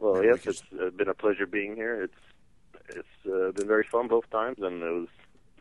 Well, 0.00 0.14
Maybe 0.14 0.26
yes, 0.28 0.36
we 0.38 0.40
could- 0.40 0.48
it's 0.50 0.62
uh, 0.82 0.90
been 0.96 1.08
a 1.08 1.14
pleasure 1.14 1.46
being 1.46 1.76
here. 1.76 2.02
It's 2.02 2.14
it's 2.88 3.26
uh, 3.26 3.52
been 3.52 3.68
very 3.68 3.84
fun 3.84 4.08
both 4.08 4.28
times, 4.30 4.58
and 4.60 4.82
it 4.82 4.90
was 4.90 5.08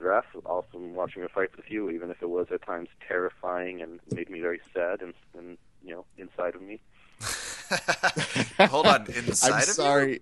Raph, 0.02 0.24
awesome 0.46 0.96
watching 0.96 1.24
a 1.24 1.30
fight 1.30 1.56
with 1.56 1.70
you, 1.70 1.90
even 1.92 2.10
if 2.10 2.22
it 2.22 2.30
was 2.30 2.48
at 2.52 2.62
times 2.66 2.88
terrifying 3.08 3.82
and 3.82 4.00
made 4.16 4.30
me 4.30 4.40
very 4.40 4.62
sad 4.74 5.02
and, 5.02 5.14
and 5.38 5.58
you 5.84 5.94
know 5.94 6.06
inside 6.18 6.56
of 6.56 6.62
me. 6.62 6.80
hold 8.70 8.88
on, 8.88 9.06
inside 9.08 9.52
I'm 9.54 9.62
of 9.62 9.68
you? 10.10 10.20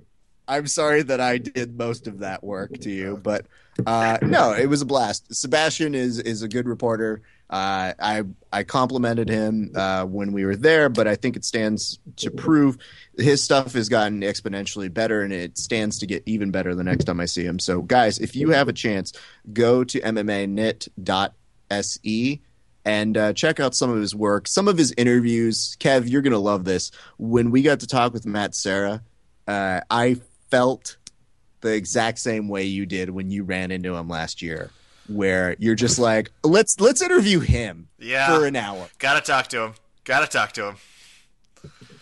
I'm 0.48 0.68
sorry 0.68 1.04
that 1.04 1.20
I 1.20 1.38
did 1.40 1.78
most 1.78 2.08
of 2.08 2.20
that 2.20 2.44
work 2.44 2.78
to 2.80 2.90
you, 2.90 3.20
but 3.22 3.46
uh, 3.86 4.18
no, 4.22 4.54
it 4.54 4.68
was 4.68 4.82
a 4.82 4.86
blast. 4.86 5.34
Sebastian 5.34 5.94
is 5.94 6.20
is 6.20 6.42
a 6.42 6.48
good 6.48 6.68
reporter. 6.68 7.22
Uh, 7.50 7.94
I 8.00 8.24
I 8.52 8.64
complimented 8.64 9.30
him 9.30 9.72
uh, 9.76 10.06
when 10.06 10.32
we 10.34 10.46
were 10.46 10.56
there, 10.56 10.90
but 10.90 11.08
I 11.08 11.16
think 11.16 11.36
it 11.36 11.46
stands 11.46 12.00
to 12.18 12.32
prove 12.32 12.78
his 13.18 13.44
stuff 13.44 13.74
has 13.74 13.90
gotten 13.90 14.22
exponentially 14.22 14.94
better, 14.94 15.22
and 15.22 15.34
it 15.34 15.58
stands 15.58 16.00
to 16.00 16.06
get 16.06 16.24
even 16.26 16.52
better 16.52 16.76
the 16.76 16.84
next 16.84 17.06
time 17.06 17.20
I 17.20 17.26
see 17.26 17.44
him. 17.44 17.60
So, 17.60 17.82
guys, 17.82 18.20
if 18.20 18.36
you 18.36 18.50
have 18.50 18.68
a 18.68 18.74
chance, 18.74 19.14
go 19.54 19.84
to 19.84 20.00
MMAnytt.se 20.02 20.92
and 22.86 23.18
uh, 23.18 23.34
check 23.34 23.60
out 23.60 23.76
some 23.76 23.90
of 23.90 24.00
his 24.00 24.16
work, 24.16 24.48
some 24.48 24.68
of 24.68 24.78
his 24.78 24.94
interviews. 24.98 25.76
Kev, 25.80 26.10
you're 26.10 26.22
gonna 26.22 26.40
love 26.40 26.66
this. 26.66 26.92
When 27.18 27.52
we 27.52 27.62
got 27.62 27.82
to 27.82 27.88
talk 27.88 28.14
with 28.14 28.26
Matt 28.26 28.56
Serra, 28.56 29.04
uh, 29.48 29.82
I 29.90 30.18
felt 30.50 30.98
the 31.62 31.74
exact 31.74 32.20
same 32.20 32.48
way 32.50 32.64
you 32.64 32.86
did 32.86 33.10
when 33.10 33.32
you 33.32 33.44
ran 33.44 33.72
into 33.72 33.96
him 33.96 34.08
last 34.08 34.42
year, 34.42 34.70
where 35.08 35.56
you're 35.60 35.76
just 35.76 36.00
like, 36.00 36.32
let's 36.44 36.80
let's 36.80 37.02
interview 37.02 37.40
him 37.40 37.88
Yeah. 38.00 38.28
for 38.38 38.46
an 38.46 38.56
hour. 38.56 38.88
Gotta 39.00 39.22
talk 39.22 39.48
to 39.50 39.62
him. 39.64 39.74
Gotta 40.04 40.28
talk 40.28 40.52
to 40.54 40.68
him. 40.70 40.76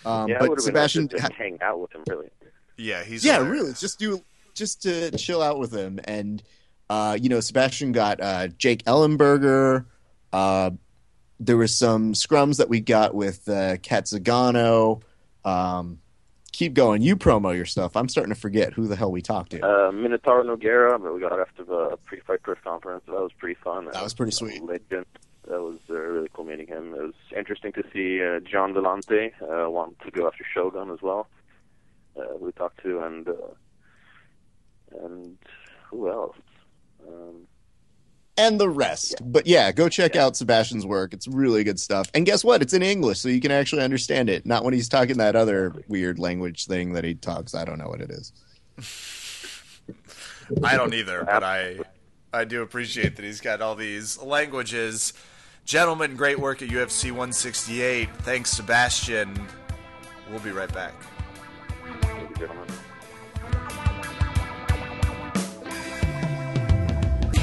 Um, 0.06 0.30
yeah, 0.30 0.38
but 0.40 0.62
Sebastian, 0.62 1.08
been 1.08 1.20
nice 1.20 1.30
to 1.30 1.36
hang 1.36 1.58
out 1.62 1.80
with 1.80 1.94
him, 1.96 2.04
really. 2.08 2.30
Yeah, 2.78 3.04
he's 3.04 3.26
yeah, 3.26 3.38
hilarious. 3.38 3.62
really, 3.62 3.74
just 3.74 4.00
do 4.00 4.22
just 4.54 4.82
to 4.84 5.12
chill 5.18 5.42
out 5.42 5.58
with 5.60 5.74
him, 5.74 6.00
and 6.04 6.44
uh, 6.90 7.18
you 7.20 7.30
know, 7.30 7.40
Sebastian 7.40 7.92
got 7.92 8.22
uh, 8.22 8.48
Jake 8.50 8.84
Ellenberger. 8.86 9.86
Uh, 10.32 10.72
there 11.40 11.58
was 11.58 11.76
some 11.76 12.14
scrums 12.14 12.58
that 12.58 12.70
we 12.70 12.80
got 12.82 13.16
with 13.16 13.48
uh, 13.50 13.78
Cat 13.78 14.06
Zingano. 14.06 15.02
Um, 15.44 16.00
keep 16.56 16.74
going. 16.74 17.02
You 17.02 17.16
promo 17.16 17.56
your 17.56 17.66
stuff. 17.66 17.96
I'm 17.96 18.10
starting 18.10 18.34
to 18.34 18.40
forget 18.40 18.74
who 18.74 18.88
the 18.88 18.96
hell 18.96 19.12
we 19.12 19.22
talked 19.22 19.52
to. 19.52 19.62
Uh, 19.62 19.92
Minotaur 19.92 20.44
Nogueira, 20.44 21.02
but 21.02 21.14
we 21.14 21.20
got 21.20 21.38
after 21.40 21.64
the 21.64 21.98
pre-fight 22.06 22.42
press 22.44 22.58
conference. 22.64 23.04
That 23.08 23.16
was 23.22 23.32
pretty 23.38 23.60
fun. 23.64 23.86
That 23.92 24.04
was 24.04 24.14
pretty 24.14 24.32
sweet. 24.32 24.64
Legend. 24.64 25.06
That 25.48 25.62
was 25.62 25.78
uh, 25.90 25.94
really 25.94 26.30
cool 26.34 26.46
meeting 26.46 26.68
him. 26.68 26.96
It 26.96 27.02
was 27.02 27.14
interesting 27.36 27.72
to 27.74 27.84
see 27.94 28.24
uh, 28.24 28.40
John 28.40 28.74
Delante 28.74 29.32
uh, 29.42 29.70
want 29.70 30.00
to 30.00 30.10
go 30.10 30.28
after 30.28 30.44
Shogun 30.52 30.90
as 30.90 31.02
well. 31.02 31.28
Uh, 32.18 32.38
we 32.40 32.52
talked 32.54 32.82
to 32.82 33.02
and 33.02 33.28
uh, 33.28 35.04
and 35.04 35.38
who 35.90 36.10
else? 36.10 36.38
Um, 37.08 37.48
and 38.38 38.60
the 38.60 38.70
rest. 38.70 39.22
But 39.24 39.48
yeah, 39.48 39.72
go 39.72 39.90
check 39.90 40.16
out 40.16 40.36
Sebastian's 40.36 40.86
work. 40.86 41.14
It's 41.14 41.28
really 41.28 41.64
good 41.64 41.80
stuff. 41.80 42.10
And 42.14 42.26
guess 42.26 42.44
what? 42.44 42.62
It's 42.62 42.74
in 42.74 42.84
English, 42.84 43.20
so 43.20 43.30
you 43.30 43.42
can 43.42 43.52
actually 43.52 43.84
understand 43.84 44.30
it. 44.30 44.46
Not 44.46 44.64
when 44.64 44.74
he's 44.74 44.90
talking 44.90 45.18
that 45.18 45.36
other 45.36 45.74
weird 45.88 46.20
language 46.20 46.66
thing 46.66 46.94
that 46.94 47.04
he 47.04 47.16
talks. 47.16 47.56
I 47.56 47.66
don't 47.66 47.78
know 47.78 47.88
what 47.88 48.02
it 48.02 48.12
is. 48.12 48.34
I 50.64 50.78
don't 50.78 50.94
either, 50.94 51.24
but 51.24 51.44
I 51.44 51.80
I 52.34 52.44
do 52.44 52.62
appreciate 52.62 53.16
that 53.16 53.24
he's 53.24 53.40
got 53.40 53.62
all 53.62 53.76
these 53.76 54.22
languages. 54.22 55.14
Gentlemen, 55.64 56.18
great 56.18 56.38
work 56.38 56.62
at 56.62 56.68
UFC 56.68 57.06
168. 57.06 58.10
Thanks, 58.18 58.52
Sebastian. 58.52 59.48
We'll 60.30 60.42
be 60.42 60.52
right 60.52 60.72
back. 60.74 60.94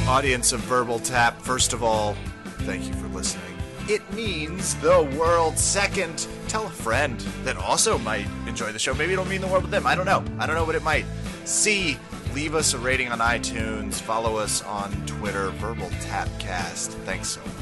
Audience 0.09 0.53
of 0.53 0.61
Verbal 0.61 0.99
Tap, 0.99 1.41
first 1.41 1.73
of 1.73 1.83
all, 1.85 2.17
thank 2.65 2.87
you 2.87 2.93
for 2.95 3.07
listening. 3.09 3.57
It 3.89 4.03
means 4.13 4.75
the 4.77 5.03
world. 5.19 5.57
Second, 5.57 6.27
tell 6.49 6.67
a 6.67 6.71
friend 6.71 7.19
that 7.45 7.57
also 7.57 7.99
might 7.99 8.27
enjoy 8.47 8.73
the 8.73 8.79
show. 8.79 8.95
Maybe 8.95 9.13
it'll 9.13 9.25
mean 9.25 9.41
the 9.41 9.47
world 9.47 9.65
to 9.65 9.71
them. 9.71 9.87
I 9.87 9.95
don't 9.95 10.05
know. 10.05 10.25
I 10.39 10.47
don't 10.47 10.57
know, 10.57 10.67
but 10.67 10.75
it 10.75 10.83
might. 10.83 11.07
C, 11.45 11.97
leave 12.35 12.55
us 12.55 12.75
a 12.75 12.79
rating 12.79 13.09
on 13.09 13.21
iTunes. 13.21 13.95
Follow 13.95 14.37
us 14.37 14.61
on 14.63 14.91
Twitter, 15.07 15.51
Verbal 15.51 15.89
Tapcast. 16.01 16.89
Thanks 17.05 17.29
so 17.29 17.41
much. 17.41 17.53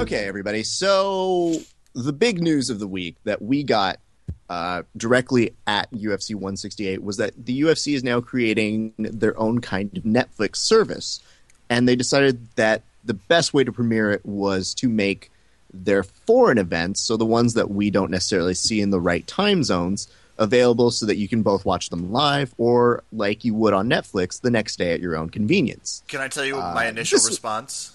Okay, 0.00 0.26
everybody. 0.26 0.62
So 0.62 1.54
the 1.94 2.12
big 2.12 2.42
news 2.42 2.70
of 2.70 2.78
the 2.78 2.88
week 2.88 3.16
that 3.24 3.42
we 3.42 3.62
got 3.62 4.00
uh, 4.52 4.82
directly 4.98 5.54
at 5.66 5.90
UFC 5.92 6.34
168 6.34 7.02
was 7.02 7.16
that 7.16 7.32
the 7.46 7.62
UFC 7.62 7.94
is 7.94 8.04
now 8.04 8.20
creating 8.20 8.92
their 8.98 9.38
own 9.38 9.60
kind 9.62 9.96
of 9.96 10.02
Netflix 10.04 10.56
service, 10.56 11.20
and 11.70 11.88
they 11.88 11.96
decided 11.96 12.48
that 12.56 12.82
the 13.02 13.14
best 13.14 13.54
way 13.54 13.64
to 13.64 13.72
premiere 13.72 14.10
it 14.10 14.24
was 14.26 14.74
to 14.74 14.88
make 14.90 15.30
their 15.72 16.02
foreign 16.02 16.58
events, 16.58 17.00
so 17.00 17.16
the 17.16 17.24
ones 17.24 17.54
that 17.54 17.70
we 17.70 17.88
don't 17.90 18.10
necessarily 18.10 18.52
see 18.52 18.82
in 18.82 18.90
the 18.90 19.00
right 19.00 19.26
time 19.26 19.64
zones, 19.64 20.06
available 20.36 20.90
so 20.90 21.06
that 21.06 21.16
you 21.16 21.28
can 21.28 21.42
both 21.42 21.64
watch 21.64 21.88
them 21.88 22.12
live 22.12 22.54
or 22.58 23.02
like 23.10 23.44
you 23.46 23.54
would 23.54 23.72
on 23.72 23.88
Netflix 23.88 24.40
the 24.40 24.50
next 24.50 24.76
day 24.76 24.92
at 24.92 25.00
your 25.00 25.16
own 25.16 25.30
convenience. 25.30 26.02
Can 26.08 26.20
I 26.20 26.28
tell 26.28 26.44
you 26.44 26.58
Uh, 26.58 26.74
my 26.74 26.86
initial 26.88 27.16
this- 27.18 27.26
response? 27.28 27.92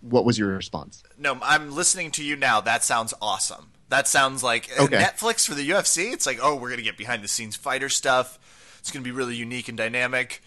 What 0.00 0.24
was 0.24 0.38
your 0.38 0.48
response? 0.54 1.02
No, 1.18 1.38
I'm 1.42 1.72
listening 1.74 2.10
to 2.12 2.24
you 2.24 2.36
now. 2.36 2.60
That 2.60 2.84
sounds 2.84 3.12
awesome. 3.20 3.66
That 3.90 4.08
sounds 4.08 4.42
like 4.42 4.70
Okay. 4.78 4.96
Netflix 4.96 5.46
for 5.46 5.54
the 5.54 5.68
UFC. 5.68 6.12
It's 6.12 6.24
like, 6.24 6.38
oh, 6.42 6.54
we're 6.56 6.70
gonna 6.70 6.82
get 6.82 6.96
behind 6.96 7.22
the 7.22 7.28
scenes 7.28 7.56
fighter 7.56 7.88
stuff. 7.88 8.38
It's 8.78 8.90
gonna 8.90 9.04
be 9.04 9.10
really 9.10 9.36
unique 9.36 9.68
and 9.68 9.76
dynamic. 9.76 10.42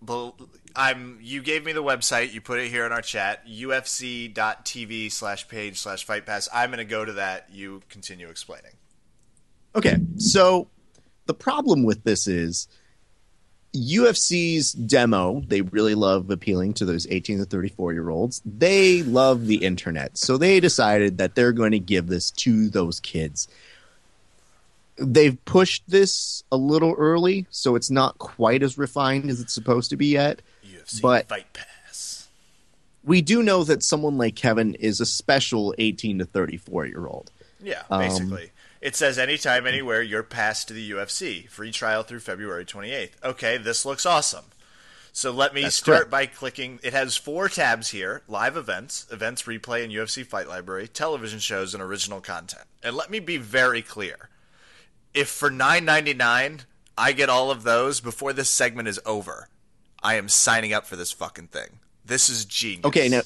But 0.00 0.32
I'm. 0.76 1.18
You 1.22 1.42
gave 1.42 1.64
me 1.64 1.72
the 1.72 1.82
website. 1.82 2.32
You 2.32 2.40
put 2.40 2.60
it 2.60 2.68
here 2.68 2.84
in 2.86 2.92
our 2.92 3.00
chat. 3.02 3.46
UFC.tv 3.48 5.10
slash 5.10 5.48
page 5.48 5.78
slash 5.80 6.04
fight 6.04 6.26
pass. 6.26 6.48
I'm 6.52 6.70
gonna 6.70 6.84
go 6.84 7.04
to 7.04 7.14
that. 7.14 7.48
You 7.50 7.82
continue 7.88 8.28
explaining. 8.28 8.72
Okay, 9.74 9.96
so 10.18 10.68
the 11.26 11.34
problem 11.34 11.82
with 11.82 12.04
this 12.04 12.26
is 12.26 12.68
UFC's 13.76 14.72
demo, 14.72 15.42
they 15.46 15.60
really 15.60 15.94
love 15.94 16.30
appealing 16.30 16.74
to 16.74 16.84
those 16.84 17.06
18 17.08 17.38
to 17.38 17.44
34 17.44 17.92
year 17.92 18.08
olds. 18.10 18.42
They 18.44 19.02
love 19.02 19.46
the 19.46 19.56
internet. 19.64 20.16
So 20.18 20.36
they 20.38 20.60
decided 20.60 21.18
that 21.18 21.34
they're 21.34 21.52
going 21.52 21.72
to 21.72 21.78
give 21.78 22.06
this 22.06 22.30
to 22.32 22.68
those 22.68 23.00
kids. 23.00 23.48
they've 24.98 25.44
pushed 25.44 25.82
this 25.86 26.42
a 26.50 26.56
little 26.56 26.94
early, 26.96 27.44
so 27.50 27.74
it's 27.76 27.90
not 27.90 28.16
quite 28.16 28.62
as 28.62 28.78
refined 28.78 29.28
as 29.28 29.42
it's 29.42 29.52
supposed 29.52 29.90
to 29.90 29.96
be 29.96 30.06
yet. 30.06 30.40
UFC 30.64 31.02
But- 31.02 31.28
Fight 31.28 31.52
Pass. 31.52 32.28
We 33.04 33.20
do 33.20 33.42
know 33.42 33.62
that 33.64 33.82
someone 33.82 34.16
like 34.16 34.34
Kevin 34.36 34.74
is 34.76 35.00
a 35.00 35.06
special 35.06 35.74
18 35.76 36.18
to 36.20 36.24
34 36.24 36.86
year 36.86 37.06
old. 37.06 37.30
Yeah, 37.62 37.82
Um, 37.90 38.00
basically. 38.00 38.50
It 38.86 38.94
says 38.94 39.18
anytime, 39.18 39.66
anywhere, 39.66 40.00
you're 40.00 40.22
passed 40.22 40.68
to 40.68 40.74
the 40.74 40.92
UFC. 40.92 41.48
Free 41.48 41.72
trial 41.72 42.04
through 42.04 42.20
February 42.20 42.64
28th. 42.64 43.14
Okay, 43.24 43.56
this 43.56 43.84
looks 43.84 44.06
awesome. 44.06 44.44
So 45.12 45.32
let 45.32 45.52
me 45.52 45.62
That's 45.62 45.74
start 45.74 45.96
correct. 46.02 46.10
by 46.12 46.26
clicking. 46.26 46.78
It 46.84 46.92
has 46.92 47.16
four 47.16 47.48
tabs 47.48 47.90
here 47.90 48.22
live 48.28 48.56
events, 48.56 49.04
events 49.10 49.42
replay 49.42 49.82
and 49.82 49.92
UFC 49.92 50.24
Fight 50.24 50.46
Library, 50.46 50.86
television 50.86 51.40
shows, 51.40 51.74
and 51.74 51.82
original 51.82 52.20
content. 52.20 52.62
And 52.80 52.94
let 52.94 53.10
me 53.10 53.18
be 53.18 53.38
very 53.38 53.82
clear. 53.82 54.28
If 55.12 55.30
for 55.30 55.50
$9.99 55.50 56.60
I 56.96 57.10
get 57.10 57.28
all 57.28 57.50
of 57.50 57.64
those 57.64 58.00
before 58.00 58.32
this 58.32 58.48
segment 58.48 58.86
is 58.86 59.00
over, 59.04 59.48
I 60.00 60.14
am 60.14 60.28
signing 60.28 60.72
up 60.72 60.86
for 60.86 60.94
this 60.94 61.10
fucking 61.10 61.48
thing. 61.48 61.80
This 62.04 62.28
is 62.28 62.44
genius. 62.44 62.84
Okay, 62.84 63.08
now 63.08 63.22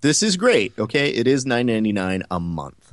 this 0.00 0.20
is 0.24 0.36
great. 0.36 0.76
Okay, 0.76 1.10
it 1.10 1.28
is 1.28 1.44
9.99 1.44 2.22
a 2.28 2.40
month. 2.40 2.92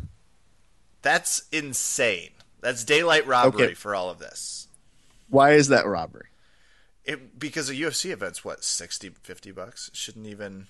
That's 1.04 1.44
insane. 1.52 2.32
That's 2.62 2.84
daylight 2.84 3.28
robbery 3.28 3.64
Okay. 3.66 3.74
for 3.76 3.94
all 3.94 4.10
of 4.10 4.18
this. 4.20 4.68
Why 5.30 5.52
is 5.52 5.68
that 5.68 5.86
robbery? 5.86 6.28
It, 7.06 7.38
because 7.38 7.70
a 7.70 7.74
UFC 7.76 8.12
event's 8.12 8.44
what 8.46 8.64
60 8.64 9.10
50 9.24 9.52
bucks 9.52 9.90
It 9.90 9.96
shouldn't 9.98 10.26
even 10.26 10.68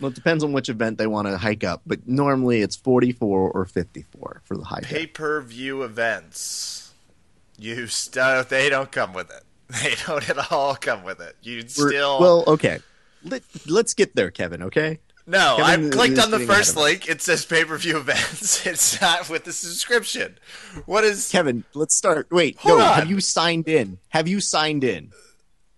Well, 0.00 0.10
it 0.10 0.14
depends 0.14 0.44
on 0.44 0.52
which 0.52 0.68
event 0.68 0.96
they 0.98 1.08
want 1.08 1.26
to 1.26 1.36
hike 1.36 1.64
up, 1.64 1.82
but 1.84 2.06
normally 2.06 2.62
it's 2.62 2.76
44 2.76 3.50
or 3.50 3.64
54 3.64 4.42
for 4.44 4.56
the 4.56 4.64
high. 4.64 4.80
pay 4.82 5.06
per 5.08 5.40
view 5.40 5.82
events. 5.82 6.92
You 7.58 7.88
still 7.88 8.44
they 8.48 8.68
don't 8.70 8.92
come 8.92 9.12
with 9.12 9.30
it. 9.30 9.42
They 9.82 9.94
don't 10.06 10.28
at 10.28 10.52
all 10.52 10.74
come 10.76 11.02
with 11.02 11.18
it. 11.20 11.34
You 11.42 11.66
still 11.66 12.20
well, 12.20 12.44
okay. 12.46 12.78
Let, 13.24 13.42
let's 13.66 13.94
get 13.94 14.14
there, 14.14 14.30
Kevin. 14.30 14.62
Okay. 14.64 14.98
No. 15.26 15.56
Kevin 15.58 15.86
I 15.86 15.90
clicked 15.90 16.18
on 16.18 16.30
the 16.30 16.40
first 16.40 16.76
link. 16.76 17.08
It 17.08 17.22
says 17.22 17.44
pay 17.44 17.64
per 17.64 17.76
view 17.78 17.96
events. 17.98 18.66
It's 18.72 19.00
not 19.00 19.28
with 19.28 19.44
the 19.44 19.52
subscription. 19.52 20.38
What 20.86 21.04
is? 21.04 21.28
Kevin, 21.30 21.64
let's 21.74 21.94
start. 21.96 22.28
Wait, 22.30 22.56
Hold 22.58 22.78
no. 22.78 22.84
on. 22.86 22.94
Have 22.94 23.10
you 23.10 23.20
signed 23.20 23.68
in? 23.68 23.98
Have 24.10 24.28
you 24.28 24.40
signed 24.40 24.84
in? 24.84 25.12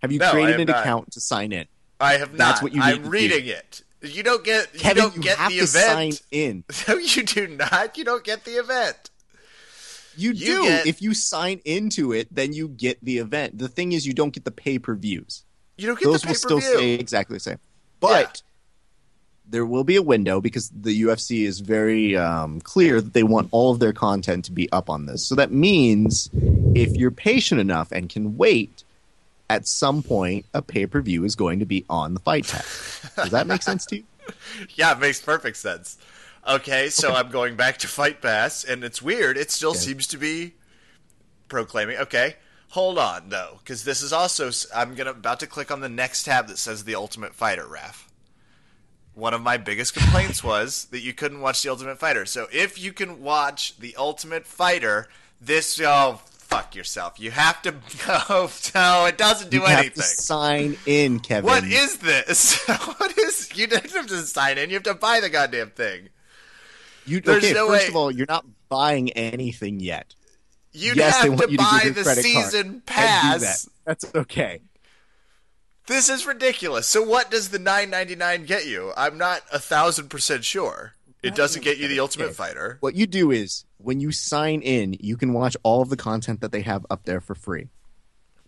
Have 0.03 0.13
you 0.13 0.19
No, 0.19 0.31
created 0.31 0.61
an 0.61 0.67
not. 0.67 0.81
account 0.81 1.13
to 1.13 1.21
sign 1.21 1.53
in? 1.53 1.67
I 2.01 2.15
have 2.19 2.31
not. 2.33 2.39
That's 2.39 2.63
what 2.63 2.73
you 2.73 2.81
need 2.81 2.85
I'm 2.87 2.97
to 2.99 3.03
do. 3.05 3.09
reading 3.11 3.47
it. 3.47 3.83
You 4.03 4.23
don't 4.23 4.45
get. 4.45 4.73
Kevin, 4.75 4.97
you 5.05 5.09
don't 5.11 5.17
you 5.17 5.23
get 5.23 5.39
have 5.39 5.51
the 5.53 5.61
to 5.61 5.67
sign 5.67 6.09
event. 6.09 6.23
in. 6.31 6.65
No, 6.89 6.97
you 6.97 7.23
do 7.23 7.47
not. 7.49 7.97
You 7.97 8.05
don't 8.05 8.23
get 8.25 8.45
the 8.45 8.53
event. 8.53 9.11
You, 10.17 10.31
You 10.33 10.47
do. 10.47 10.63
get- 10.65 10.87
If 10.87 11.03
you 11.03 11.15
sign 11.15 11.61
into 11.65 12.13
it, 12.13 12.29
then 12.33 12.53
you 12.53 12.69
get 12.69 12.99
the 13.03 13.19
event. 13.19 13.59
The 13.59 13.69
thing 13.69 13.93
is, 13.93 14.07
you 14.07 14.13
don't 14.13 14.33
get 14.33 14.45
the 14.45 14.51
pay 14.53 14.79
per 14.79 14.95
views. 14.95 15.45
You 15.77 15.87
don't 15.89 15.99
get 15.99 16.05
Those 16.07 16.23
the 16.23 16.29
will 16.29 16.35
pay 16.35 16.35
per 16.35 16.39
still 16.39 16.61
view. 16.61 16.75
stay 16.77 16.93
exactly 16.95 17.37
the 17.37 17.41
same. 17.41 17.59
But 18.01 18.43
there 19.49 19.67
will 19.67 19.85
be 19.85 19.97
a 19.97 20.03
window 20.03 20.41
because 20.41 20.71
the 20.71 21.03
UFC 21.03 21.45
is 21.47 21.61
very 21.61 22.17
um, 22.17 22.61
clear 22.63 23.01
that 23.01 23.13
they 23.13 23.23
want 23.23 23.49
all 23.53 23.71
of 23.71 23.79
their 23.79 23.93
content 23.93 24.45
to 24.47 24.53
be 24.53 24.71
up 24.73 24.89
on 24.89 25.07
this. 25.07 25.27
So 25.27 25.35
that 25.35 25.53
means 25.53 26.31
if 26.75 26.97
you're 26.97 27.11
patient 27.11 27.61
enough 27.61 27.93
and 27.93 28.09
can 28.09 28.37
wait, 28.37 28.85
at 29.51 29.67
some 29.69 30.03
point 30.03 30.47
a 30.55 30.63
pay 30.63 30.87
per 30.87 31.01
view 31.03 31.25
is 31.25 31.37
going 31.37 31.59
to 31.59 31.67
be 31.67 31.85
on 31.91 32.15
the 32.15 32.21
fight 32.21 32.47
tab. 32.47 32.65
Does 33.17 33.31
that 33.31 33.47
make 33.47 33.63
sense 33.63 33.85
to 33.87 33.97
you? 33.97 34.05
Yeah, 34.75 34.93
it 34.93 34.99
makes 35.01 35.21
perfect 35.21 35.59
sense. 35.59 35.99
Okay, 36.49 36.89
so 36.89 37.13
I'm 37.13 37.29
going 37.31 37.57
back 37.57 37.77
to 37.79 37.89
Fight 37.89 38.23
Pass, 38.23 38.65
and 38.65 38.83
it's 38.83 39.03
weird. 39.03 39.37
It 39.37 39.51
still 39.51 39.71
Okay. 39.73 39.79
seems 39.81 40.07
to 40.09 40.17
be 40.17 40.55
proclaiming. 41.49 41.99
Okay, 41.99 42.37
hold 42.71 42.99
on 42.99 43.29
though, 43.29 43.59
because 43.59 43.85
this 43.85 44.01
is 44.01 44.15
also. 44.15 44.51
I'm 44.75 44.95
gonna 44.95 45.11
about 45.11 45.41
to 45.41 45.47
click 45.47 45.71
on 45.71 45.81
the 45.81 45.91
next 45.91 46.25
tab 46.25 46.49
that 46.49 46.57
says 46.57 46.85
the 46.85 46.95
Ultimate 46.95 47.35
Fighter. 47.35 47.67
Raf. 47.67 48.09
One 49.15 49.33
of 49.35 49.41
my 49.43 49.57
biggest 49.57 49.95
complaints 49.95 50.43
was 50.43 50.87
that 50.87 51.01
you 51.01 51.13
couldn't 51.13 51.41
watch 51.41 51.63
the 51.63 51.69
Ultimate 51.71 51.99
Fighter. 51.99 52.27
So 52.27 52.49
if 52.53 52.79
you 52.83 52.93
can 52.93 53.21
watch 53.23 53.77
the 53.79 53.95
Ultimate 53.97 54.47
Fighter, 54.47 55.09
this 55.41 55.81
oh 55.81 56.21
fuck 56.27 56.75
yourself. 56.75 57.19
You 57.21 57.31
have 57.31 57.63
to 57.63 57.73
go. 58.07 58.49
No, 58.75 59.07
it 59.07 59.17
doesn't 59.17 59.51
do 59.51 59.59
You 59.59 59.65
have 59.65 59.79
anything. 59.79 59.95
to 59.95 60.03
sign 60.03 60.77
in, 60.87 61.21
Kevin. 61.21 61.45
What 61.49 61.65
is 61.65 61.99
this? 61.99 62.67
what 62.69 63.17
is? 63.19 63.57
You 63.57 63.67
don't 63.69 63.89
have 63.93 64.07
to 64.09 64.19
sign 64.23 64.59
in. 64.59 64.71
You 64.71 64.75
have 64.77 64.83
to 64.85 64.95
buy 64.95 65.21
the 65.21 65.31
goddamn 65.31 65.71
thing. 65.71 66.09
you? 67.07 67.21
there's 67.21 67.45
Okay, 67.45 67.53
no 67.53 67.69
first 67.69 67.85
way- 67.85 67.89
of 67.89 67.97
all, 67.97 68.11
you're 68.11 68.27
not 68.29 68.45
buying 68.69 69.11
anything 69.13 69.79
yet. 69.81 70.15
You'd 70.73 70.97
yes, 70.97 71.23
have 71.23 71.39
to 71.39 71.47
to 71.47 71.57
buy 71.57 71.83
your 71.85 71.93
the 71.95 72.05
season 72.05 72.83
pass. 72.85 73.41
that. 73.65 73.71
That's 73.85 74.13
okay. 74.13 74.61
This 75.87 76.09
is 76.09 76.27
ridiculous. 76.27 76.87
So 76.87 77.03
what 77.03 77.31
does 77.31 77.51
the 77.51 77.59
nine 77.59 77.91
ninety 77.91 78.15
nine 78.17 78.45
get 78.47 78.67
you? 78.67 78.93
I'm 78.97 79.19
not 79.19 79.43
a 79.53 79.59
thousand 79.59 80.09
percent 80.09 80.45
sure. 80.45 80.95
It 81.23 81.35
doesn't 81.35 81.65
get 81.65 81.79
you 81.79 81.89
the 81.89 82.01
Ultimate 82.01 82.27
Okay. 82.27 82.35
Fighter. 82.35 82.77
What 82.81 82.95
you 82.95 83.07
do 83.07 83.31
is 83.31 83.65
when 83.79 83.99
you 83.99 84.13
sign 84.13 84.61
in, 84.61 84.95
you 85.01 85.17
can 85.17 85.33
watch 85.33 85.57
all 85.63 85.81
of 85.81 85.89
the 85.89 85.97
content 85.97 86.43
that 86.43 86.53
they 86.53 86.61
have 86.63 86.85
up 86.91 87.05
there 87.05 87.21
for 87.23 87.35
free. 87.35 87.69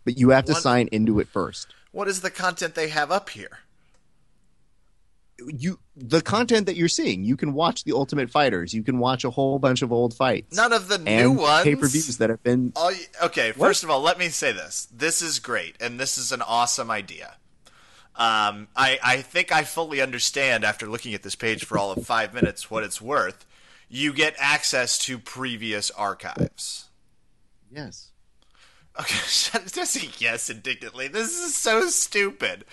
But 0.05 0.19
you 0.19 0.29
have 0.31 0.45
to 0.47 0.53
What- 0.53 0.63
sign 0.63 0.89
into 0.93 1.19
it 1.19 1.29
first. 1.29 1.69
What 1.93 2.07
is 2.07 2.21
the 2.21 2.31
content 2.31 2.75
they 2.75 2.89
have 2.89 3.11
up 3.11 3.31
here? 3.31 3.61
You 5.39 5.79
the 5.97 6.23
content 6.23 6.67
that 6.67 6.77
you're 6.77 6.89
seeing, 6.89 7.25
you 7.25 7.37
can 7.37 7.53
watch 7.53 7.85
the 7.85 7.93
Ultimate 7.93 8.31
Fighters, 8.31 8.73
you 8.73 8.83
can 8.83 8.99
watch 8.99 9.25
a 9.25 9.31
whole 9.31 9.59
bunch 9.59 9.83
of 9.83 9.93
old 9.93 10.15
fights. 10.15 10.57
None 10.57 10.73
of 10.73 10.89
the 10.89 10.99
new 10.99 11.33
ones. 11.33 11.65
pay-per-views 11.65 12.17
that 12.19 12.31
have 12.31 12.43
been 12.43 12.73
All 12.75 12.91
okay, 13.23 13.53
What? 13.53 13.69
first 13.69 13.85
of 13.85 13.91
all, 13.91 14.01
let 14.01 14.19
me 14.19 14.29
say 14.29 14.53
this. 14.53 14.89
This 14.91 15.21
is 15.21 15.39
great, 15.39 15.77
and 15.81 16.01
this 16.01 16.17
is 16.17 16.33
an 16.33 16.41
awesome 16.43 16.91
idea. 16.91 17.37
Um, 18.15 18.69
I, 18.75 18.99
I 19.05 19.17
think 19.19 19.53
I 19.53 19.63
fully 19.65 20.01
understand 20.01 20.65
after 20.65 20.87
looking 20.87 21.13
at 21.13 21.23
this 21.23 21.35
page 21.35 21.65
for 21.67 21.77
all 21.77 21.93
of 21.93 22.07
five 22.07 22.33
minutes 22.33 22.71
what 22.71 22.83
it's 22.83 23.01
worth. 23.03 23.45
You 23.91 24.15
get 24.15 24.35
access 24.39 24.97
to 25.01 25.19
previous 25.19 25.91
archives. 25.91 26.87
Yes. 27.71 28.11
Okay, 28.99 29.15
say 29.27 30.09
yes 30.19 30.49
indignantly. 30.49 31.09
This 31.09 31.39
is 31.39 31.55
so 31.55 31.89
stupid. 31.89 32.65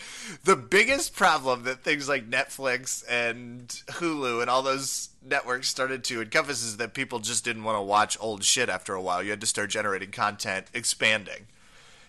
The 0.43 0.55
biggest 0.55 1.15
problem 1.15 1.63
that 1.63 1.83
things 1.83 2.07
like 2.07 2.29
Netflix 2.29 3.03
and 3.09 3.67
Hulu 3.87 4.41
and 4.41 4.49
all 4.49 4.61
those 4.61 5.09
networks 5.25 5.67
started 5.67 6.03
to 6.05 6.21
encompass 6.21 6.63
is 6.63 6.77
that 6.77 6.93
people 6.93 7.19
just 7.19 7.43
didn't 7.43 7.63
want 7.63 7.77
to 7.77 7.81
watch 7.81 8.17
old 8.21 8.43
shit 8.43 8.69
after 8.69 8.93
a 8.93 9.01
while. 9.01 9.21
You 9.21 9.31
had 9.31 9.41
to 9.41 9.47
start 9.47 9.69
generating 9.69 10.11
content, 10.11 10.67
expanding. 10.73 11.47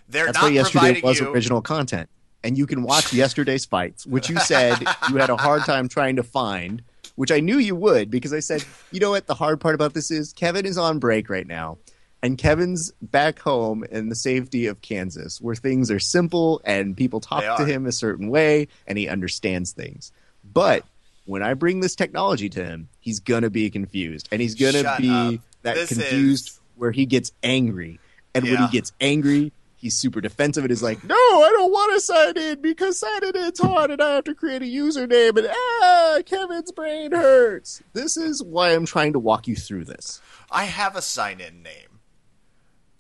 They're 0.09 0.27
That's 0.27 0.37
not 0.37 0.45
why 0.45 0.51
yesterday 0.51 0.79
providing 0.81 1.03
was 1.09 1.21
you. 1.21 1.33
original 1.33 1.63
content. 1.63 2.09
And 2.45 2.59
you 2.59 2.67
can 2.67 2.83
watch 2.83 3.13
yesterday's 3.13 3.65
fights, 3.65 4.07
which 4.07 4.29
you 4.29 4.39
said 4.39 4.79
you 5.09 5.17
had 5.17 5.31
a 5.31 5.37
hard 5.37 5.63
time 5.65 5.89
trying 5.89 6.17
to 6.17 6.23
find, 6.23 6.83
which 7.17 7.33
I 7.33 7.41
knew 7.41 7.59
you 7.59 7.75
would 7.75 8.11
because 8.11 8.33
I 8.33 8.41
said, 8.41 8.65
you 8.93 9.01
know 9.01 9.11
what 9.11 9.27
the 9.27 9.35
hard 9.35 9.61
part 9.61 9.75
about 9.75 9.95
this 9.95 10.11
is? 10.11 10.33
Kevin 10.33 10.67
is 10.67 10.79
on 10.79 10.99
break 10.99 11.29
right 11.29 11.47
now. 11.47 11.79
And 12.25 12.39
Kevin's 12.39 12.91
back 13.03 13.39
home 13.39 13.85
in 13.91 14.09
the 14.09 14.15
safety 14.15 14.67
of 14.67 14.81
Kansas, 14.81 15.43
where 15.43 15.55
things 15.55 15.91
are 15.91 15.99
simple 15.99 16.63
and 16.65 16.97
people 16.97 17.21
talk 17.21 17.59
to 17.59 17.67
him 17.67 17.85
a 17.85 17.93
certain 17.93 18.31
way 18.31 18.69
and 18.87 18.97
he 18.97 19.09
understands 19.09 19.73
things. 19.73 20.11
But 20.43 20.85
when 21.27 21.43
I 21.43 21.53
bring 21.53 21.81
this 21.81 21.95
technology 21.95 22.49
to 22.49 22.65
him, 22.65 22.89
he's 22.99 23.21
gonna 23.21 23.51
be 23.51 23.69
confused. 23.69 24.31
And 24.33 24.41
he's 24.41 24.55
gonna 24.55 24.81
Shut 24.83 25.03
be 25.03 25.11
up. 25.11 25.35
that 25.65 25.75
This 25.75 25.91
confused 25.91 26.49
is- 26.49 26.61
where 26.77 26.93
he 26.93 27.05
gets 27.05 27.31
angry. 27.43 28.01
And 28.35 28.45
when 28.45 28.57
he 28.57 28.69
gets 28.69 28.93
angry, 29.03 29.53
he's 29.77 29.95
super 29.95 30.23
defensive 30.23 30.65
and 30.65 30.73
is 30.73 30.83
like, 30.83 31.05
"No, 31.05 31.15
I 31.15 31.51
don't 31.53 31.71
want 31.71 31.95
to 31.95 32.01
sign 32.01 32.39
in 32.39 32.63
because 32.63 32.99
signing 32.99 33.35
in's 33.37 33.61
hard, 33.61 33.91
and 33.91 34.01
I 34.01 34.15
have 34.15 34.25
to 34.25 34.35
create 34.35 34.63
a 34.63 34.65
username." 34.65 35.37
And 35.37 35.49
ah, 35.51 36.21
Kevin's 36.25 36.73
brain 36.73 37.13
hurts. 37.13 37.83
This 37.93 38.17
is 38.17 38.43
why 38.43 38.71
I'm 38.71 38.87
trying 38.87 39.13
to 39.13 39.19
walk 39.19 39.47
you 39.47 39.55
through 39.57 39.85
this. 39.85 40.23
I 40.51 40.65
have 40.65 40.97
a 40.97 41.03
sign 41.03 41.41
in 41.41 41.63
name. 41.63 41.84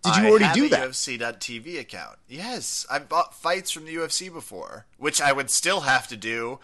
Did 0.04 0.16
you 0.16 0.22
I 0.22 0.30
already 0.30 0.44
have 0.44 0.54
do 0.54 0.66
a 0.66 0.68
that? 0.70 0.88
UFC.tv 0.90 1.78
account. 1.80 2.18
Yes, 2.28 2.86
I 2.90 2.98
bought 2.98 3.34
fights 3.34 3.70
from 3.70 3.84
the 3.86 3.94
UFC 3.94 4.32
before, 4.32 4.86
which 4.98 5.20
I 5.20 5.32
would 5.32 5.50
still 5.50 5.80
have 5.82 6.06
to 6.08 6.16
do 6.16 6.58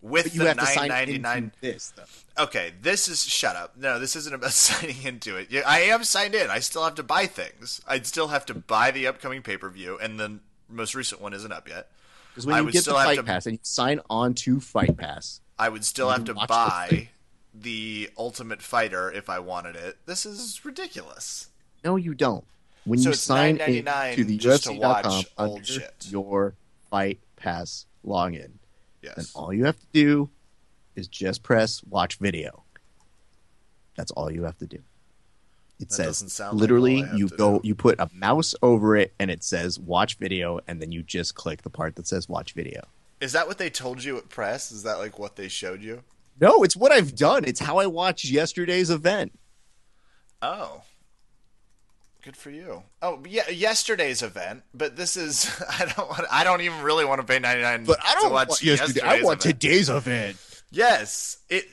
with 0.00 0.24
But 0.26 0.34
you 0.34 0.40
the 0.40 0.48
have 0.48 0.58
to 0.58 0.66
sign 0.66 0.88
999 0.88 1.52
this. 1.60 1.92
Though. 1.96 2.42
Okay, 2.44 2.72
this 2.82 3.08
is 3.08 3.24
shut 3.24 3.56
up. 3.56 3.76
No, 3.76 3.98
this 3.98 4.16
isn't 4.16 4.34
about 4.34 4.52
signing 4.52 5.02
into 5.04 5.36
it. 5.36 5.48
I 5.66 5.80
am 5.82 6.04
signed 6.04 6.34
in. 6.34 6.50
I 6.50 6.58
still 6.58 6.84
have 6.84 6.94
to 6.96 7.02
buy 7.02 7.26
things. 7.26 7.80
I'd 7.86 8.06
still 8.06 8.28
have 8.28 8.44
to 8.46 8.54
buy 8.54 8.90
the 8.90 9.06
upcoming 9.06 9.42
pay 9.42 9.56
per 9.56 9.70
view, 9.70 9.98
and 10.00 10.18
the 10.20 10.40
most 10.68 10.94
recent 10.94 11.20
one 11.20 11.32
isn't 11.32 11.52
up 11.52 11.68
yet. 11.68 11.88
Because 12.30 12.46
when 12.46 12.54
I 12.56 12.58
you 12.58 12.64
would 12.64 12.72
get 12.72 12.78
the 12.80 12.82
still 12.82 12.96
have 12.98 13.06
Fight 13.06 13.16
to- 13.16 13.22
Pass 13.22 13.46
and 13.46 13.54
you 13.54 13.60
sign 13.62 14.00
on 14.10 14.34
to 14.34 14.60
Fight 14.60 14.96
Pass, 14.96 15.40
I 15.58 15.68
would 15.68 15.84
still 15.84 16.10
have 16.10 16.24
to 16.24 16.34
buy 16.34 16.88
the- 16.90 17.08
the 17.54 18.10
Ultimate 18.18 18.60
Fighter 18.60 19.10
if 19.10 19.30
I 19.30 19.38
wanted 19.38 19.76
it. 19.76 19.98
This 20.06 20.26
is 20.26 20.64
ridiculous. 20.64 21.48
no, 21.84 21.94
you 21.96 22.12
don't. 22.14 22.44
When 22.84 22.98
So 22.98 23.10
you 23.10 23.14
sign 23.14 23.56
in 23.58 23.84
to 23.84 24.24
the 24.24 24.38
UFC.com 24.38 24.78
watch 24.78 25.26
under 25.38 25.64
shit. 25.64 26.06
your 26.08 26.54
Fight 26.90 27.18
Pass 27.36 27.86
login, 28.06 28.40
then 28.42 28.58
Yes. 29.16 29.32
all 29.34 29.52
you 29.52 29.64
have 29.64 29.78
to 29.78 29.86
do 29.92 30.30
is 30.94 31.08
just 31.08 31.42
press 31.42 31.82
watch 31.84 32.16
video. 32.16 32.62
That's 33.96 34.10
all 34.12 34.30
you 34.30 34.44
have 34.44 34.58
to 34.58 34.66
do. 34.66 34.78
It 35.80 35.88
That 35.88 35.94
says 36.14 36.40
like 36.40 36.52
literally 36.52 37.02
all 37.04 37.16
you 37.18 37.28
go 37.28 37.58
do. 37.58 37.68
you 37.68 37.74
put 37.74 37.98
a 37.98 38.08
mouse 38.14 38.54
over 38.62 38.96
it 38.96 39.12
and 39.18 39.30
it 39.30 39.42
says 39.42 39.78
watch 39.78 40.16
video 40.18 40.60
and 40.68 40.80
then 40.80 40.92
you 40.92 41.02
just 41.02 41.34
click 41.34 41.62
the 41.62 41.70
part 41.70 41.96
that 41.96 42.06
says 42.06 42.28
watch 42.28 42.52
video. 42.52 42.82
Is 43.20 43.32
that 43.32 43.46
what 43.48 43.58
they 43.58 43.70
told 43.70 44.04
you 44.04 44.16
at 44.18 44.28
press? 44.28 44.70
Is 44.70 44.82
that 44.84 44.98
like 44.98 45.18
what 45.18 45.36
they 45.36 45.48
showed 45.48 45.82
you? 45.82 46.02
No, 46.40 46.62
it's 46.62 46.76
what 46.76 46.92
I've 46.92 47.14
done. 47.14 47.44
It's 47.44 47.60
how 47.60 47.78
I 47.78 47.86
watched 47.86 48.24
yesterday's 48.26 48.90
event. 48.90 49.32
Oh. 50.42 50.82
Good 52.24 52.36
for 52.38 52.50
you. 52.50 52.82
Oh, 53.02 53.22
yeah, 53.28 53.50
yesterday's 53.50 54.22
event, 54.22 54.62
but 54.72 54.96
this 54.96 55.14
is 55.14 55.44
I 55.68 55.84
don't 55.94 56.08
want 56.08 56.22
I 56.30 56.42
don't 56.42 56.62
even 56.62 56.80
really 56.80 57.04
want 57.04 57.20
to 57.20 57.26
pay 57.26 57.38
99 57.38 57.84
But 57.84 57.98
I 58.02 58.14
to 58.14 58.20
don't 58.22 58.32
watch 58.32 58.48
want 58.48 58.62
yesterday. 58.62 59.00
I 59.02 59.20
want 59.22 59.44
event. 59.44 59.60
today's 59.60 59.90
event. 59.90 60.38
Yes, 60.70 61.36
it 61.50 61.66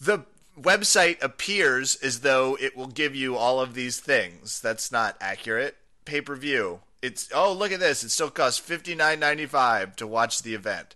the 0.00 0.20
website 0.56 1.20
appears 1.22 1.96
as 1.96 2.20
though 2.20 2.56
it 2.60 2.76
will 2.76 2.86
give 2.86 3.16
you 3.16 3.36
all 3.36 3.60
of 3.60 3.74
these 3.74 3.98
things. 3.98 4.60
That's 4.60 4.92
not 4.92 5.16
accurate. 5.20 5.76
Pay 6.04 6.20
per 6.20 6.36
view. 6.36 6.78
It's 7.02 7.28
oh 7.34 7.52
look 7.52 7.72
at 7.72 7.80
this. 7.80 8.04
It 8.04 8.10
still 8.10 8.30
costs 8.30 8.60
fifty 8.60 8.94
nine 8.94 9.18
ninety 9.18 9.46
five 9.46 9.96
to 9.96 10.06
watch 10.06 10.42
the 10.42 10.54
event. 10.54 10.94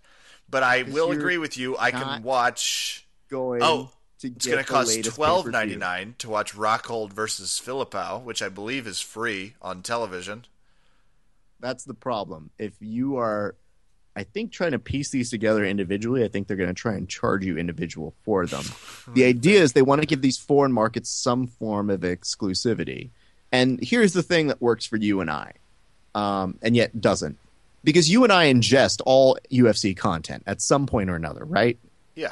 But 0.49 0.63
I 0.63 0.83
will 0.83 1.11
agree 1.11 1.37
with 1.37 1.57
you. 1.57 1.75
I 1.77 1.91
can 1.91 2.23
watch. 2.23 3.05
Going 3.29 3.61
Oh, 3.63 3.89
to 4.23 4.35
It's 4.35 4.45
going 4.45 4.57
to 4.57 4.63
cost 4.63 5.03
twelve 5.03 5.47
ninety 5.47 5.75
nine 5.75 6.15
to 6.19 6.29
watch 6.29 6.53
Rockhold 6.53 7.11
versus 7.11 7.61
Philippou, 7.63 8.23
which 8.23 8.41
I 8.41 8.49
believe 8.49 8.87
is 8.87 9.01
free 9.01 9.55
on 9.61 9.81
television. 9.81 10.45
That's 11.59 11.83
the 11.83 11.93
problem. 11.93 12.49
If 12.57 12.73
you 12.79 13.17
are, 13.17 13.55
I 14.15 14.23
think, 14.23 14.51
trying 14.51 14.71
to 14.71 14.79
piece 14.79 15.09
these 15.11 15.29
together 15.29 15.63
individually, 15.65 16.23
I 16.23 16.27
think 16.27 16.47
they're 16.47 16.57
going 16.57 16.69
to 16.69 16.73
try 16.73 16.93
and 16.93 17.07
charge 17.07 17.45
you 17.45 17.57
individual 17.57 18.13
for 18.23 18.45
them. 18.45 18.63
the 19.13 19.25
idea 19.25 19.61
is 19.61 19.73
they 19.73 19.81
want 19.81 20.01
to 20.01 20.07
give 20.07 20.21
these 20.21 20.37
foreign 20.37 20.73
markets 20.73 21.09
some 21.09 21.47
form 21.47 21.89
of 21.89 22.01
exclusivity. 22.01 23.11
And 23.51 23.79
here's 23.81 24.13
the 24.13 24.23
thing 24.23 24.47
that 24.47 24.61
works 24.61 24.85
for 24.85 24.97
you 24.97 25.21
and 25.21 25.29
I, 25.29 25.53
um, 26.15 26.57
and 26.61 26.75
yet 26.75 26.99
doesn't. 26.99 27.37
Because 27.83 28.09
you 28.09 28.23
and 28.23 28.31
I 28.31 28.51
ingest 28.51 29.01
all 29.05 29.37
UFC 29.51 29.95
content 29.95 30.43
at 30.47 30.61
some 30.61 30.85
point 30.85 31.09
or 31.09 31.15
another, 31.15 31.43
right? 31.43 31.77
Yeah. 32.15 32.31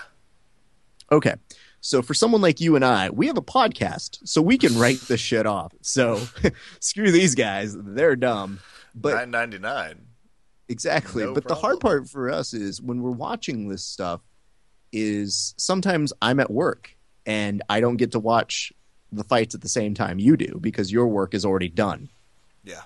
Okay. 1.12 1.36
So 1.82 2.01
for 2.01 2.13
someone 2.13 2.41
like 2.41 2.61
you 2.61 2.75
and 2.75 2.86
I, 2.86 3.09
we 3.09 3.27
have 3.27 3.38
a 3.38 3.41
podcast, 3.41 4.19
so 4.23 4.41
we 4.41 4.57
can 4.57 4.77
write 4.77 5.01
this 5.01 5.19
shit 5.19 5.45
off. 5.45 5.73
So 5.82 6.21
screw 6.79 7.11
these 7.11 7.36
guys; 7.36 7.75
they're 7.77 8.15
dumb. 8.15 8.59
But 8.93 9.15
Nine 9.15 9.32
ninety 9.32 9.57
nine. 9.59 10.05
Exactly. 10.69 11.23
No 11.23 11.34
but 11.34 11.47
the 11.47 11.55
hard 11.55 11.82
part 11.82 12.07
for 12.07 12.29
us 12.29 12.53
is 12.53 12.82
when 12.82 13.01
we're 13.01 13.11
watching 13.11 13.67
this 13.67 13.84
stuff 13.84 14.21
is 14.93 15.53
sometimes 15.57 16.13
I'm 16.21 16.39
at 16.39 16.49
work 16.49 16.95
and 17.25 17.61
I 17.69 17.82
don't 17.82 17.97
get 17.97 18.11
to 18.11 18.19
watch 18.19 18.71
the 19.11 19.23
fights 19.25 19.53
at 19.53 19.61
the 19.61 19.69
same 19.69 19.93
time 19.93 20.19
you 20.19 20.38
do 20.38 20.57
because 20.61 20.91
your 20.91 21.07
work 21.07 21.34
is 21.34 21.43
already 21.43 21.67
done. 21.67 22.07
Yeah. 22.63 22.84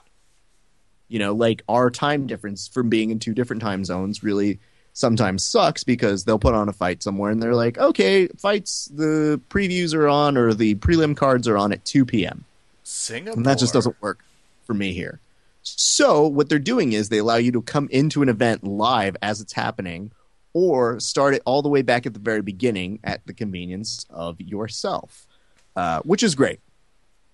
You 1.08 1.20
know, 1.20 1.34
like 1.34 1.62
our 1.70 1.92
time 1.92 2.26
difference 2.26 2.68
from 2.68 2.90
being 2.90 3.12
in 3.12 3.20
two 3.20 3.36
different 3.36 3.62
time 3.62 3.86
zones 3.86 4.24
really 4.24 4.60
sometimes 4.96 5.44
sucks 5.44 5.84
because 5.84 6.24
they'll 6.24 6.40
put 6.40 6.56
on 6.56 6.70
a 6.70 6.74
fight 6.74 7.04
somewhere 7.04 7.30
and 7.30 7.44
they're 7.44 7.54
like, 7.54 7.78
okay, 7.78 8.28
fights, 8.38 8.86
the 8.86 9.40
previews 9.50 9.94
are 9.94 10.08
on 10.08 10.38
or 10.38 10.54
the 10.54 10.76
prelim 10.76 11.16
cards 11.16 11.48
are 11.48 11.58
on 11.58 11.74
at 11.74 11.84
2 11.84 12.06
p.m. 12.06 12.46
Singapore. 12.84 13.34
And 13.34 13.46
that 13.46 13.60
just 13.60 13.74
doesn't 13.74 14.02
work 14.02 14.24
for 14.64 14.74
me 14.74 14.94
here. 14.94 15.20
So 15.64 16.26
what 16.26 16.48
they're 16.48 16.60
doing 16.60 16.94
is 16.94 17.10
they 17.10 17.18
allow 17.18 17.36
you 17.36 17.52
to 17.52 17.62
come 17.62 17.90
into 17.92 18.22
an 18.22 18.30
event 18.30 18.64
live 18.64 19.18
as 19.22 19.42
it's 19.42 19.54
happening, 19.54 20.12
or 20.54 21.00
start 21.02 21.34
it 21.34 21.42
all 21.46 21.62
the 21.62 21.70
way 21.70 21.82
back 21.82 22.06
at 22.06 22.14
the 22.14 22.20
very 22.20 22.42
beginning 22.42 23.00
at 23.04 23.26
the 23.26 23.34
convenience 23.34 24.06
of 24.10 24.40
yourself, 24.40 25.28
uh, 25.76 26.00
which 26.04 26.24
is 26.24 26.36
great. 26.36 26.62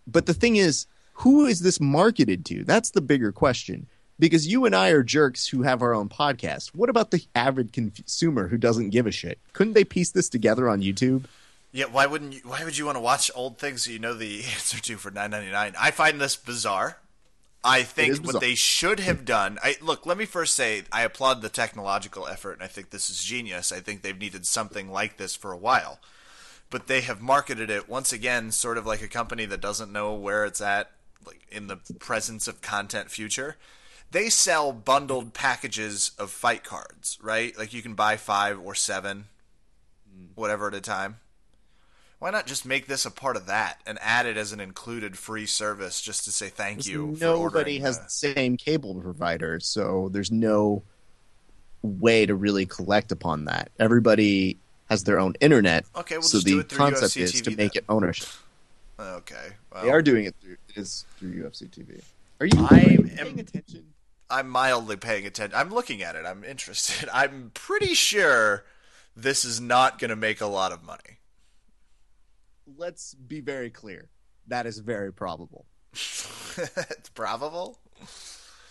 But 0.08 0.26
the 0.26 0.34
thing 0.34 0.56
is, 0.56 0.88
who 1.14 1.46
is 1.46 1.60
this 1.60 1.80
marketed 1.80 2.44
to? 2.46 2.64
That's 2.64 2.90
the 2.90 3.02
bigger 3.02 3.32
question. 3.32 3.86
Because 4.22 4.46
you 4.46 4.66
and 4.66 4.76
I 4.76 4.90
are 4.90 5.02
jerks 5.02 5.48
who 5.48 5.64
have 5.64 5.82
our 5.82 5.96
own 5.96 6.08
podcast. 6.08 6.76
What 6.76 6.92
about 6.92 7.10
the 7.10 7.26
average 7.34 7.72
consumer 7.72 8.50
who 8.50 8.58
doesn't 8.58 8.92
give 8.92 9.08
a 9.08 9.12
shit? 9.12 9.40
Couldn't 9.54 9.74
they 9.74 9.84
piece 9.84 10.12
this 10.12 10.30
together 10.30 10.70
on 10.70 10.84
YouTube? 10.84 11.24
Yeah, 11.72 11.86
why 11.86 12.06
wouldn't 12.06 12.34
you? 12.34 12.42
Why 12.44 12.64
would 12.64 12.78
you 12.78 12.86
want 12.86 12.98
to 12.98 13.02
watch 13.02 13.32
old 13.34 13.58
things 13.58 13.86
that 13.86 13.92
you 13.92 13.98
know 13.98 14.14
the 14.14 14.44
answer 14.54 14.80
to 14.80 14.98
for 14.98 15.10
nine 15.10 15.32
ninety 15.32 15.52
nine? 15.52 15.74
I 15.80 15.90
find 15.90 16.22
this 16.22 16.36
bizarre. 16.36 16.98
I 17.64 17.82
think 17.82 18.24
what 18.24 18.42
they 18.42 18.54
should 18.54 19.00
have 19.00 19.26
done. 19.26 19.58
I 19.64 19.78
look. 19.82 20.06
Let 20.06 20.20
me 20.20 20.26
first 20.26 20.54
say 20.54 20.84
I 20.92 21.02
applaud 21.02 21.42
the 21.42 21.50
technological 21.50 22.28
effort, 22.28 22.54
and 22.54 22.64
I 22.64 22.68
think 22.68 22.92
this 22.92 23.10
is 23.10 23.24
genius. 23.24 23.72
I 23.72 23.80
think 23.80 24.04
they've 24.04 24.16
needed 24.16 24.46
something 24.46 24.92
like 24.92 25.18
this 25.18 25.36
for 25.36 25.52
a 25.52 25.58
while, 25.58 25.98
but 26.70 26.86
they 26.86 27.02
have 27.02 27.22
marketed 27.22 27.72
it 27.72 27.90
once 27.90 28.14
again, 28.14 28.52
sort 28.52 28.78
of 28.78 28.86
like 28.86 29.02
a 29.02 29.08
company 29.08 29.46
that 29.46 29.62
doesn't 29.62 29.92
know 29.92 30.14
where 30.14 30.46
it's 30.46 30.62
at, 30.62 30.92
like 31.26 31.42
in 31.52 31.66
the 31.66 31.78
presence 31.98 32.48
of 32.48 32.62
content 32.62 33.10
future. 33.10 33.58
They 34.12 34.30
sell 34.30 34.74
bundled 34.74 35.34
packages 35.34 36.12
of 36.20 36.32
fight 36.32 36.64
cards, 36.64 37.18
right? 37.22 37.58
Like 37.58 37.74
you 37.74 37.82
can 37.82 37.94
buy 37.94 38.18
five 38.18 38.60
or 38.60 38.76
seven, 38.76 39.26
whatever 40.36 40.68
at 40.68 40.74
a 40.74 40.82
time. 40.82 41.18
Why 42.20 42.30
not 42.30 42.46
just 42.46 42.66
make 42.66 42.86
this 42.88 43.06
a 43.06 43.10
part 43.12 43.36
of 43.36 43.48
that 43.48 43.80
and 43.86 43.98
add 44.02 44.26
it 44.28 44.38
as 44.38 44.52
an 44.52 44.60
included 44.60 45.18
free 45.18 45.46
service 45.48 46.02
just 46.02 46.26
to 46.26 46.32
say 46.32 46.50
thank 46.50 46.86
you? 46.86 47.16
for 47.16 47.22
Nobody 47.24 47.80
has 47.80 47.98
the- 47.98 48.04
the 48.04 48.10
same 48.10 48.58
cable 48.58 48.94
provider, 49.02 49.60
so 49.60 50.10
there's 50.12 50.30
no 50.30 50.84
way 51.82 52.26
to 52.28 52.36
really 52.36 52.66
collect 52.68 53.12
upon 53.12 53.46
that. 53.46 53.72
Everybody 53.80 54.58
has 54.90 55.04
their 55.06 55.20
own 55.20 55.34
internet, 55.40 55.86
Okay, 55.96 56.18
we'll 56.18 56.22
so 56.24 56.38
just 56.38 56.46
do 56.48 56.56
the 56.56 56.62
it 56.62 56.70
through 56.70 56.78
concept 56.78 57.14
UFC 57.16 57.22
is 57.22 57.32
TV 57.34 57.44
to 57.46 57.50
make 57.52 57.74
then. 57.74 57.84
it 57.84 57.86
ownership. 57.90 58.28
Okay, 59.00 59.54
well, 59.72 59.84
They 59.84 59.90
are 59.90 60.02
doing 60.04 60.26
it 60.26 60.36
through 60.40 60.58
it 60.68 60.78
is 60.78 61.06
through 61.18 61.32
UFC 61.32 61.66
TV. 61.70 62.04
Are 62.40 62.46
you, 62.46 62.52
I 62.60 62.68
are 62.68 62.92
you 62.92 63.00
am- 63.00 63.08
paying 63.18 63.40
attention? 63.40 63.94
I'm 64.32 64.50
mildly 64.50 64.98
paying 64.98 65.26
attention. 65.26 65.58
I'm 65.58 65.70
looking 65.74 66.02
at 66.02 66.16
it. 66.16 66.26
I'm 66.26 66.44
interested. 66.44 67.10
I'm 67.14 67.52
pretty 67.54 67.94
sure 67.94 68.64
this 69.16 69.44
is 69.46 69.60
not 69.62 70.00
going 70.00 70.10
to 70.10 70.16
make 70.16 70.42
a 70.42 70.46
lot 70.48 70.72
of 70.72 70.84
money. 70.84 71.20
Let's 72.78 73.14
be 73.14 73.42
very 73.42 73.70
clear. 73.70 74.10
That 74.48 74.66
is 74.66 74.80
very 74.80 75.12
probable. 75.14 75.66
it's 75.94 77.10
probable. 77.14 77.80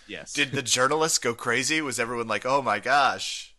Yes. 0.08 0.32
Did 0.32 0.52
the 0.52 0.62
journalists 0.62 1.18
go 1.18 1.34
crazy? 1.34 1.80
Was 1.82 2.00
everyone 2.00 2.26
like, 2.26 2.44
"Oh 2.46 2.62
my 2.62 2.80
gosh"? 2.80 3.54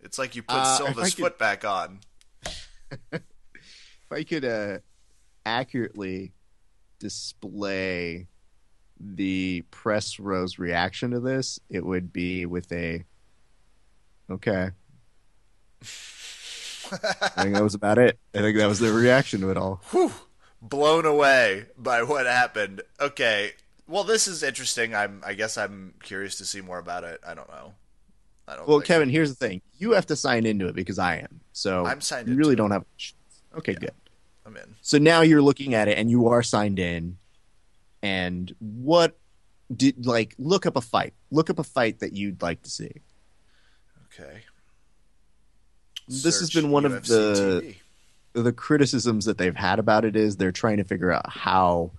It's 0.00 0.18
like 0.18 0.34
you 0.34 0.42
put 0.42 0.56
Uh, 0.56 0.76
Silva's 0.78 1.14
could- 1.14 1.22
foot 1.22 1.38
back 1.38 1.64
on. 1.64 2.00
if 3.12 3.20
I 4.10 4.24
could 4.24 4.44
uh, 4.44 4.78
accurately 5.44 6.32
display 6.98 8.26
the 8.98 9.62
press 9.70 10.18
row's 10.18 10.58
reaction 10.58 11.10
to 11.12 11.20
this, 11.20 11.60
it 11.68 11.84
would 11.84 12.12
be 12.12 12.46
with 12.46 12.70
a 12.72 13.04
okay. 14.30 14.70
I 15.82 17.42
think 17.42 17.54
that 17.54 17.62
was 17.62 17.74
about 17.74 17.98
it. 17.98 18.18
I 18.34 18.38
think 18.38 18.56
that 18.58 18.66
was 18.66 18.78
their 18.78 18.92
reaction 18.92 19.40
to 19.40 19.50
it 19.50 19.56
all. 19.56 19.80
Whew, 19.90 20.12
blown 20.62 21.04
away 21.04 21.66
by 21.76 22.02
what 22.02 22.26
happened. 22.26 22.82
Okay, 23.00 23.52
well, 23.88 24.04
this 24.04 24.28
is 24.28 24.42
interesting. 24.42 24.94
I'm. 24.94 25.22
I 25.24 25.34
guess 25.34 25.58
I'm 25.58 25.94
curious 26.02 26.36
to 26.38 26.44
see 26.44 26.60
more 26.60 26.78
about 26.78 27.04
it. 27.04 27.20
I 27.26 27.34
don't 27.34 27.48
know. 27.48 27.74
I 28.48 28.56
don't. 28.56 28.68
Well, 28.68 28.80
Kevin, 28.80 29.08
here's 29.08 29.30
the 29.34 29.46
thing: 29.46 29.62
you 29.78 29.92
have 29.92 30.06
to 30.06 30.16
sign 30.16 30.46
into 30.46 30.68
it 30.68 30.74
because 30.74 30.98
I 30.98 31.16
am. 31.16 31.40
So 31.52 31.84
I'm 31.86 32.00
signed 32.00 32.28
You 32.28 32.36
really 32.36 32.56
don't 32.56 32.70
have. 32.70 32.84
Okay, 33.56 33.72
Yeah. 33.72 33.78
good. 33.80 33.92
I'm 34.44 34.56
in. 34.56 34.76
So 34.80 34.98
now 34.98 35.22
you're 35.22 35.42
looking 35.42 35.74
at 35.74 35.88
it 35.88 35.98
and 35.98 36.08
you 36.10 36.28
are 36.28 36.42
signed 36.42 36.78
in. 36.78 37.18
And 38.06 38.54
what 38.60 39.18
did 39.74 40.06
like 40.06 40.36
look 40.38 40.64
up 40.64 40.76
a 40.76 40.80
fight? 40.80 41.12
Look 41.32 41.50
up 41.50 41.58
a 41.58 41.64
fight 41.64 41.98
that 41.98 42.12
you'd 42.12 42.40
like 42.40 42.62
to 42.62 42.70
see. 42.70 42.92
Okay. 44.06 44.42
This 46.06 46.38
has 46.38 46.50
been 46.50 46.70
one 46.70 46.84
of 46.84 47.04
the- 47.06 47.62
TV. 47.64 47.76
The 48.34 48.52
criticisms 48.52 49.24
that 49.24 49.38
they've 49.38 49.56
had 49.56 49.80
about 49.80 50.04
it 50.04 50.14
is 50.14 50.36
they're 50.36 50.52
trying 50.52 50.76
to 50.76 50.84
figure 50.84 51.10
out 51.10 51.28
how 51.28 51.90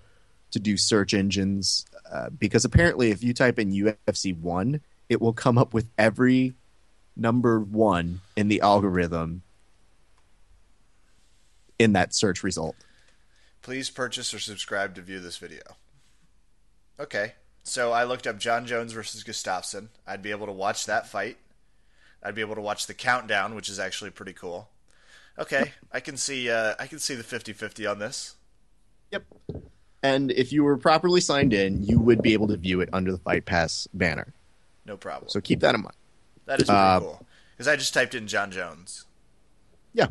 to 0.52 0.60
do 0.60 0.78
search 0.78 1.14
engines 1.14 1.86
uh, 2.10 2.30
because 2.30 2.64
apparently 2.64 3.12
if 3.12 3.22
you 3.22 3.34
type 3.34 3.60
in 3.60 3.72
UFC 3.72 4.40
one, 4.40 4.80
it 5.10 5.20
will 5.20 5.34
come 5.34 5.58
up 5.58 5.74
with 5.74 5.90
every 5.98 6.54
number 7.18 7.60
one 7.60 8.22
in 8.38 8.48
the 8.48 8.62
algorithm 8.62 9.42
in 11.80 11.94
that 11.94 12.16
search 12.16 12.44
result. 12.44 12.76
Please 13.62 13.90
purchase 13.90 14.34
or 14.34 14.40
subscribe 14.40 14.96
to 14.96 15.02
view 15.02 15.20
this 15.20 15.38
video. 15.38 15.62
Okay. 17.00 17.34
So 17.64 17.92
I 17.92 18.06
looked 18.06 18.28
up 18.28 18.40
Jon 18.40 18.66
Jones 18.66 18.94
versus 18.94 19.24
Gustafsson. 19.24 19.90
I'd 20.08 20.22
be 20.22 20.32
able 20.32 20.46
to 20.46 20.54
watch 20.54 20.86
that 20.86 21.08
fight. 21.08 21.38
I'd 22.24 22.36
be 22.36 22.42
able 22.42 22.56
to 22.56 22.62
watch 22.62 22.88
the 22.88 22.94
countdown, 22.94 23.56
which 23.56 23.70
is 23.70 23.78
actually 23.78 24.12
pretty 24.12 24.34
cool. 24.34 24.70
Okay, 25.38 25.74
I 25.92 26.00
can 26.00 26.18
see 26.18 26.50
uh, 26.50 26.74
I 26.80 26.88
can 26.88 27.00
see 27.00 27.14
the 27.14 27.24
50-50 27.24 27.90
on 27.90 28.00
this. 28.00 28.36
Yep. 29.12 29.24
And 30.02 30.32
if 30.32 30.52
you 30.52 30.64
were 30.64 30.78
properly 30.78 31.22
signed 31.22 31.54
in, 31.54 31.84
you 31.84 32.00
would 32.00 32.22
be 32.22 32.34
able 32.34 32.48
to 32.48 32.58
view 32.58 32.82
it 32.82 32.90
under 32.94 33.12
the 33.12 33.18
Fight 33.18 33.46
Pass 33.46 33.88
banner. 33.94 34.34
No 34.86 34.98
problem. 34.98 35.30
So 35.30 35.42
keep 35.42 35.60
that 35.60 35.76
in 35.76 35.82
mind. 35.82 35.96
that 36.46 36.62
is 36.62 36.68
pretty 36.68 36.80
uh, 36.80 37.00
cool. 37.02 37.26
Because 37.56 37.68
I 37.68 37.76
just 37.76 37.94
typed 37.94 38.16
in 38.16 38.28
Jon 38.28 38.52
Jones. 38.52 39.06
Yeah. 39.94 40.08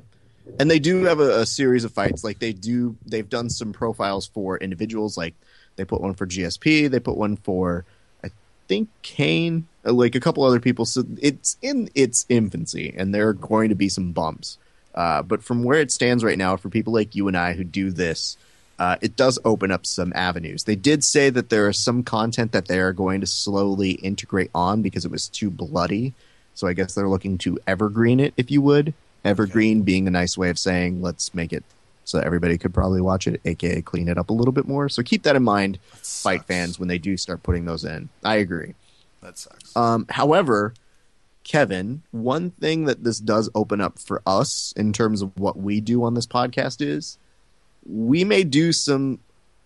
and 0.61 0.70
they 0.70 0.78
do 0.78 1.05
have 1.05 1.20
a, 1.20 1.41
a 1.41 1.47
series 1.47 1.84
of 1.84 1.93
fights. 1.93 2.22
Like 2.22 2.39
they 2.39 2.53
do, 2.53 2.97
they've 3.07 3.28
done 3.28 3.51
some 3.51 3.72
profiles 3.72 4.26
for 4.26 4.59
individuals. 4.59 5.16
Like 5.16 5.34
they 5.77 5.85
put 5.85 6.01
one 6.01 6.14
for 6.14 6.27
GSP, 6.27 6.91
they 6.91 7.01
put 7.01 7.16
one 7.16 7.37
for 7.37 7.85
I 8.24 8.31
think 8.68 8.89
Cain, 9.03 9.68
uh, 9.85 9.93
like 9.93 10.14
a 10.14 10.20
couple 10.20 10.43
other 10.43 10.61
people. 10.61 10.85
So 10.85 11.05
it's 11.20 11.57
in 11.62 11.89
its 11.95 12.27
infancy, 12.29 12.95
and 12.97 13.14
there 13.14 13.29
are 13.29 13.35
going 13.35 13.68
to 13.68 13.74
be 13.74 13.89
some 13.89 14.12
bumps. 14.12 14.59
Uh, 14.95 15.22
but 15.22 15.43
from 15.43 15.62
where 15.62 15.81
it 15.81 15.93
stands 15.93 16.24
right 16.24 16.39
now, 16.39 16.57
for 16.57 16.70
people 16.70 16.93
like 16.93 17.14
you 17.14 17.29
and 17.29 17.37
I 17.37 17.53
who 17.53 17.64
do 17.64 17.91
this, 17.91 18.37
uh, 18.79 18.97
it 19.01 19.16
does 19.16 19.39
open 19.45 19.70
up 19.70 19.87
some 19.87 20.12
avenues. 20.14 20.64
They 20.64 20.77
did 20.77 21.05
say 21.05 21.31
that 21.31 21.49
there 21.51 21.68
is 21.68 21.79
some 21.79 22.03
content 22.03 22.53
that 22.53 22.66
they 22.66 22.79
are 22.79 22.93
going 22.93 23.20
to 23.20 23.27
slowly 23.27 23.93
integrate 23.93 24.51
on 24.55 24.83
because 24.83 25.05
it 25.05 25.11
was 25.11 25.29
too 25.29 25.51
bloody. 25.51 26.14
So 26.55 26.66
I 26.66 26.72
guess 26.72 26.95
they're 26.95 27.09
looking 27.09 27.39
to 27.39 27.59
evergreen 27.66 28.20
it, 28.20 28.35
if 28.37 28.51
you 28.51 28.62
would. 28.62 28.95
Evergreen 29.24 29.83
being 29.83 30.07
a 30.07 30.11
nice 30.11 30.39
way 30.39 30.51
of 30.51 30.59
saying 30.59 31.03
let's 31.03 31.35
make 31.35 31.53
it 31.53 31.64
so 32.07 32.16
that 32.16 32.24
everybody 32.24 32.57
could 32.57 32.72
probably 32.72 33.00
watch 33.00 33.26
it, 33.26 33.40
aka 33.44 33.82
clean 33.82 34.09
it 34.09 34.16
up 34.16 34.30
a 34.30 34.32
little 34.32 34.52
bit 34.52 34.66
more. 34.66 34.88
So 34.88 35.02
keep 35.02 35.24
that 35.24 35.36
in 35.36 35.42
mind, 35.42 35.78
fight 36.02 36.44
fans, 36.44 36.78
when 36.78 36.88
they 36.88 36.98
do 36.98 37.16
start 37.16 37.42
putting 37.42 37.64
those 37.64 37.84
in. 37.84 38.09
I 38.24 38.36
agree. 38.36 38.74
That 39.22 39.36
sucks. 39.36 39.76
Um, 39.76 40.07
however, 40.09 40.72
Kevin, 41.42 42.02
one 42.12 42.52
thing 42.52 42.84
that 42.84 43.02
this 43.02 43.18
does 43.18 43.50
open 43.57 43.80
up 43.80 43.98
for 43.98 44.22
us 44.24 44.72
in 44.76 44.92
terms 44.92 45.20
of 45.20 45.36
what 45.38 45.57
we 45.59 45.80
do 45.80 46.04
on 46.04 46.14
this 46.14 46.26
podcast 46.26 46.80
is 46.80 47.18
we 47.84 48.22
may 48.24 48.44
do 48.44 48.72
some 48.72 49.18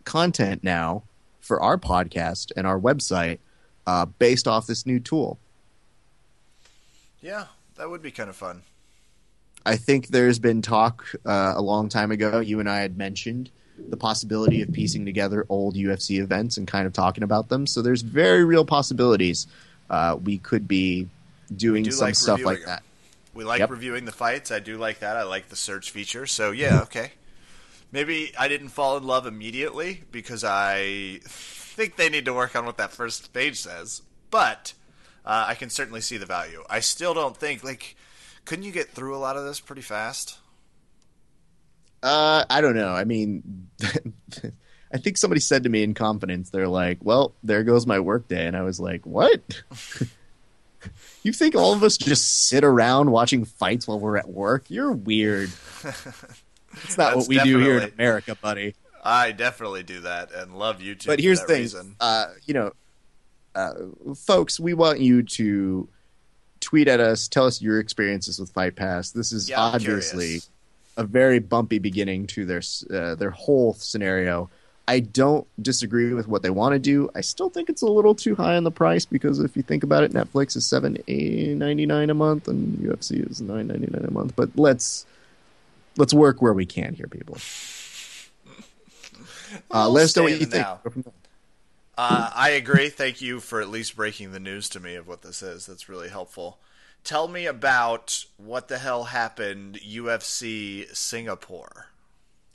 content 0.05 0.65
now 0.65 1.03
for 1.41 1.61
our 1.63 1.77
podcast 1.77 2.53
and 2.57 2.67
our 2.67 2.81
website 2.81 3.39
uh, 3.87 4.07
based 4.07 4.49
off 4.49 4.67
this 4.67 4.87
new 4.87 4.99
tool. 4.99 5.39
yeah, 7.21 7.47
that 7.77 7.91
would 7.91 8.03
be 8.03 8.11
kind 8.11 8.31
of 8.31 8.37
fun. 8.37 8.63
I 9.65 9.77
think 9.77 10.09
there's 10.09 10.39
been 10.39 10.63
talk 10.63 11.05
uh, 11.27 11.55
a 11.57 11.63
long 11.63 11.89
time 11.89 12.11
ago. 12.11 12.41
You 12.41 12.61
and 12.61 12.69
I 12.69 12.81
had 12.81 12.97
mentioned 12.97 13.51
the 13.89 13.97
possibility 13.97 14.63
of 14.63 14.73
piecing 14.73 15.05
together 15.05 15.45
old 15.49 15.75
UFC 15.75 16.21
events 16.21 16.57
and 16.57 16.67
kind 16.67 16.87
of 16.87 16.93
talking 16.93 17.25
about 17.25 17.49
them. 17.49 17.67
So 17.67 17.83
there's 17.83 18.03
very 18.03 18.45
real 18.45 18.65
possibilities 18.65 19.47
uh, 19.91 20.17
we 20.23 20.39
could 20.39 20.69
be 20.69 21.09
doing 21.55 21.83
do 21.83 21.91
some 21.91 22.07
like 22.07 22.15
stuff 22.15 22.45
like 22.45 22.65
that. 22.65 22.83
We 23.35 23.45
like 23.45 23.61
Yep. 23.61 23.71
reviewing 23.71 24.05
the 24.05 24.13
fights. 24.13 24.51
I 24.51 24.61
do 24.61 24.79
like 24.79 25.01
that. 25.01 25.17
I 25.17 25.25
like 25.25 25.49
the 25.49 25.57
search 25.57 25.91
feature. 25.91 26.27
So 26.27 26.53
yeah, 26.53 26.81
okay. 26.83 27.13
Maybe 27.93 28.33
I 28.39 28.47
didn't 28.49 28.69
fall 28.69 28.97
in 28.97 29.05
love 29.05 29.27
immediately 29.27 30.03
because 30.13 30.45
I 30.45 31.21
think 31.25 31.97
they 31.97 32.09
need 32.09 32.25
to 32.27 32.33
work 32.35 32.55
on 32.55 32.65
what 32.65 32.77
that 32.77 32.93
first 32.93 33.33
page 33.33 33.59
says. 33.59 34.03
But 34.31 34.75
uh, 35.25 35.47
I 35.49 35.55
can 35.55 35.71
certainly 35.71 36.01
see 36.01 36.17
the 36.17 36.27
value. 36.27 36.63
I 36.71 36.81
still 36.81 37.15
don't 37.15 37.37
think 37.37 37.65
like 37.65 37.97
couldn't 38.45 38.65
you 38.65 38.73
get 38.73 38.91
through 38.91 39.17
a 39.17 39.19
lot 39.19 39.37
of 39.37 39.45
this 39.45 39.61
pretty 39.61 39.83
fast? 39.83 40.39
Uh, 42.03 42.45
I 42.49 42.61
don't 42.61 42.77
know. 42.77 42.89
I 42.89 43.05
mean, 43.05 43.69
I 44.93 44.99
think 44.99 45.17
somebody 45.17 45.41
said 45.41 45.65
to 45.65 45.69
me 45.69 45.83
in 45.83 45.95
confidence, 45.95 46.51
they're 46.51 46.69
like, 46.69 46.99
"Well, 47.03 47.35
there 47.43 47.63
goes 47.63 47.87
my 47.87 48.01
workday," 48.01 48.47
and 48.47 48.57
I 48.57 48.63
was 48.63 48.81
like, 48.81 49.05
"What?" 49.05 49.43
you 51.23 51.33
think 51.33 51.55
all 51.55 51.73
of 51.73 51.83
us 51.83 51.99
just 51.99 52.49
sit 52.49 52.65
around 52.65 53.11
watching 53.11 53.45
fights 53.45 53.87
while 53.87 54.01
we're 54.01 54.17
at 54.17 54.29
work? 54.29 54.65
You're 54.69 54.93
weird. 54.93 55.51
It's 56.85 56.97
not 56.97 57.17
what 57.17 57.27
we 57.27 57.37
do 57.41 57.59
here 57.59 57.79
in 57.79 57.93
America, 57.93 58.37
buddy. 58.37 58.77
I 59.03 59.33
definitely 59.33 59.83
do 59.83 60.03
that 60.03 60.33
and 60.33 60.57
love 60.57 60.79
YouTube. 60.79 61.07
But 61.07 61.19
for 61.19 61.23
here's 61.23 61.41
the 61.41 61.47
thing, 61.47 61.97
uh, 61.99 62.27
you 62.45 62.55
know, 62.55 62.73
uh, 63.55 63.73
folks, 64.15 64.61
we 64.61 64.75
want 64.75 65.01
you 65.01 65.23
to 65.23 65.89
tweet 66.61 66.89
at 66.89 67.01
us, 67.01 67.29
tell 67.29 67.47
us 67.47 67.61
your 67.63 67.81
experiences 67.81 68.39
with 68.39 68.51
Fight 68.51 68.77
Pass. 68.77 69.11
This 69.11 69.33
is 69.33 69.49
Yeah, 69.49 69.61
obviously 69.61 70.25
curious. 70.27 70.51
a 70.97 71.05
very 71.05 71.39
bumpy 71.39 71.79
beginning 71.79 72.27
to 72.29 72.45
their 72.47 72.63
uh, 72.93 73.15
their 73.17 73.31
whole 73.31 73.75
scenario. 73.75 74.51
I 74.89 74.99
don't 75.01 75.47
disagree 75.63 76.13
with 76.15 76.27
what 76.27 76.43
they 76.43 76.51
want 76.51 76.73
to 76.73 76.79
do. 76.81 77.11
I 77.15 77.21
still 77.21 77.49
think 77.49 77.69
it's 77.69 77.83
a 77.83 77.87
little 77.87 78.15
too 78.15 78.35
high 78.35 78.57
on 78.57 78.65
the 78.65 78.73
price 78.73 79.05
because 79.05 79.39
if 79.39 79.57
you 79.57 79.63
think 79.63 79.85
about 79.85 80.03
it, 80.03 80.13
Netflix 80.13 80.57
is 80.57 80.67
seven 80.67 80.97
ninety 81.07 81.87
nine 81.87 82.11
a 82.11 82.15
month 82.15 82.49
and 82.49 82.77
UFC 82.79 83.31
is 83.31 83.41
nine 83.41 83.69
ninety 83.69 83.87
nine 83.87 84.05
a 84.05 84.11
month. 84.11 84.35
But 84.35 84.51
let's 84.57 85.07
let's 85.97 86.13
work 86.13 86.43
where 86.43 86.53
we 86.53 86.67
can 86.67 86.95
here, 86.95 87.07
people. 87.07 87.37
Uh, 89.73 89.89
let 89.89 90.05
us 90.05 90.17
know 90.17 90.23
what 90.25 90.33
you 90.33 90.39
think. 90.39 90.55
now. 90.55 90.81
Go 90.85 90.91
from 90.91 91.03
there. 91.03 91.13
Uh, 92.03 92.31
I 92.35 92.51
agree. 92.53 92.89
Thank 92.89 93.21
you 93.21 93.41
for 93.41 93.61
at 93.61 93.69
least 93.69 93.95
breaking 93.95 94.33
the 94.33 94.41
news 94.41 94.71
to 94.71 94.81
me 94.81 94.95
of 94.95 95.07
what 95.07 95.21
this 95.21 95.43
is. 95.43 95.67
That's 95.67 95.87
really 95.87 96.09
helpful. 96.09 96.59
Tell 97.05 97.29
me 97.29 97.45
about 97.45 98.25
what 98.39 98.69
the 98.69 98.79
hell 98.79 99.05
happened 99.05 99.79
UFC 99.87 100.87
Singapore. 100.97 101.89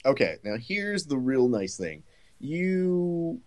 Okay, 0.04 0.38
now 0.42 0.56
here's 0.56 1.06
the 1.06 1.16
real 1.16 1.46
nice 1.46 1.76
thing. 1.76 2.02
You 2.40 3.40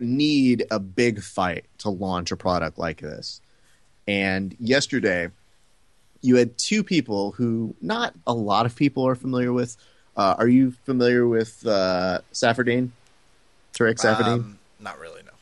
need 0.00 0.66
a 0.72 0.80
big 0.80 1.22
fight 1.22 1.66
to 1.78 1.90
launch 1.90 2.32
a 2.32 2.36
product 2.36 2.76
like 2.76 3.00
this. 3.00 3.40
And 4.08 4.56
yesterday, 4.58 5.28
you 6.20 6.34
had 6.34 6.58
two 6.58 6.82
people 6.82 7.30
who 7.30 7.76
not 7.80 8.12
a 8.26 8.34
lot 8.34 8.66
of 8.66 8.74
people 8.74 9.06
are 9.06 9.14
familiar 9.14 9.52
with. 9.52 9.76
Uh, 10.16 10.34
are 10.36 10.48
you 10.48 10.72
familiar 10.84 11.28
with 11.28 11.64
uh, 11.64 12.22
Saffiedine? 12.32 12.90
Tarec 13.72 13.98
Saffiedine? 14.00 14.26
Um, 14.26 14.58
not 14.84 15.00
really, 15.00 15.22
no. 15.24 15.32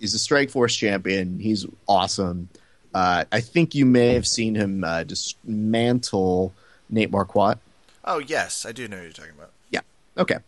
He's 0.00 0.14
a 0.14 0.18
Strikeforce 0.18 0.76
champion. 0.76 1.38
He's 1.38 1.66
awesome. 1.86 2.48
Uh, 2.92 3.24
I 3.30 3.40
think 3.40 3.74
you 3.74 3.86
may 3.86 4.14
have 4.14 4.26
seen 4.26 4.54
him 4.54 4.82
uh, 4.82 5.04
dismantle 5.04 6.52
Nate 6.90 7.10
Marquardt. 7.10 7.58
Oh, 8.04 8.18
yes, 8.18 8.66
I 8.66 8.72
do 8.72 8.88
know 8.88 8.96
what 8.96 9.02
you're 9.04 9.12
talking 9.12 9.32
about. 9.36 9.50
Yeah. 9.70 9.80
Okay. 10.16 10.38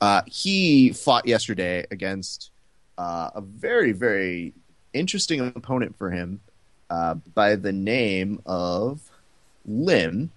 Uh, 0.00 0.22
he 0.26 0.92
fought 0.92 1.26
yesterday 1.26 1.86
against 1.90 2.50
uh, 2.98 3.30
a 3.34 3.40
very, 3.40 3.92
very 3.92 4.52
interesting 4.92 5.40
opponent 5.40 5.96
for 5.96 6.10
him 6.10 6.40
uh, 6.90 7.14
by 7.14 7.56
the 7.56 7.72
name 7.72 8.40
of 8.44 9.00
Lim. 9.64 10.30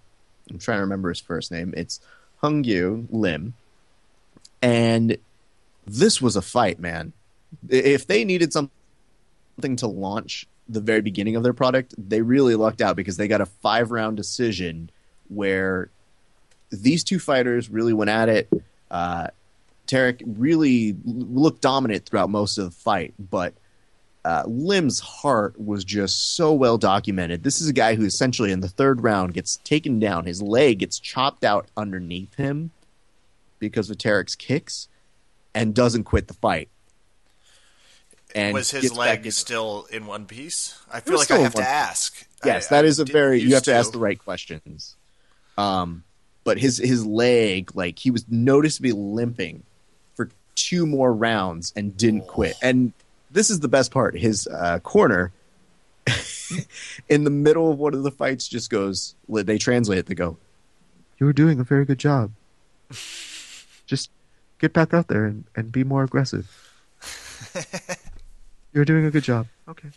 I'm 0.49 0.59
trying 0.59 0.77
to 0.77 0.81
remember 0.81 1.09
his 1.09 1.19
first 1.19 1.51
name. 1.51 1.73
It's 1.75 1.99
Hyun 2.43 2.63
Gyu 2.63 3.07
Lim. 3.09 3.53
And 4.61 5.17
this 5.85 6.21
was 6.21 6.35
a 6.35 6.41
fight, 6.41 6.79
man. 6.79 7.13
If 7.69 8.07
they 8.07 8.25
needed 8.25 8.51
something 8.53 9.75
to 9.77 9.87
launch 9.87 10.47
the 10.67 10.81
very 10.81 11.01
beginning 11.01 11.35
of 11.35 11.43
their 11.43 11.53
product, 11.53 11.93
they 11.97 12.21
really 12.21 12.55
lucked 12.55 12.81
out 12.81 12.95
because 12.95 13.17
they 13.17 13.27
got 13.27 13.41
a 13.41 13.45
five 13.45 13.91
round 13.91 14.17
decision 14.17 14.89
where 15.29 15.89
these 16.71 17.03
two 17.03 17.19
fighters 17.19 17.69
really 17.69 17.93
went 17.93 18.09
at 18.09 18.29
it. 18.29 18.49
Uh, 18.89 19.27
Tarec 19.87 20.21
really 20.25 20.95
looked 21.05 21.61
dominant 21.61 22.05
throughout 22.05 22.29
most 22.29 22.57
of 22.57 22.65
the 22.65 22.71
fight, 22.71 23.13
but 23.19 23.53
uh, 24.23 24.43
Lim's 24.47 24.99
heart 24.99 25.59
was 25.59 25.83
just 25.83 26.35
so 26.35 26.51
well 26.51 26.79
documented. 26.79 27.43
This 27.43 27.61
is 27.61 27.69
a 27.69 27.73
guy 27.73 27.93
who 27.93 28.05
essentially 28.05 28.51
in 28.51 28.61
the 28.61 28.67
third 28.67 29.03
round 29.03 29.35
gets 29.35 29.57
taken 29.57 29.99
down. 29.99 30.25
His 30.25 30.41
leg 30.41 30.79
gets 30.79 30.97
chopped 30.97 31.43
out 31.43 31.67
underneath 31.77 32.33
him 32.33 32.71
because 33.59 33.91
of 33.91 33.97
Tarec's 33.97 34.35
kicks 34.35 34.87
and 35.55 35.73
doesn't 35.73 36.03
quit 36.03 36.27
the 36.27 36.33
fight. 36.35 36.69
And 38.35 38.53
Was 38.53 38.69
his 38.71 38.91
leg 38.93 39.31
still 39.31 39.87
in 39.91 40.05
one 40.05 40.25
piece? 40.25 40.77
I 40.91 40.99
feel 40.99 41.17
like 41.17 41.31
I 41.31 41.37
have 41.39 41.53
to 41.55 41.61
one- 41.61 41.67
ask. 41.67 42.27
Yes, 42.43 42.67
I- 42.71 42.75
that 42.75 42.85
is 42.85 42.99
a 42.99 43.05
very 43.05 43.39
you 43.41 43.53
have 43.55 43.63
to 43.63 43.73
ask 43.73 43.91
the 43.91 43.97
right 43.97 44.19
questions. 44.19 44.95
Um, 45.57 46.03
but 46.43 46.59
his 46.59 46.77
his 46.77 47.05
leg, 47.05 47.71
like 47.75 47.97
he 47.97 48.11
was 48.11 48.25
noticed 48.29 48.75
to 48.77 48.81
be 48.81 48.91
limping 48.91 49.63
for 50.15 50.29
two 50.55 50.85
more 50.85 51.13
rounds 51.13 51.71
and 51.77 51.95
didn't 51.95 52.23
Oh. 52.23 52.31
quit. 52.31 52.55
And 52.61 52.91
this 53.31 53.49
is 53.49 53.61
the 53.61 53.69
best 53.69 53.89
part: 53.91 54.17
his 54.17 54.47
uh, 54.47 54.79
corner 54.79 55.31
in 57.09 57.23
the 57.23 57.29
middle 57.29 57.71
of 57.71 57.79
one 57.79 57.93
of 57.93 58.03
the 58.03 58.11
fights 58.11 58.47
just 58.49 58.69
goes. 58.69 59.15
They 59.29 59.57
translate 59.57 59.99
it. 59.99 60.05
They 60.07 60.13
go, 60.15 60.37
"You 61.19 61.25
were 61.25 61.33
doing 61.33 61.59
a 61.61 61.63
very 61.63 61.85
good 61.85 61.99
job. 61.99 62.31
Just 63.87 64.09
get 64.59 64.73
back 64.73 64.93
out 64.93 65.07
there 65.07 65.25
and, 65.25 65.45
and 65.55 65.71
be 65.71 65.83
more 65.83 66.03
aggressive. 66.03 66.49
You're 68.73 68.85
doing 68.85 69.05
a 69.05 69.11
good 69.11 69.23
job. 69.23 69.47
Okay, 69.67 69.89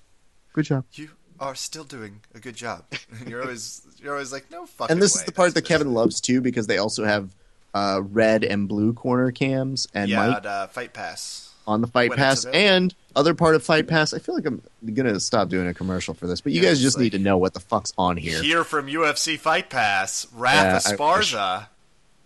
good 0.52 0.64
job." 0.64 0.84
You 0.92 1.10
are 1.40 1.54
still 1.54 1.84
doing 1.84 2.20
a 2.34 2.40
good 2.40 2.56
job. 2.56 2.84
And 3.18 3.28
you're 3.30 3.42
always 3.42 3.82
you're 4.00 4.12
always 4.12 4.32
like, 4.32 4.50
no 4.50 4.66
fucking 4.66 4.92
and 4.92 5.02
this 5.02 5.14
way. 5.16 5.20
is 5.20 5.26
the 5.26 5.32
part 5.32 5.54
that 5.54 5.62
Kevin 5.62 5.92
loves 5.94 6.20
too 6.20 6.40
because 6.40 6.66
they 6.66 6.78
also 6.78 7.04
have 7.04 7.30
uh, 7.74 8.00
red 8.04 8.44
and 8.44 8.68
blue 8.68 8.92
corner 8.92 9.30
cams 9.32 9.86
and 9.94 10.10
yeah, 10.10 10.26
Mike 10.28 10.36
at, 10.38 10.46
uh, 10.46 10.66
Fight 10.68 10.92
Pass. 10.92 11.52
on 11.66 11.80
the 11.80 11.86
Fight 11.86 12.10
when 12.10 12.18
Pass 12.18 12.44
and 12.44 12.94
other 13.16 13.34
part 13.34 13.54
of 13.54 13.62
Fight 13.64 13.86
Pass. 13.88 14.14
I 14.14 14.18
feel 14.20 14.34
like 14.34 14.46
I'm 14.46 14.62
gonna 14.94 15.18
stop 15.20 15.48
doing 15.48 15.66
a 15.68 15.74
commercial 15.74 16.14
for 16.14 16.26
this, 16.26 16.40
but 16.40 16.52
you 16.52 16.60
Yeah, 16.62 16.70
guys 16.70 16.80
just 16.80 16.96
like- 16.96 17.04
need 17.04 17.12
to 17.12 17.18
know 17.18 17.36
what 17.38 17.54
the 17.54 17.60
fuck's 17.60 17.92
on 17.98 18.16
here. 18.16 18.42
Here 18.42 18.64
from 18.64 18.86
UFC 18.86 19.38
Fight 19.38 19.70
Pass, 19.70 20.26
Rafa 20.32 20.56
Yeah, 20.56 20.92
I 20.92 20.96
Sparza. 20.96 21.66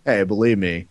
Hey, 0.05 0.23
believe 0.23 0.57
me, 0.57 0.87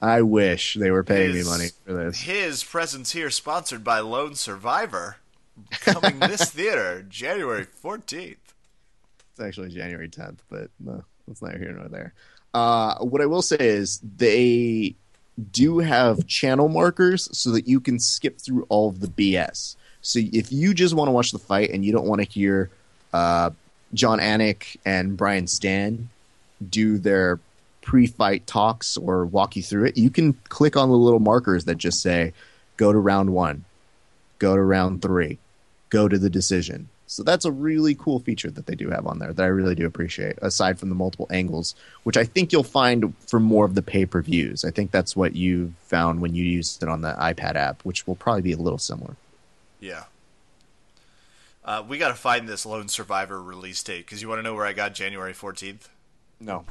I 0.00 0.22
wish 0.22 0.74
they 0.74 0.90
were 0.90 1.02
paying 1.04 1.34
His- 1.34 1.46
me 1.46 1.50
money 1.50 1.68
for 1.84 1.92
this. 1.92 2.20
His 2.20 2.62
presence 2.64 3.12
here 3.12 3.30
sponsored 3.30 3.82
by 3.82 4.00
Lone 4.00 4.34
Survivor. 4.34 5.16
Coming 5.80 6.20
this 6.20 6.50
theater, 6.52 7.04
January 7.08 7.66
14th. 7.82 8.36
It's 9.30 9.40
actually 9.40 9.70
January 9.70 10.08
10th, 10.08 10.38
but 10.48 10.70
no. 10.78 11.02
that's 11.26 11.42
neither 11.42 11.58
here 11.58 11.72
nor 11.72 11.88
there. 11.88 12.12
Uh, 12.54 12.96
what 12.98 13.20
I 13.20 13.26
will 13.26 13.42
say 13.42 13.56
is 13.58 14.00
they 14.16 14.94
do 15.52 15.78
have 15.80 16.26
channel 16.26 16.68
markers 16.68 17.28
so 17.36 17.50
that 17.50 17.66
you 17.66 17.80
can 17.80 17.98
skip 17.98 18.38
through 18.38 18.66
all 18.68 18.88
of 18.88 19.00
the 19.00 19.08
BS. 19.08 19.74
So 20.00 20.20
if 20.22 20.52
you 20.52 20.74
just 20.74 20.94
want 20.94 21.08
to 21.08 21.12
watch 21.12 21.32
the 21.32 21.38
fight 21.40 21.70
and 21.70 21.84
you 21.84 21.92
don't 21.92 22.06
want 22.06 22.22
to 22.22 22.28
hear 22.28 22.70
uh, 23.12 23.50
Jon 23.94 24.20
Anik 24.20 24.76
and 24.84 25.16
Brian 25.16 25.46
Stann 25.46 26.08
do 26.70 26.98
their 26.98 27.38
pre-fight 27.88 28.46
talks 28.46 28.98
or 28.98 29.24
walk 29.24 29.56
you 29.56 29.62
through 29.62 29.86
it, 29.86 29.96
you 29.96 30.10
can 30.10 30.34
click 30.50 30.76
on 30.76 30.90
the 30.90 30.94
little 30.94 31.20
markers 31.20 31.64
that 31.64 31.76
just 31.76 32.02
say 32.02 32.34
go 32.76 32.92
to 32.92 32.98
round 32.98 33.30
1, 33.30 33.64
go 34.38 34.54
to 34.54 34.60
round 34.60 35.00
3, 35.00 35.38
go 35.88 36.06
to 36.06 36.18
the 36.18 36.28
decision. 36.28 36.90
So 37.06 37.22
that's 37.22 37.46
a 37.46 37.50
really 37.50 37.94
cool 37.94 38.18
feature 38.18 38.50
that 38.50 38.66
they 38.66 38.74
do 38.74 38.90
have 38.90 39.06
on 39.06 39.20
there 39.20 39.32
that 39.32 39.42
I 39.42 39.46
really 39.46 39.74
do 39.74 39.86
appreciate, 39.86 40.38
aside 40.42 40.78
from 40.78 40.90
the 40.90 40.94
multiple 40.94 41.28
angles, 41.30 41.74
which 42.02 42.18
I 42.18 42.24
think 42.24 42.52
you'll 42.52 42.62
find 42.62 43.14
for 43.26 43.40
more 43.40 43.64
of 43.64 43.74
the 43.74 43.80
pay 43.80 44.04
per 44.04 44.20
views. 44.20 44.66
I 44.66 44.70
think 44.70 44.90
that's 44.90 45.16
what 45.16 45.34
you 45.34 45.72
found 45.78 46.20
when 46.20 46.34
you 46.34 46.44
used 46.44 46.82
it 46.82 46.90
on 46.90 47.00
the 47.00 47.14
iPad 47.14 47.54
app, 47.54 47.82
which 47.86 48.06
will 48.06 48.16
probably 48.16 48.42
be 48.42 48.52
a 48.52 48.58
little 48.58 48.78
similar. 48.78 49.16
Yeah. 49.80 50.04
Uh, 51.64 51.82
we 51.88 51.96
got 51.96 52.08
to 52.08 52.14
find 52.14 52.46
this 52.46 52.66
Lone 52.66 52.88
Survivor 52.88 53.42
release 53.42 53.82
date 53.82 54.04
because 54.04 54.20
you 54.20 54.28
want 54.28 54.40
to 54.40 54.42
know 54.42 54.54
where 54.54 54.66
I 54.66 54.74
got 54.74 54.92
January 54.92 55.32
14th? 55.32 55.88
No. 56.38 56.66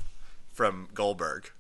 From 0.58 0.90
Goldberg. 0.96 1.52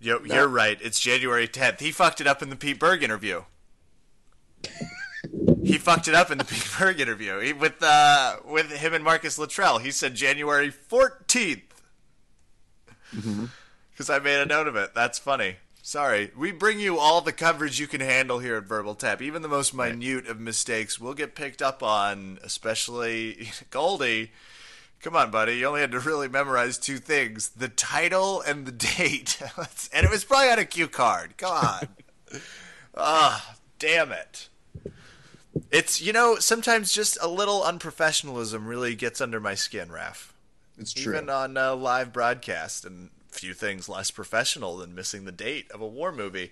You're, 0.00 0.26
no. 0.26 0.34
you're 0.34 0.48
right. 0.48 0.76
It's 0.82 0.98
January 0.98 1.46
10th. 1.46 1.78
He 1.78 1.92
fucked 1.92 2.20
it 2.20 2.26
up 2.26 2.42
in 2.42 2.50
the 2.50 2.56
Pete 2.56 2.80
Berg 2.80 3.04
interview. 3.04 3.42
he 5.62 5.78
fucked 5.78 6.08
it 6.08 6.16
up 6.16 6.32
in 6.32 6.38
the 6.38 6.44
Pete 6.44 6.68
Berg 6.78 6.98
interview 6.98 7.38
he, 7.38 7.52
with 7.52 7.80
uh, 7.80 8.38
with 8.44 8.72
him 8.72 8.92
and 8.92 9.04
Marcus 9.04 9.38
Luttrell. 9.38 9.78
He 9.78 9.92
said 9.92 10.16
January 10.16 10.72
14th. 10.72 11.62
Because 13.12 13.24
mm-hmm. 13.24 14.12
I 14.12 14.18
made 14.18 14.40
a 14.40 14.46
note 14.46 14.66
of 14.66 14.74
it. 14.74 14.92
That's 14.92 15.20
funny. 15.20 15.58
Sorry. 15.80 16.32
We 16.36 16.50
bring 16.50 16.80
you 16.80 16.98
all 16.98 17.20
the 17.20 17.32
coverage 17.32 17.78
you 17.78 17.86
can 17.86 18.00
handle 18.00 18.40
here 18.40 18.56
at 18.56 18.64
Verbal 18.64 18.96
Tap. 18.96 19.22
Even 19.22 19.42
the 19.42 19.48
most 19.48 19.72
minute 19.72 20.26
of 20.26 20.40
mistakes 20.40 20.98
will 20.98 21.14
get 21.14 21.36
picked 21.36 21.62
up 21.62 21.84
on, 21.84 22.40
especially 22.42 23.50
Goldie. 23.70 24.32
Come 25.00 25.14
on, 25.14 25.30
buddy. 25.30 25.56
You 25.56 25.66
only 25.66 25.80
had 25.80 25.92
to 25.92 26.00
really 26.00 26.28
memorize 26.28 26.76
two 26.78 26.98
things 26.98 27.50
the 27.50 27.68
title 27.68 28.40
and 28.40 28.66
the 28.66 28.72
date. 28.96 29.40
and 29.92 30.04
it 30.04 30.10
was 30.10 30.24
probably 30.24 30.50
on 30.50 30.58
a 30.58 30.64
cue 30.64 30.88
card. 30.88 31.36
Come 31.36 31.52
on. 31.52 31.88
Ah, 33.00 33.52
oh, 33.52 33.58
damn 33.78 34.10
it. 34.10 34.48
It's 35.70 36.02
you 36.02 36.12
know 36.12 36.34
sometimes 36.36 36.92
just 36.92 37.16
a 37.22 37.28
little 37.28 37.60
unprofessionalism 37.60 38.66
really 38.66 38.96
gets 38.96 39.20
under 39.20 39.38
my 39.38 39.54
skin, 39.54 39.92
Raf. 39.92 40.34
It's 40.76 40.92
true. 40.92 41.14
Even 41.14 41.30
on 41.30 41.56
a 41.56 41.74
live 41.74 42.12
broadcast, 42.12 42.84
and 42.84 43.10
few 43.28 43.54
things 43.54 43.88
less 43.88 44.10
professional 44.10 44.76
than 44.78 44.94
missing 44.94 45.24
the 45.24 45.32
date 45.32 45.70
of 45.70 45.80
a 45.80 45.86
war 45.86 46.10
movie. 46.12 46.50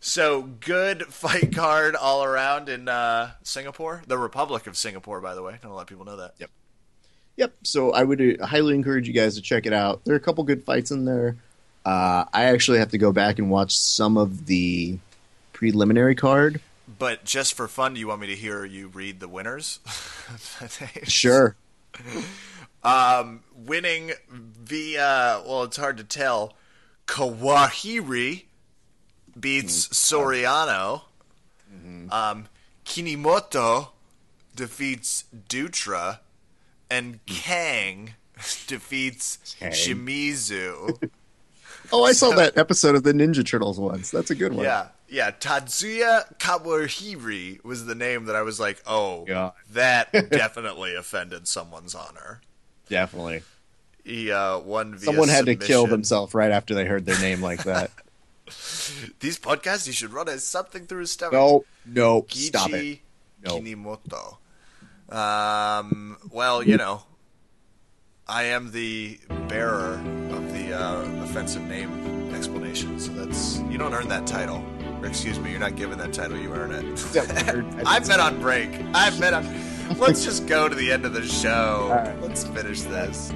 So 0.00 0.42
good 0.42 1.06
fight 1.06 1.54
card 1.54 1.96
all 1.96 2.22
around 2.22 2.68
in 2.68 2.88
uh, 2.88 3.32
Singapore, 3.42 4.02
the 4.06 4.18
Republic 4.18 4.66
of 4.66 4.76
Singapore, 4.76 5.20
by 5.20 5.34
the 5.34 5.42
way. 5.42 5.58
Don't 5.62 5.72
let 5.72 5.86
people 5.86 6.04
know 6.04 6.16
that. 6.16 6.34
Yep. 6.38 6.50
Yep. 7.36 7.54
So 7.64 7.92
I 7.92 8.02
would 8.02 8.40
uh, 8.40 8.46
highly 8.46 8.74
encourage 8.74 9.06
you 9.06 9.14
guys 9.14 9.34
to 9.36 9.42
check 9.42 9.66
it 9.66 9.72
out. 9.72 10.04
There 10.04 10.14
are 10.14 10.18
a 10.18 10.20
couple 10.20 10.44
good 10.44 10.64
fights 10.64 10.90
in 10.90 11.04
there. 11.04 11.36
Uh, 11.84 12.24
I 12.32 12.44
actually 12.44 12.78
have 12.78 12.90
to 12.90 12.98
go 12.98 13.12
back 13.12 13.38
and 13.38 13.50
watch 13.50 13.76
some 13.76 14.16
of 14.16 14.46
the 14.46 14.98
preliminary 15.52 16.14
card 16.14 16.60
but 16.98 17.24
just 17.24 17.54
for 17.54 17.68
fun, 17.68 17.94
do 17.94 18.00
you 18.00 18.08
want 18.08 18.20
me 18.20 18.28
to 18.28 18.36
hear 18.36 18.64
you 18.64 18.88
read 18.88 19.20
the 19.20 19.28
winners? 19.28 19.80
sure. 21.04 21.56
Um, 22.84 23.42
winning 23.52 24.12
via 24.30 25.42
well, 25.44 25.64
it's 25.64 25.76
hard 25.76 25.96
to 25.96 26.04
tell. 26.04 26.54
Kawajiri 27.08 28.44
beats 29.40 29.88
mm-hmm. 29.88 30.16
Soriano. 30.16 31.02
Mm-hmm. 31.74 32.12
Um, 32.12 32.46
Kunimoto 32.84 33.88
defeats 34.54 35.24
Dutra, 35.48 36.20
and 36.90 37.24
mm. 37.26 37.26
Kang 37.26 38.14
defeats 38.66 39.56
Kang. 39.58 39.72
Shimizu. 39.72 41.10
oh, 41.92 42.04
I 42.04 42.12
saw 42.12 42.30
that 42.30 42.56
episode 42.56 42.94
of 42.94 43.02
the 43.02 43.12
Ninja 43.12 43.46
Turtles 43.46 43.78
once. 43.78 44.10
That's 44.10 44.30
a 44.30 44.34
good 44.34 44.52
one. 44.52 44.64
Yeah, 44.64 44.88
yeah, 45.08 45.30
Tatsuya 45.30 46.36
Kawajiri 46.38 47.64
was 47.64 47.86
the 47.86 47.94
name 47.94 48.26
that 48.26 48.36
I 48.36 48.42
was 48.42 48.58
like, 48.58 48.82
oh, 48.86 49.24
yeah. 49.28 49.52
that 49.72 50.12
definitely 50.30 50.94
offended 50.94 51.46
someone's 51.46 51.94
honor. 51.94 52.40
Definitely. 52.88 53.42
He 54.04 54.30
uh, 54.30 54.60
won 54.60 54.98
Someone 54.98 55.28
had 55.28 55.38
submission. 55.38 55.60
to 55.60 55.66
kill 55.66 55.86
themselves 55.86 56.34
right 56.34 56.52
after 56.52 56.74
they 56.74 56.84
heard 56.84 57.06
their 57.06 57.18
name 57.20 57.42
like 57.42 57.64
that. 57.64 57.90
These 59.18 59.40
podcasts, 59.40 59.88
you 59.88 59.92
should 59.92 60.12
run 60.12 60.28
as 60.28 60.44
something 60.44 60.86
through 60.86 61.00
his 61.00 61.10
stomach. 61.10 61.32
No, 61.32 61.64
no, 61.84 62.24
stop 62.28 62.70
it. 62.70 63.00
No. 63.44 63.58
Kunimoto. 63.58 64.36
Um, 65.08 66.16
well, 66.30 66.62
you 66.62 66.76
know, 66.76 67.02
I 68.26 68.44
am 68.44 68.72
the 68.72 69.18
bearer 69.48 69.94
of 70.30 70.52
the 70.52 70.72
uh, 70.72 71.22
offensive 71.22 71.62
name 71.62 72.34
explanation, 72.34 72.98
so 72.98 73.12
that's 73.12 73.58
you 73.70 73.78
don't 73.78 73.94
earn 73.94 74.08
that 74.08 74.26
title 74.26 74.64
Or 75.00 75.06
excuse 75.06 75.38
me, 75.38 75.50
you're 75.50 75.60
not 75.60 75.76
given 75.76 75.98
that 75.98 76.12
title, 76.12 76.36
you 76.36 76.52
earn 76.52 76.72
it. 76.72 77.16
I've 77.86 78.06
been 78.06 78.20
on 78.20 78.40
break. 78.40 78.70
I've 78.94 79.18
been 79.20 79.34
on. 79.34 79.98
Let's 79.98 80.24
just 80.24 80.46
go 80.46 80.68
to 80.68 80.74
the 80.74 80.90
end 80.90 81.04
of 81.04 81.12
the 81.12 81.24
show. 81.24 81.88
Right. 81.90 82.20
Let's 82.20 82.44
finish 82.44 82.82
this. 82.82 83.32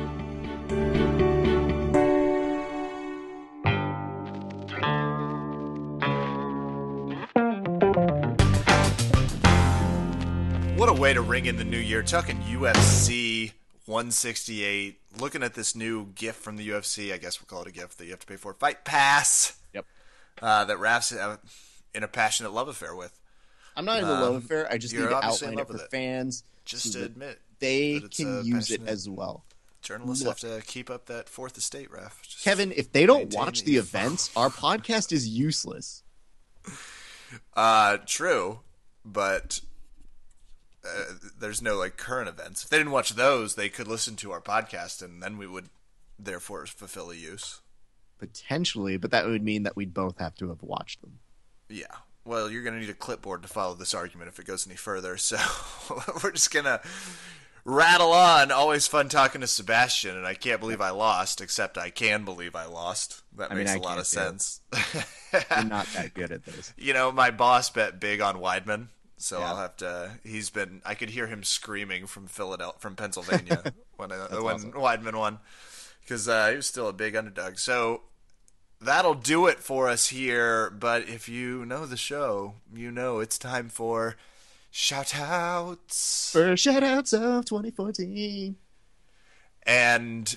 What 10.80 10.88
a 10.88 10.94
way 10.94 11.12
to 11.12 11.20
ring 11.20 11.44
in 11.44 11.58
the 11.58 11.64
new 11.64 11.76
year. 11.76 12.02
Talking 12.02 12.38
UFC 12.38 13.52
168. 13.84 14.98
Looking 15.20 15.42
at 15.42 15.52
this 15.52 15.76
new 15.76 16.06
gift 16.14 16.40
from 16.40 16.56
the 16.56 16.66
UFC. 16.70 17.12
I 17.12 17.18
guess 17.18 17.38
we'll 17.38 17.48
call 17.48 17.60
it 17.60 17.68
a 17.68 17.70
gift 17.70 17.98
that 17.98 18.06
you 18.06 18.12
have 18.12 18.20
to 18.20 18.26
pay 18.26 18.36
for. 18.36 18.54
Fight 18.54 18.82
Pass 18.82 19.60
Yep. 19.74 19.84
uh, 20.40 20.64
that 20.64 20.78
Raf's 20.78 21.12
uh, 21.12 21.36
in 21.94 22.02
a 22.02 22.08
passionate 22.08 22.54
love 22.54 22.66
affair 22.68 22.96
with. 22.96 23.20
I'm 23.76 23.84
not 23.84 23.98
in 23.98 24.04
a 24.06 24.08
love 24.10 24.30
um, 24.30 24.36
affair. 24.36 24.72
I 24.72 24.78
just 24.78 24.94
need 24.94 25.00
to 25.00 25.14
outline 25.14 25.58
it 25.58 25.68
for 25.68 25.76
it. 25.76 25.90
fans. 25.90 26.44
Just 26.64 26.94
to 26.94 27.04
admit 27.04 27.38
they 27.58 28.00
can 28.00 28.42
use 28.46 28.70
it 28.70 28.80
as 28.86 29.06
well. 29.06 29.44
Journalists 29.82 30.24
Look. 30.24 30.40
have 30.40 30.62
to 30.62 30.66
keep 30.66 30.88
up 30.88 31.04
that 31.06 31.28
fourth 31.28 31.58
estate, 31.58 31.90
Raf. 31.90 32.22
Just 32.22 32.42
Kevin, 32.42 32.72
if 32.74 32.90
they 32.90 33.04
don't 33.04 33.34
watch 33.34 33.64
the 33.64 33.76
events, 33.76 34.30
our 34.34 34.48
podcast 34.48 35.12
is 35.12 35.28
useless. 35.28 36.02
Uh, 37.54 37.96
true, 38.06 38.58
but 39.04 39.60
uh, 40.84 41.14
there's 41.38 41.62
no 41.62 41.76
like 41.76 41.96
current 41.96 42.28
events. 42.28 42.64
If 42.64 42.70
they 42.70 42.78
didn't 42.78 42.92
watch 42.92 43.10
those, 43.10 43.54
they 43.54 43.68
could 43.68 43.88
listen 43.88 44.16
to 44.16 44.32
our 44.32 44.40
podcast, 44.40 45.02
and 45.02 45.22
then 45.22 45.38
we 45.38 45.46
would 45.46 45.68
therefore 46.18 46.66
fulfill 46.66 47.10
a 47.10 47.14
use 47.14 47.60
potentially, 48.20 48.96
but 48.98 49.10
that 49.10 49.26
would 49.26 49.42
mean 49.42 49.64
that 49.64 49.74
we'd 49.74 49.94
both 49.94 50.18
have 50.18 50.36
to 50.36 50.50
have 50.50 50.62
watched 50.62 51.00
them. 51.00 51.18
Yeah. 51.68 51.86
Well, 52.24 52.50
you're 52.50 52.62
going 52.62 52.74
to 52.74 52.80
need 52.80 52.90
a 52.90 52.94
clipboard 52.94 53.42
to 53.42 53.48
follow 53.48 53.74
this 53.74 53.94
argument 53.94 54.28
if 54.28 54.38
it 54.38 54.46
goes 54.46 54.66
any 54.66 54.76
further. 54.76 55.16
So 55.16 55.38
we're 56.22 56.32
just 56.32 56.52
going 56.52 56.66
to 56.66 56.80
rattle 57.64 58.12
on. 58.12 58.52
Always 58.52 58.86
fun 58.86 59.08
talking 59.08 59.40
to 59.40 59.46
Sebastian, 59.46 60.16
and 60.16 60.26
I 60.26 60.34
can't 60.34 60.60
believe 60.60 60.80
I 60.80 60.90
lost, 60.90 61.40
except 61.40 61.78
I 61.78 61.90
can 61.90 62.24
believe 62.24 62.54
I 62.54 62.66
lost. 62.66 63.22
That 63.36 63.50
I 63.50 63.54
makes 63.54 63.72
mean, 63.72 63.82
a 63.82 63.84
lot 63.84 63.98
of 63.98 64.06
sense. 64.06 64.60
You're 65.32 65.64
not 65.64 65.86
that 65.94 66.12
good 66.14 66.30
at 66.30 66.44
this. 66.44 66.74
You 66.76 66.92
know, 66.92 67.10
my 67.10 67.30
boss 67.30 67.70
bet 67.70 67.98
big 67.98 68.20
on 68.20 68.36
Weidman. 68.36 68.88
So 69.20 69.38
yeah. 69.38 69.50
I'll 69.50 69.56
have 69.56 69.76
to. 69.76 70.12
He's 70.24 70.48
been. 70.48 70.80
I 70.84 70.94
could 70.94 71.10
hear 71.10 71.26
him 71.26 71.44
screaming 71.44 72.06
from 72.06 72.26
Philadelphia, 72.26 72.80
from 72.80 72.96
Pennsylvania 72.96 73.62
when 73.96 74.10
uh, 74.10 74.28
when 74.30 74.54
awesome. 74.54 74.72
Weidman 74.72 75.14
won, 75.14 75.38
because 76.00 76.26
uh, 76.26 76.48
he 76.48 76.56
was 76.56 76.66
still 76.66 76.88
a 76.88 76.92
big 76.94 77.14
underdog. 77.14 77.58
So 77.58 78.00
that'll 78.80 79.14
do 79.14 79.46
it 79.46 79.58
for 79.58 79.90
us 79.90 80.08
here. 80.08 80.70
But 80.70 81.06
if 81.06 81.28
you 81.28 81.66
know 81.66 81.84
the 81.84 81.98
show, 81.98 82.54
you 82.74 82.90
know 82.90 83.20
it's 83.20 83.36
time 83.36 83.68
for 83.68 84.16
shout 84.70 85.14
outs. 85.14 86.30
For 86.32 86.56
shout 86.56 86.82
outs 86.82 87.12
of 87.12 87.44
2014. 87.44 88.56
And 89.64 90.36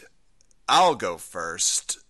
I'll 0.68 0.96
go 0.96 1.16
first. 1.18 2.03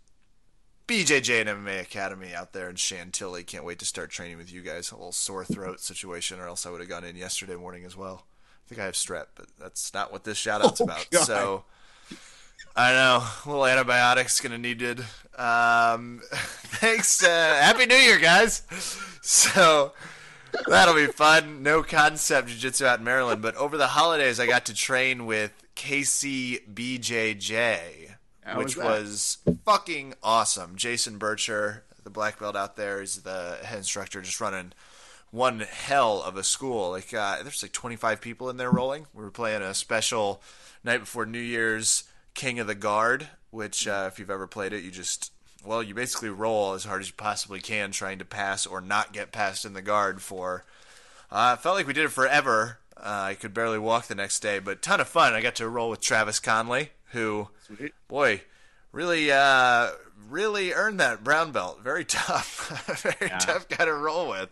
BJJ 0.88 1.42
and 1.42 1.50
MMA 1.50 1.82
Academy 1.82 2.34
out 2.34 2.54
there 2.54 2.70
in 2.70 2.76
Chantilly. 2.76 3.44
Can't 3.44 3.64
wait 3.64 3.80
to 3.80 3.86
start 3.86 4.10
training 4.10 4.38
with 4.38 4.52
you 4.52 4.62
guys. 4.62 4.92
A 4.92 4.96
little 4.96 5.12
sore 5.12 5.46
throat 5.46 5.80
situation, 5.80 6.40
or 6.40 6.48
else 6.48 6.66
I 6.66 6.72
would 6.72 6.82
have 6.82 6.90
gone 6.90 7.04
in 7.04 7.16
yesterday 7.16 7.56
morning 7.56 7.86
as 7.86 7.96
well. 7.96 8.26
I 8.66 8.70
think 8.70 8.82
I 8.82 8.86
have 8.86 8.94
strep, 8.94 9.28
but 9.36 9.48
that's 9.60 9.94
not 9.94 10.12
what 10.12 10.24
this 10.24 10.38
shout 10.38 10.64
out's 10.64 10.82
oh, 10.82 10.86
about. 10.86 11.08
God. 11.10 11.26
So 11.26 11.64
I 12.76 12.92
know. 12.92 13.24
A 13.46 13.50
little 13.50 13.66
antibiotics 13.66 14.42
gonna 14.42 14.58
needed. 14.58 15.00
Um, 15.38 16.22
thanks. 16.32 17.24
Uh, 17.24 17.28
Happy 17.62 17.86
New 17.86 17.96
Year, 17.96 18.20
guys. 18.20 18.64
So 19.22 19.94
that'll 20.68 20.96
be 20.96 21.08
fun. 21.08 21.64
No 21.64 21.82
concept 21.84 22.50
jiu-jitsu 22.50 22.86
out 22.86 23.00
in 23.00 23.06
Maryland, 23.06 23.42
but 23.42 23.56
over 23.56 23.78
the 23.78 23.88
holidays 23.88 24.40
I 24.40 24.48
got 24.48 24.66
to 24.66 24.74
train 24.74 25.26
with 25.26 25.54
KC 25.76 26.74
BJJ 26.74 28.03
How 28.46 28.58
which 28.58 28.78
was 28.78 29.38
was 29.46 29.58
fucking 29.66 30.16
awesome. 30.22 30.76
Jason 30.76 31.20
Bircher, 31.20 31.82
the 32.04 32.10
black 32.10 32.40
belt 32.40 32.56
out 32.56 32.76
there, 32.76 33.02
is 33.02 33.24
the 33.24 33.58
head 33.64 33.80
instructor, 33.80 34.22
just 34.22 34.42
running 34.42 34.74
one 35.32 35.62
hell 35.62 36.22
of 36.22 36.38
a 36.38 36.44
school. 36.44 36.92
Like 36.92 37.14
uh, 37.14 37.42
there's 37.42 37.64
like 37.64 37.72
25 37.72 38.22
people 38.22 38.50
in 38.50 38.58
there 38.58 38.72
rolling. 38.72 39.08
We 39.14 39.24
were 39.24 39.32
playing 39.32 39.62
a 39.62 39.74
special 39.74 40.42
night 40.84 41.00
before 41.00 41.26
New 41.26 41.40
Year's 41.40 42.04
King 42.34 42.60
of 42.60 42.68
the 42.68 42.76
Guard, 42.76 43.28
which 43.50 43.88
uh, 43.88 44.10
if 44.12 44.20
you've 44.20 44.30
ever 44.30 44.48
played 44.48 44.74
it, 44.74 44.84
you 44.84 44.92
just 44.92 45.32
well, 45.66 45.82
you 45.82 45.94
basically 45.94 46.30
roll 46.30 46.74
as 46.74 46.84
hard 46.84 47.02
as 47.02 47.08
you 47.08 47.14
possibly 47.16 47.60
can, 47.60 47.92
trying 47.92 48.20
to 48.20 48.26
pass 48.26 48.66
or 48.66 48.82
not 48.82 49.14
get 49.14 49.32
passed 49.32 49.66
in 49.66 49.74
the 49.74 49.82
guard 49.82 50.22
for. 50.22 50.66
Uh, 51.32 51.56
it 51.58 51.64
felt 51.64 51.76
like 51.76 51.88
we 51.88 51.94
did 51.94 52.06
it 52.06 52.10
forever. 52.10 52.80
Uh, 52.98 53.28
I 53.30 53.34
could 53.36 53.54
barely 53.54 53.80
walk 53.80 54.08
the 54.08 54.16
next 54.16 54.42
day, 54.42 54.60
but 54.60 54.82
ton 54.82 55.00
of 55.00 55.08
fun. 55.08 55.34
I 55.34 55.42
got 55.42 55.56
to 55.56 55.70
roll 55.70 55.90
with 55.90 56.02
Travis 56.02 56.40
Conley, 56.40 56.92
who, 57.14 57.48
Sweet. 57.66 57.94
boy, 58.08 58.42
really, 58.92 59.32
uh, 59.32 59.90
really 60.30 60.74
earned 60.74 61.00
that 61.00 61.24
brown 61.24 61.52
belt. 61.52 61.82
Very 61.82 62.06
tough, 62.06 63.02
very 63.20 63.30
Yeah. 63.32 63.38
tough 63.40 63.68
guy 63.70 63.86
to 63.86 63.94
roll 63.94 64.30
with. 64.30 64.50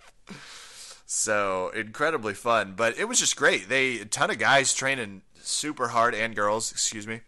So 1.05 1.70
incredibly 1.76 2.34
fun, 2.34 2.74
but 2.76 2.97
it 2.97 3.05
was 3.05 3.20
just 3.20 3.36
great. 3.36 3.68
They 3.68 3.99
a 3.99 4.05
ton 4.05 4.32
of 4.32 4.39
guys 4.39 4.74
training 4.74 5.24
super 5.41 5.89
hard 5.89 6.16
and 6.16 6.36
girls, 6.36 6.72
excuse 6.72 7.05
me. 7.05 7.22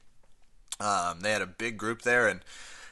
Um, 0.79 1.19
they 1.19 1.31
had 1.31 1.41
a 1.41 1.47
big 1.47 1.77
group 1.77 2.01
there, 2.03 2.27
and 2.27 2.41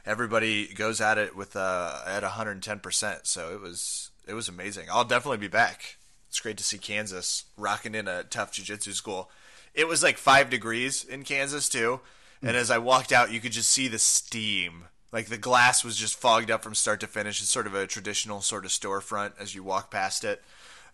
everybody 0.06 0.68
goes 0.74 1.00
at 1.00 1.18
it 1.18 1.36
with 1.36 1.56
uh, 1.56 2.00
at 2.06 2.24
110 2.24 2.80
percent. 2.80 3.26
So 3.26 3.54
it 3.54 3.62
was 3.62 4.12
it 4.28 4.34
was 4.34 4.50
amazing. 4.50 4.88
I'll 4.92 5.06
definitely 5.06 5.38
be 5.38 5.48
back. 5.48 5.98
It's 6.28 6.40
great 6.40 6.58
to 6.58 6.64
see 6.64 6.78
Kansas 6.78 7.46
rocking 7.58 7.96
in 7.96 8.08
a 8.08 8.24
tough 8.24 8.54
jiu-jitsu 8.54 8.94
school. 8.94 9.30
It 9.74 9.88
was 9.88 10.02
like 10.04 10.18
five 10.18 10.50
degrees 10.50 11.04
in 11.04 11.24
Kansas 11.24 11.68
too, 11.70 12.00
and 12.42 12.58
as 12.58 12.72
I 12.72 12.78
walked 12.78 13.12
out, 13.12 13.32
you 13.32 13.40
could 13.40 13.52
just 13.52 13.70
see 13.70 13.88
the 13.88 14.00
steam. 14.00 14.86
Like 15.12 15.28
the 15.28 15.38
glass 15.38 15.84
was 15.84 15.98
just 15.98 16.16
fogged 16.16 16.50
up 16.50 16.64
from 16.64 16.76
start 16.76 17.00
to 17.02 17.08
finish. 17.08 17.42
It's 17.42 17.50
sort 17.50 17.68
of 17.68 17.76
a 17.76 17.88
traditional 17.88 18.42
sort 18.42 18.66
of 18.66 18.72
storefront 18.72 19.34
as 19.40 19.54
you 19.54 19.64
walk 19.64 19.92
past 19.92 20.24
it. 20.24 20.42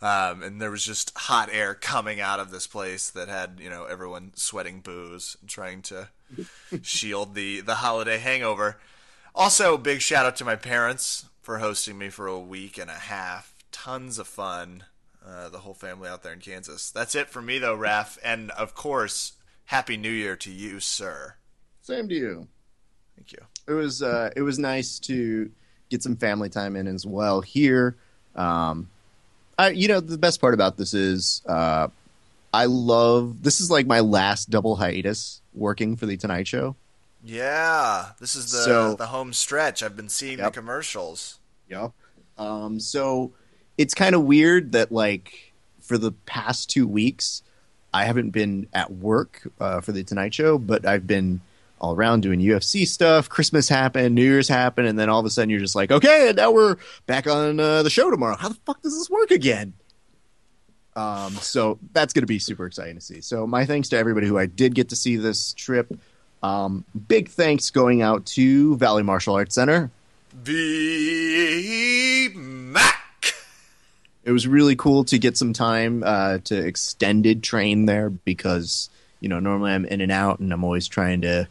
Um, 0.02 0.44
and 0.44 0.62
there 0.62 0.72
was 0.72 0.86
just 0.86 1.12
hot 1.18 1.50
air 1.52 1.74
coming 1.74 2.20
out 2.20 2.40
of 2.40 2.52
this 2.52 2.68
place 2.68 3.10
that 3.12 3.30
had 3.30 3.60
you 3.60 3.70
know 3.70 3.86
everyone 3.86 4.32
sweating 4.36 4.80
booze 4.80 5.38
and 5.42 5.50
trying 5.50 5.82
to 5.84 6.10
shield 6.82 7.34
the 7.34 7.62
the 7.62 7.76
holiday 7.76 8.18
hangover. 8.18 8.78
Also, 9.34 9.78
big 9.78 10.02
shout 10.02 10.26
out 10.26 10.36
to 10.38 10.46
my 10.46 10.56
parents 10.56 11.26
for 11.42 11.60
hosting 11.60 11.98
me 11.98 12.10
for 12.10 12.28
a 12.28 12.40
week 12.40 12.78
and 12.78 12.90
a 12.90 12.94
half. 12.94 13.54
Tons 13.72 14.20
of 14.20 14.28
fun. 14.28 14.84
Uh, 15.26 15.50
the 15.50 15.60
whole 15.60 15.74
family 15.74 16.08
out 16.08 16.24
there 16.24 16.32
in 16.32 16.40
Kansas. 16.40 16.90
That's 16.90 17.14
it 17.14 17.30
for 17.30 17.42
me 17.42 17.60
though, 17.60 17.76
Raf. 17.76 18.18
And 18.24 18.52
of 18.52 18.76
course, 18.76 19.34
Happy 19.68 19.98
New 19.98 20.10
Year 20.10 20.36
to 20.38 20.52
you, 20.52 20.80
sir. 20.80 21.36
Same 21.82 22.08
to 22.10 22.16
you. 22.16 22.48
Thank 23.16 23.34
you. 23.34 23.40
It 23.68 23.74
was 23.74 24.02
uh, 24.02 24.32
it 24.36 24.42
was 24.42 24.58
nice 24.58 24.98
to 25.00 25.52
get 25.90 26.02
some 26.04 26.16
family 26.16 26.50
time 26.50 26.76
in 26.76 26.88
as 26.88 27.06
well 27.06 27.42
here. 27.42 27.96
Um, 28.36 28.90
I 29.58 29.70
you 29.72 29.88
know 29.90 30.00
the 30.00 30.18
best 30.18 30.40
part 30.42 30.54
about 30.54 30.78
this 30.78 30.94
is 30.94 31.42
uh, 31.46 31.90
I 32.54 32.66
love 32.66 33.44
this 33.44 33.60
is 33.60 33.70
like 33.70 33.86
my 33.88 34.00
last 34.00 34.50
double 34.50 34.78
hiatus 34.78 35.42
working 35.54 35.98
for 35.98 36.06
the 36.06 36.16
Tonight 36.18 36.48
Show. 36.48 36.76
Yeah, 37.24 38.12
this 38.22 38.36
is 38.36 38.52
the 38.52 38.60
So- 38.60 38.96
the 38.96 39.08
home 39.08 39.34
stretch. 39.34 39.84
I've 39.84 39.98
been 39.98 40.10
seeing 40.10 40.38
Yep. 40.40 40.54
the 40.54 40.60
commercials. 40.62 41.40
Yep. 41.70 41.92
Um, 42.38 42.80
so 42.80 43.34
it's 43.78 43.94
kind 43.94 44.16
of 44.16 44.24
weird 44.24 44.72
that 44.72 44.94
like 44.94 45.52
for 45.82 45.98
the 45.98 46.12
past 46.14 46.70
two 46.70 46.88
weeks, 46.88 47.42
I 47.98 48.06
haven't 48.06 48.30
been 48.30 48.68
at 48.74 48.92
work 48.92 49.52
uh, 49.60 49.82
for 49.82 49.92
the 49.92 50.04
Tonight 50.04 50.32
Show, 50.32 50.60
but 50.60 50.86
I've 50.86 51.08
been 51.08 51.42
all 51.82 51.96
around 51.96 52.22
doing 52.22 52.40
UFC 52.40 52.86
stuff. 52.88 53.28
Christmas 53.28 53.68
happened, 53.68 54.14
New 54.14 54.24
Year's 54.24 54.48
happened, 54.48 54.88
and 54.88 55.00
then 55.00 55.10
all 55.10 55.20
of 55.20 55.26
a 55.26 55.32
sudden 55.32 55.50
you're 55.50 55.60
just 55.60 55.76
like, 55.76 55.92
okay, 55.92 56.32
now 56.36 56.52
we're 56.52 56.76
back 57.08 57.26
on 57.26 57.60
uh, 57.60 57.82
the 57.82 57.90
show 57.90 58.12
tomorrow. 58.12 58.36
How 58.38 58.50
the 58.50 58.58
fuck 58.68 58.84
does 58.84 58.96
this 58.96 59.10
work 59.10 59.32
again? 59.32 59.74
Um, 60.96 61.34
so 61.34 61.80
that's 61.92 62.14
going 62.14 62.22
to 62.22 62.28
be 62.28 62.38
super 62.38 62.68
exciting 62.68 62.94
to 62.96 63.02
see. 63.02 63.22
So 63.22 63.48
my 63.48 63.66
thanks 63.66 63.90
to 63.90 63.98
everybody 63.98 64.28
who 64.28 64.38
I 64.38 64.46
did 64.46 64.76
get 64.76 64.90
to 64.90 64.96
see 64.96 65.16
this 65.16 65.54
trip. 65.54 65.92
Um, 66.44 66.86
big 67.08 67.30
thanks 67.30 67.72
going 67.72 68.04
out 68.04 68.28
to 68.28 68.78
Valley 68.78 69.02
Martial 69.02 69.34
Arts 69.34 69.56
Center. 69.56 69.90
V 70.34 72.30
Mac. 72.36 73.07
It 74.28 74.32
was 74.34 74.46
really 74.46 74.76
cool 74.76 75.06
to 75.06 75.18
get 75.18 75.38
some 75.38 75.54
time 75.54 76.04
uh, 76.06 76.40
to 76.40 76.58
extended 76.58 77.42
train 77.42 77.86
there 77.86 78.10
because 78.10 78.90
you 79.22 79.30
know 79.30 79.40
normally 79.40 79.72
I'm 79.72 79.86
in 79.86 80.02
and 80.02 80.12
out 80.12 80.40
and 80.40 80.52
I'm 80.52 80.66
always 80.66 80.90
trying 80.90 81.22
to 81.22 81.48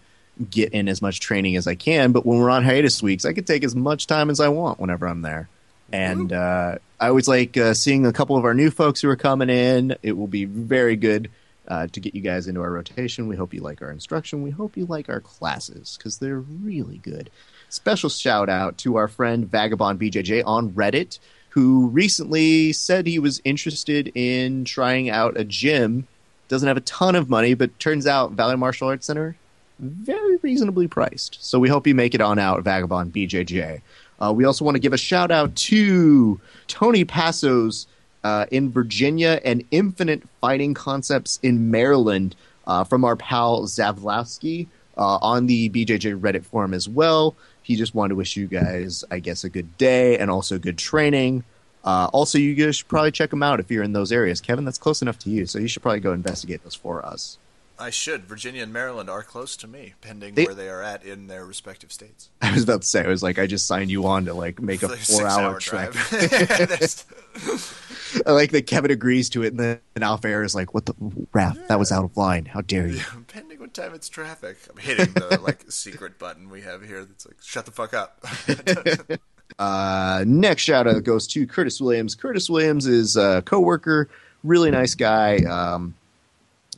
get 0.50 0.74
in 0.74 0.86
as 0.86 1.00
much 1.00 1.20
training 1.20 1.56
as 1.56 1.66
I 1.66 1.74
can. 1.74 2.12
But 2.12 2.26
when 2.26 2.38
we're 2.38 2.50
on 2.50 2.64
hiatus 2.64 3.02
weeks, 3.02 3.24
I 3.24 3.32
can 3.32 3.44
take 3.44 3.64
as 3.64 3.74
much 3.74 4.06
time 4.06 4.28
as 4.28 4.40
I 4.40 4.48
want 4.48 4.78
whenever 4.78 5.08
I'm 5.08 5.22
there. 5.22 5.48
And 5.90 6.30
uh, 6.34 6.76
I 7.00 7.08
always 7.08 7.26
like 7.26 7.56
uh, 7.56 7.72
seeing 7.72 8.04
a 8.04 8.12
couple 8.12 8.36
of 8.36 8.44
our 8.44 8.52
new 8.52 8.70
folks 8.70 9.00
who 9.00 9.08
are 9.08 9.16
coming 9.16 9.48
in. 9.48 9.96
It 10.02 10.12
will 10.12 10.26
be 10.26 10.44
very 10.44 10.96
good 10.96 11.30
uh, 11.66 11.86
to 11.86 12.00
get 12.00 12.14
you 12.14 12.20
guys 12.20 12.46
into 12.46 12.60
our 12.60 12.70
rotation. 12.70 13.26
We 13.26 13.36
hope 13.36 13.54
you 13.54 13.62
like 13.62 13.80
our 13.80 13.90
instruction. 13.90 14.42
We 14.42 14.50
hope 14.50 14.76
you 14.76 14.84
like 14.84 15.08
our 15.08 15.20
classes 15.20 15.96
because 15.96 16.18
they're 16.18 16.40
really 16.40 16.98
good. 16.98 17.30
Special 17.70 18.10
shout 18.10 18.50
out 18.50 18.76
to 18.78 18.96
our 18.96 19.08
friend 19.08 19.50
Vagabond 19.50 19.98
BJJ 19.98 20.42
on 20.44 20.72
Reddit, 20.72 21.18
who 21.56 21.86
recently 21.86 22.70
said 22.70 23.06
he 23.06 23.18
was 23.18 23.40
interested 23.42 24.12
in 24.14 24.66
trying 24.66 25.08
out 25.08 25.40
a 25.40 25.44
gym. 25.44 26.06
Doesn't 26.48 26.68
have 26.68 26.76
a 26.76 26.82
ton 26.82 27.14
of 27.14 27.30
money, 27.30 27.54
but 27.54 27.80
turns 27.80 28.06
out 28.06 28.32
Valley 28.32 28.58
Martial 28.58 28.88
Arts 28.88 29.06
Center 29.06 29.36
very 29.78 30.36
reasonably 30.36 30.86
priced. 30.86 31.38
So 31.40 31.58
we 31.58 31.70
hope 31.70 31.86
you 31.86 31.94
make 31.94 32.14
it 32.14 32.20
on 32.20 32.38
out, 32.38 32.62
Vagabond 32.62 33.14
BJJ. 33.14 33.80
Uh, 34.20 34.34
we 34.36 34.44
also 34.44 34.66
want 34.66 34.74
to 34.74 34.80
give 34.80 34.92
a 34.92 34.98
shout 34.98 35.30
out 35.30 35.56
to 35.56 36.38
Tony 36.68 37.06
Passos 37.06 37.86
uh, 38.22 38.44
in 38.50 38.70
Virginia 38.70 39.40
and 39.42 39.64
Infinite 39.70 40.24
Fighting 40.42 40.74
Concepts 40.74 41.40
in 41.42 41.70
Maryland 41.70 42.36
uh, 42.66 42.84
from 42.84 43.02
our 43.02 43.16
pal 43.16 43.62
Zavlowski 43.62 44.66
uh, 44.98 45.18
on 45.22 45.46
the 45.46 45.70
BJJ 45.70 46.20
Reddit 46.20 46.44
forum 46.44 46.74
as 46.74 46.86
well. 46.86 47.34
He 47.66 47.74
just 47.74 47.96
wanted 47.96 48.10
to 48.10 48.14
wish 48.14 48.36
you 48.36 48.46
guys, 48.46 49.02
I 49.10 49.18
guess, 49.18 49.42
a 49.42 49.48
good 49.48 49.76
day 49.76 50.18
and 50.18 50.30
also 50.30 50.56
good 50.56 50.78
training. 50.78 51.42
Uh, 51.82 52.08
also, 52.12 52.38
you 52.38 52.54
guys 52.54 52.76
should 52.76 52.86
probably 52.86 53.10
check 53.10 53.30
them 53.30 53.42
out 53.42 53.58
if 53.58 53.72
you're 53.72 53.82
in 53.82 53.92
those 53.92 54.12
areas. 54.12 54.40
Kevin, 54.40 54.64
that's 54.64 54.78
close 54.78 55.02
enough 55.02 55.18
to 55.20 55.30
you, 55.30 55.46
so 55.46 55.58
you 55.58 55.66
should 55.66 55.82
probably 55.82 55.98
go 55.98 56.12
investigate 56.12 56.62
those 56.62 56.76
for 56.76 57.04
us. 57.04 57.38
I 57.76 57.90
should. 57.90 58.24
Virginia 58.24 58.62
and 58.62 58.72
Maryland 58.72 59.10
are 59.10 59.24
close 59.24 59.56
to 59.58 59.66
me, 59.66 59.94
pending 60.00 60.34
They- 60.34 60.44
where 60.46 60.54
they 60.54 60.68
are 60.68 60.80
at 60.80 61.04
in 61.04 61.26
their 61.26 61.44
respective 61.44 61.92
states. 61.92 62.30
I 62.40 62.52
was 62.52 62.62
about 62.62 62.82
to 62.82 62.86
say, 62.86 63.04
I 63.04 63.08
was 63.08 63.22
like, 63.24 63.40
I 63.40 63.48
just 63.48 63.66
signed 63.66 63.90
you 63.90 64.06
on 64.06 64.26
to 64.26 64.34
like 64.34 64.62
make 64.62 64.84
a 64.84 64.86
like 64.92 65.00
four 65.00 65.26
hour 65.26 65.60
six-hour 65.60 65.90
trek. 65.90 67.04
I 68.26 68.30
like 68.32 68.52
that 68.52 68.66
Kevin 68.66 68.90
agrees 68.92 69.28
to 69.30 69.42
it, 69.42 69.48
and 69.48 69.58
then 69.60 69.80
Alpha 70.00 70.28
Air 70.28 70.42
is 70.42 70.54
like, 70.54 70.72
"What 70.72 70.86
the 70.86 70.94
Raph? 71.34 71.66
That 71.66 71.78
was 71.78 71.92
out 71.92 72.04
of 72.04 72.16
line. 72.16 72.46
How 72.46 72.60
dare 72.60 72.86
you?" 72.86 73.00
pending 73.26 73.55
what 73.66 73.74
time 73.74 73.94
it's 73.94 74.08
traffic. 74.08 74.56
I'm 74.70 74.76
hitting 74.76 75.12
the 75.12 75.40
like 75.44 75.64
secret 75.70 76.20
button 76.20 76.50
we 76.50 76.60
have 76.60 76.86
here 76.86 77.04
that's 77.04 77.26
like 77.26 77.36
shut 77.42 77.66
the 77.66 77.72
fuck 77.72 77.94
up. 77.94 78.24
Uh, 79.60 80.24
next 80.26 80.64
shout 80.64 80.86
out 80.86 81.02
goes 81.04 81.26
to 81.28 81.46
Curtis 81.46 81.80
Williams. 81.80 82.14
Curtis 82.14 82.50
Williams 82.50 82.86
is 82.86 83.16
a 83.16 83.42
coworker, 83.42 84.10
really 84.42 84.70
nice 84.70 84.94
guy. 84.94 85.36
Um, 85.36 85.94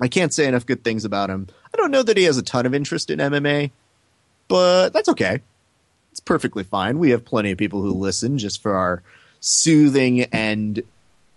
I 0.01 0.07
can't 0.07 0.33
say 0.33 0.47
enough 0.47 0.65
good 0.65 0.85
things 0.85 1.05
about 1.05 1.29
him. 1.29 1.49
I 1.75 1.77
don't 1.77 1.91
know 1.91 2.05
that 2.05 2.17
he 2.17 2.25
has 2.25 2.37
a 2.37 2.43
ton 2.43 2.67
of 2.67 2.75
interest 2.75 3.11
in 3.11 3.19
MMA, 3.19 3.73
but 4.47 4.91
that's 4.91 5.09
okay. 5.09 5.41
It's 6.13 6.21
perfectly 6.21 6.63
fine. 6.63 6.99
We 6.99 7.11
have 7.11 7.25
plenty 7.25 7.51
of 7.51 7.59
people 7.59 7.83
who 7.83 7.91
listen 7.91 8.39
just 8.39 8.63
for 8.63 8.77
our 8.77 9.03
soothing 9.41 10.25
and 10.25 10.81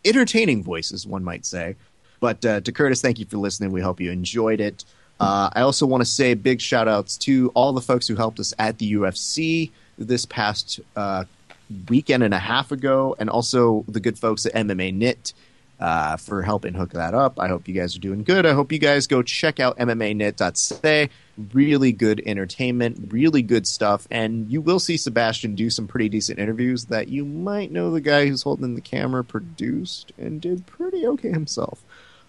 entertaining 0.05 0.63
voices, 0.63 1.07
one 1.07 1.23
might 1.23 1.45
say. 1.45 1.75
But 2.19 2.45
uh, 2.45 2.61
to 2.61 2.71
Curtis, 2.71 3.01
thank 3.01 3.17
you 3.17 3.25
for 3.25 3.37
listening. 3.37 3.71
We 3.71 3.81
hope 3.81 3.99
you 3.99 4.11
enjoyed 4.11 4.59
it. 4.59 4.83
Uh, 5.21 5.51
I 5.53 5.61
also 5.61 5.85
want 5.85 6.01
to 6.01 6.09
say 6.09 6.33
big 6.33 6.59
shout 6.59 6.87
outs 6.87 7.15
to 7.19 7.51
all 7.53 7.73
the 7.73 7.81
folks 7.81 8.07
who 8.07 8.15
helped 8.15 8.39
us 8.39 8.55
at 8.57 8.79
the 8.79 8.93
UFC 8.93 9.69
this 9.99 10.25
past 10.25 10.79
uh, 10.95 11.25
weekend 11.89 12.23
and 12.23 12.33
a 12.33 12.39
half 12.39 12.71
ago, 12.71 13.15
and 13.19 13.29
also 13.29 13.85
the 13.87 13.99
good 13.99 14.17
folks 14.17 14.47
at 14.47 14.53
MMAnytt 14.53 15.33
uh, 15.79 16.17
for 16.17 16.41
helping 16.41 16.73
hook 16.73 16.93
that 16.93 17.13
up. 17.13 17.39
I 17.39 17.49
hope 17.49 17.67
you 17.67 17.75
guys 17.75 17.95
are 17.95 17.99
doing 17.99 18.23
good. 18.23 18.47
I 18.47 18.53
hope 18.53 18.71
you 18.71 18.79
guys 18.79 19.05
go 19.05 19.21
check 19.21 19.59
out 19.59 19.77
MMAnytt.se. 19.77 21.11
Really 21.53 21.91
good 21.91 22.23
entertainment, 22.25 23.13
really 23.13 23.43
good 23.43 23.67
stuff, 23.67 24.07
and 24.09 24.51
you 24.51 24.59
will 24.59 24.79
see 24.79 24.97
Sebastian 24.97 25.53
do 25.53 25.69
some 25.69 25.85
pretty 25.85 26.09
decent 26.09 26.39
interviews 26.39 26.85
that 26.85 27.09
you 27.09 27.25
might 27.25 27.71
know 27.71 27.91
the 27.91 28.01
guy 28.01 28.25
who's 28.25 28.41
holding 28.41 28.73
the 28.73 28.81
camera 28.81 29.23
produced 29.23 30.13
and 30.17 30.41
did 30.41 30.65
pretty 30.65 31.05
okay 31.05 31.29
himself. 31.29 31.83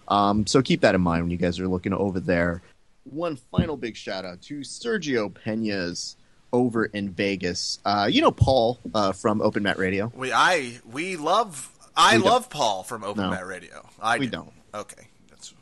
Um, 0.07 0.45
so 0.45 0.61
keep 0.61 0.81
that 0.81 0.93
in 0.93 1.01
mind 1.01 1.23
when 1.23 1.31
you 1.31 1.37
guys 1.37 1.59
are 1.59 1.67
looking 1.67 1.93
over 1.93 2.19
there. 2.19 2.61
One 3.05 3.35
final 3.35 3.77
big 3.77 3.95
shout 3.97 4.25
out 4.25 4.41
to 4.43 4.59
Sergio 4.59 5.33
Penha's 5.33 6.15
over 6.51 6.85
in 6.85 7.09
Vegas. 7.11 7.79
Uh, 7.83 8.07
you 8.09 8.21
know 8.21 8.31
Paul 8.31 8.79
uh, 8.93 9.11
from 9.11 9.41
Open 9.41 9.63
Mat 9.63 9.77
Radio. 9.77 10.11
we 10.15 10.31
I 10.31 10.79
we 10.89 11.15
love 11.17 11.69
I 11.95 12.17
We 12.17 12.23
don't. 12.23 12.31
love 12.31 12.49
Paul 12.49 12.83
from 12.83 13.03
Open 13.03 13.23
No. 13.23 13.29
Mat 13.31 13.45
Radio. 13.45 13.87
I 14.01 14.17
We 14.19 14.25
do. 14.27 14.31
don't. 14.31 14.53
Okay. 14.73 15.07
That's 15.29 15.53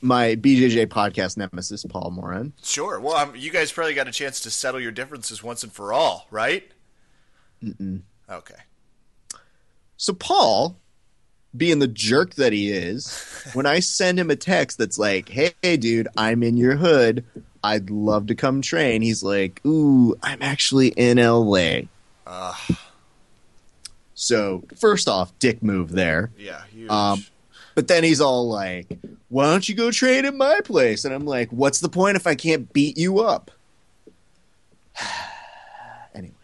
my 0.00 0.34
BJJ 0.36 0.86
podcast 0.86 1.36
nemesis, 1.36 1.84
Paul 1.84 2.10
Moran. 2.10 2.52
Sure. 2.62 2.98
Well, 3.00 3.14
um, 3.16 3.36
you 3.36 3.50
guys 3.50 3.70
probably 3.70 3.94
got 3.94 4.08
a 4.08 4.12
chance 4.12 4.40
to 4.40 4.50
settle 4.50 4.80
your 4.80 4.90
differences 4.92 5.42
once 5.42 5.62
and 5.62 5.72
for 5.72 5.92
all, 5.92 6.26
right? 6.30 6.70
Mm-mm. 7.62 8.02
Okay. 8.28 8.54
So 9.96 10.12
Paul, 10.12 10.76
being 11.56 11.78
the 11.78 11.88
jerk 11.88 12.34
that 12.34 12.52
he 12.52 12.70
is, 12.70 13.16
when 13.52 13.66
I 13.66 13.80
send 13.80 14.18
him 14.18 14.30
a 14.30 14.36
text 14.36 14.78
that's 14.78 14.98
like, 14.98 15.28
"Hey, 15.28 15.76
dude, 15.76 16.08
I'm 16.16 16.42
in 16.42 16.56
your 16.56 16.76
hood. 16.76 17.24
I'd 17.62 17.90
love 17.90 18.26
to 18.26 18.34
come 18.34 18.60
train," 18.62 19.02
he's 19.02 19.22
like, 19.22 19.60
"Ooh, 19.66 20.16
I'm 20.22 20.42
actually 20.42 20.88
in 20.88 21.18
LA." 21.18 21.82
Uh, 22.26 22.54
So 24.14 24.62
first 24.76 25.08
off, 25.08 25.32
dick 25.38 25.62
move 25.62 25.90
there. 25.92 26.30
yeah. 26.38 26.62
Um, 26.88 27.24
But 27.74 27.88
then 27.88 28.04
he's 28.04 28.20
all 28.20 28.48
like, 28.48 28.86
"Why 29.28 29.46
don't 29.50 29.68
you 29.68 29.74
go 29.74 29.90
train 29.90 30.24
at 30.24 30.34
my 30.34 30.60
place?" 30.60 31.04
And 31.04 31.12
I'm 31.12 31.26
like, 31.26 31.50
"What's 31.50 31.80
the 31.80 31.88
point 31.88 32.16
if 32.16 32.24
I 32.26 32.34
can't 32.36 32.72
beat 32.72 32.96
you 32.96 33.18
up?" 33.18 33.50
anyway, 36.14 36.34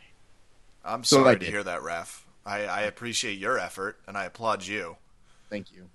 I'm 0.84 1.04
so 1.04 1.22
sorry 1.22 1.38
to 1.38 1.46
hear 1.46 1.62
that, 1.62 1.82
Ref. 1.82 2.19
I, 2.46 2.64
I 2.64 2.80
appreciate 2.82 3.38
your 3.38 3.58
effort 3.58 3.98
and 4.08 4.16
I 4.16 4.24
applaud 4.24 4.64
you. 4.66 4.96
thank 5.50 5.72
you. 5.72 5.88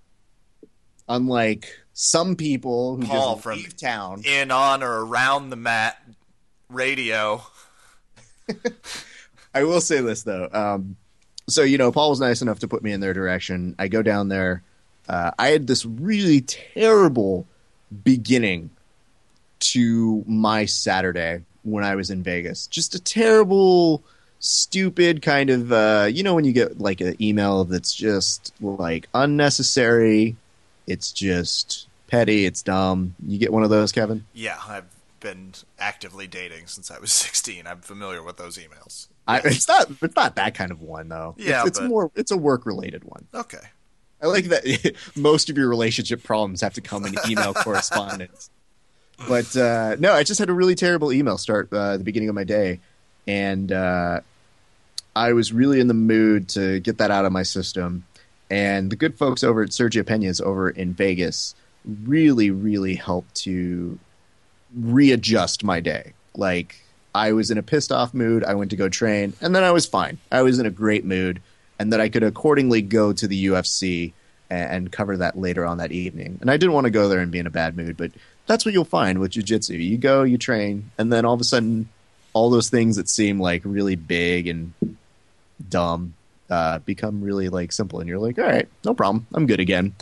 Unlike 1.08 1.70
some 1.94 2.36
people 2.36 2.96
who 2.98 3.06
Paul 3.06 3.34
just 3.34 3.44
from- 3.44 3.58
leave 3.58 3.78
town, 3.78 4.24
In, 4.26 4.50
on, 4.52 4.82
or 4.82 5.06
around 5.06 5.50
the 5.52 5.56
mat 5.56 6.02
radio. 6.70 7.42
I 9.54 9.64
will 9.64 9.82
say 9.82 10.02
this 10.02 10.24
though. 10.24 10.50
Um, 10.52 10.96
so 11.48 11.62
you 11.64 11.78
know, 11.78 11.92
Paul 11.92 12.10
was 12.10 12.20
nice 12.20 12.42
enough 12.42 12.60
to 12.60 12.68
put 12.68 12.84
me 12.84 12.92
in 12.92 13.00
their 13.02 13.14
direction. 13.14 13.76
I 13.78 13.88
go 13.88 14.02
down 14.02 14.30
there. 14.30 14.64
Uh, 15.08 15.32
I 15.38 15.50
had 15.50 15.68
this 15.68 15.86
really 15.86 16.42
terrible 16.42 17.46
beginning 18.04 18.72
to 19.60 20.24
my 20.28 20.66
Saturday 20.66 21.44
when 21.64 21.84
I 21.84 21.96
was 21.96 22.10
in 22.10 22.24
Vegas. 22.24 22.66
Just 22.68 22.96
a 22.96 23.00
terrible, 23.00 24.04
stupid 24.40 25.22
kind 25.22 25.50
of. 25.50 25.72
Uh, 25.72 26.08
you 26.12 26.24
know, 26.24 26.36
when 26.36 26.46
you 26.46 26.54
get 26.54 26.80
like 26.80 27.02
an 27.02 27.22
email 27.22 27.66
that's 27.66 27.94
just 27.94 28.54
like 28.62 29.08
unnecessary. 29.14 30.36
It's 30.88 31.12
just 31.12 31.88
petty. 32.08 32.46
It's 32.46 32.62
dumb. 32.62 33.16
You 33.26 33.38
get 33.40 33.52
one 33.52 33.64
of 33.64 33.70
those, 33.70 33.92
Kevin. 33.92 34.26
Yeah, 34.34 34.60
I've 34.68 34.86
been 35.20 35.54
actively 35.80 36.28
dating 36.28 36.68
since 36.68 36.92
I 36.92 37.00
was 37.00 37.12
16. 37.14 37.66
I'm 37.66 37.82
familiar 37.82 38.22
with 38.22 38.38
those 38.38 38.58
emails. 38.58 39.08
I, 39.28 39.40
it's 39.44 39.68
not. 39.68 39.90
It's 40.02 40.16
not 40.16 40.36
that 40.36 40.54
kind 40.54 40.72
of 40.72 40.82
one 40.82 41.10
though. 41.10 41.34
Yeah, 41.38 41.62
it's, 41.62 41.70
it's 41.70 41.80
but- 41.80 41.90
more. 41.90 42.12
It's 42.16 42.32
a 42.32 42.38
work 42.38 42.66
related 42.66 43.04
one. 43.04 43.26
Okay. 43.34 43.58
I 44.22 44.28
like 44.28 44.46
that 44.46 44.96
most 45.16 45.50
of 45.50 45.58
your 45.58 45.68
relationship 45.68 46.24
problems 46.24 46.62
have 46.62 46.74
to 46.76 46.82
come 46.82 47.06
in 47.06 47.16
email 47.30 47.54
correspondence. 47.56 48.50
But 49.28 49.56
uh, 49.56 49.98
no, 50.00 50.14
I 50.14 50.24
just 50.24 50.40
had 50.40 50.50
a 50.50 50.54
really 50.54 50.76
terrible 50.76 51.12
email 51.12 51.38
start 51.38 51.72
uh, 51.72 51.98
the 51.98 52.04
beginning 52.04 52.30
of 52.30 52.36
my 52.36 52.44
day, 52.44 52.80
and 53.28 53.72
uh, 53.72 54.22
I 55.16 55.34
was 55.34 55.54
really 55.54 55.80
in 55.80 55.88
the 55.88 55.94
mood 55.94 56.50
to 56.50 56.80
get 56.80 56.98
that 56.98 57.12
out 57.12 57.26
of 57.26 57.32
my 57.32 57.44
system. 57.44 58.06
And 58.50 58.92
the 58.92 58.96
good 58.96 59.18
folks 59.18 59.44
over 59.44 59.64
at 59.64 59.70
Sergio 59.70 60.06
Penha's 60.06 60.40
over 60.42 60.70
in 60.70 60.94
Vegas 60.94 61.56
really, 62.04 62.52
really 62.52 62.96
helped 62.96 63.36
to 63.36 63.98
readjust 64.76 65.64
my 65.64 65.80
day. 65.80 66.14
Like 66.36 66.76
I 67.14 67.32
was 67.32 67.50
in 67.50 67.58
a 67.58 67.64
pissed 67.64 67.92
off 67.92 68.14
mood. 68.14 68.44
I 68.44 68.56
went 68.56 68.72
to 68.72 68.78
go 68.78 68.90
train, 68.90 69.34
and 69.42 69.56
then 69.56 69.64
I 69.64 69.72
was 69.72 69.86
fine. 69.86 70.18
I 70.32 70.42
was 70.42 70.60
in 70.60 70.66
a 70.66 70.72
great 70.72 71.06
mood, 71.06 71.42
and 71.80 71.94
that 71.94 72.02
I 72.02 72.10
could 72.10 72.24
accordingly 72.24 72.82
go 72.82 73.14
to 73.14 73.28
the 73.28 73.46
UFC 73.46 74.14
and, 74.50 74.72
and 74.72 74.92
cover 74.92 75.18
that 75.18 75.38
later 75.38 75.66
on 75.66 75.78
that 75.78 75.92
evening. 75.92 76.38
And 76.42 76.52
I 76.52 76.58
didn't 76.58 76.74
want 76.74 76.86
to 76.86 76.92
go 76.92 77.08
there 77.08 77.20
and 77.20 77.32
be 77.32 77.40
in 77.40 77.48
a 77.48 77.52
bad 77.52 77.78
mood, 77.78 77.96
but 77.96 78.12
that's 78.48 78.66
what 78.66 78.74
you'll 78.74 78.86
find 78.86 79.20
with 79.20 79.32
jiu-jitsu. 79.32 79.76
You 79.76 79.98
go, 79.98 80.24
you 80.24 80.38
train, 80.38 80.92
and 80.98 81.12
then 81.12 81.26
all 81.26 81.34
of 81.34 81.42
a 81.42 81.46
sudden, 81.46 81.90
all 82.36 82.50
those 82.50 82.70
things 82.70 82.98
that 82.98 83.08
seem 83.08 83.40
like 83.40 83.62
really 83.64 83.96
big 83.96 84.48
and 84.48 84.74
dumb 85.70 86.14
uh, 86.50 86.80
become 86.80 87.22
really 87.22 87.48
like 87.48 87.72
simple, 87.72 88.02
and 88.02 88.10
you're 88.10 88.20
like, 88.20 88.38
all 88.38 88.44
right, 88.44 88.68
no 88.84 88.94
problem, 88.94 89.26
I'm 89.34 89.48
good 89.48 89.62
again. 89.62 89.96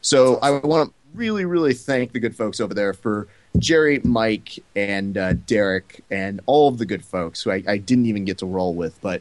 So 0.00 0.38
I 0.42 0.50
want 0.50 0.88
to 0.88 0.94
really, 1.12 1.44
really 1.44 1.74
thank 1.74 2.12
the 2.12 2.20
good 2.20 2.34
folks 2.34 2.58
over 2.58 2.72
there 2.72 2.94
for 2.94 3.28
Jerry, 3.58 4.00
Mike, 4.02 4.58
and 4.74 5.18
uh, 5.18 5.34
Derek, 5.34 6.02
and 6.10 6.40
all 6.46 6.68
of 6.68 6.78
the 6.78 6.86
good 6.86 7.04
folks 7.04 7.42
who 7.42 7.50
I, 7.50 7.62
I 7.68 7.76
didn't 7.76 8.06
even 8.06 8.24
get 8.24 8.38
to 8.38 8.46
roll 8.46 8.74
with, 8.74 8.98
but 9.02 9.20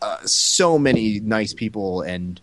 uh, 0.00 0.18
so 0.24 0.78
many 0.78 1.18
nice 1.18 1.52
people. 1.52 2.02
And 2.02 2.40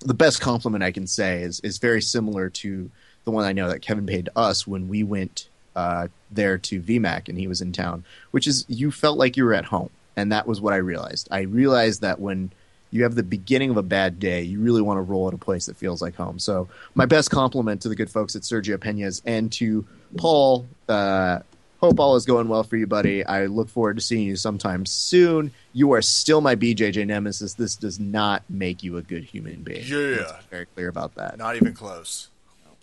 the 0.00 0.14
best 0.14 0.40
compliment 0.40 0.82
I 0.82 0.90
can 0.90 1.06
say 1.06 1.42
is 1.42 1.60
is 1.60 1.76
very 1.76 2.00
similar 2.00 2.48
to 2.48 2.90
the 3.26 3.30
one 3.30 3.44
I 3.44 3.52
know 3.52 3.68
that 3.68 3.82
Kevin 3.82 4.06
paid 4.06 4.30
us 4.34 4.66
when 4.66 4.88
we 4.88 5.02
went 5.02 5.49
uh, 5.76 6.08
there 6.30 6.58
to 6.58 6.80
VMAC 6.80 7.28
and 7.28 7.38
he 7.38 7.46
was 7.46 7.60
in 7.60 7.72
town, 7.72 8.04
which 8.30 8.46
is 8.46 8.64
you 8.68 8.90
felt 8.90 9.18
like 9.18 9.36
you 9.36 9.44
were 9.44 9.54
at 9.54 9.66
home, 9.66 9.90
and 10.16 10.32
that 10.32 10.46
was 10.46 10.60
what 10.60 10.72
I 10.72 10.78
realized. 10.78 11.28
I 11.30 11.40
realized 11.40 12.00
that 12.02 12.20
when 12.20 12.52
you 12.90 13.04
have 13.04 13.14
the 13.14 13.22
beginning 13.22 13.70
of 13.70 13.76
a 13.76 13.82
bad 13.82 14.18
day, 14.18 14.42
you 14.42 14.60
really 14.60 14.82
want 14.82 14.98
to 14.98 15.02
roll 15.02 15.28
at 15.28 15.34
a 15.34 15.38
place 15.38 15.66
that 15.66 15.76
feels 15.76 16.02
like 16.02 16.16
home. 16.16 16.38
So, 16.38 16.68
my 16.94 17.06
best 17.06 17.30
compliment 17.30 17.82
to 17.82 17.88
the 17.88 17.94
good 17.94 18.10
folks 18.10 18.34
at 18.34 18.42
Sergio 18.42 18.78
Penha's 18.78 19.22
and 19.24 19.50
to 19.52 19.86
Paul. 20.16 20.66
Uh, 20.88 21.40
hope 21.80 21.98
all 21.98 22.16
is 22.16 22.26
going 22.26 22.48
well 22.48 22.62
for 22.62 22.76
you, 22.76 22.86
buddy. 22.86 23.24
I 23.24 23.46
look 23.46 23.68
forward 23.68 23.96
to 23.96 24.02
seeing 24.02 24.26
you 24.26 24.36
sometime 24.36 24.84
soon. 24.86 25.50
You 25.72 25.92
are 25.92 26.02
still 26.02 26.40
my 26.40 26.54
BJJ 26.54 27.06
nemesis. 27.06 27.54
This 27.54 27.76
does 27.76 27.98
not 27.98 28.42
make 28.48 28.82
you 28.82 28.96
a 28.96 29.02
good 29.02 29.24
human 29.24 29.62
being. 29.62 29.84
Yeah. 29.86 30.40
Very 30.50 30.66
clear 30.66 30.88
about 30.88 31.14
that. 31.14 31.38
Not 31.38 31.56
even 31.56 31.72
close. 31.72 32.28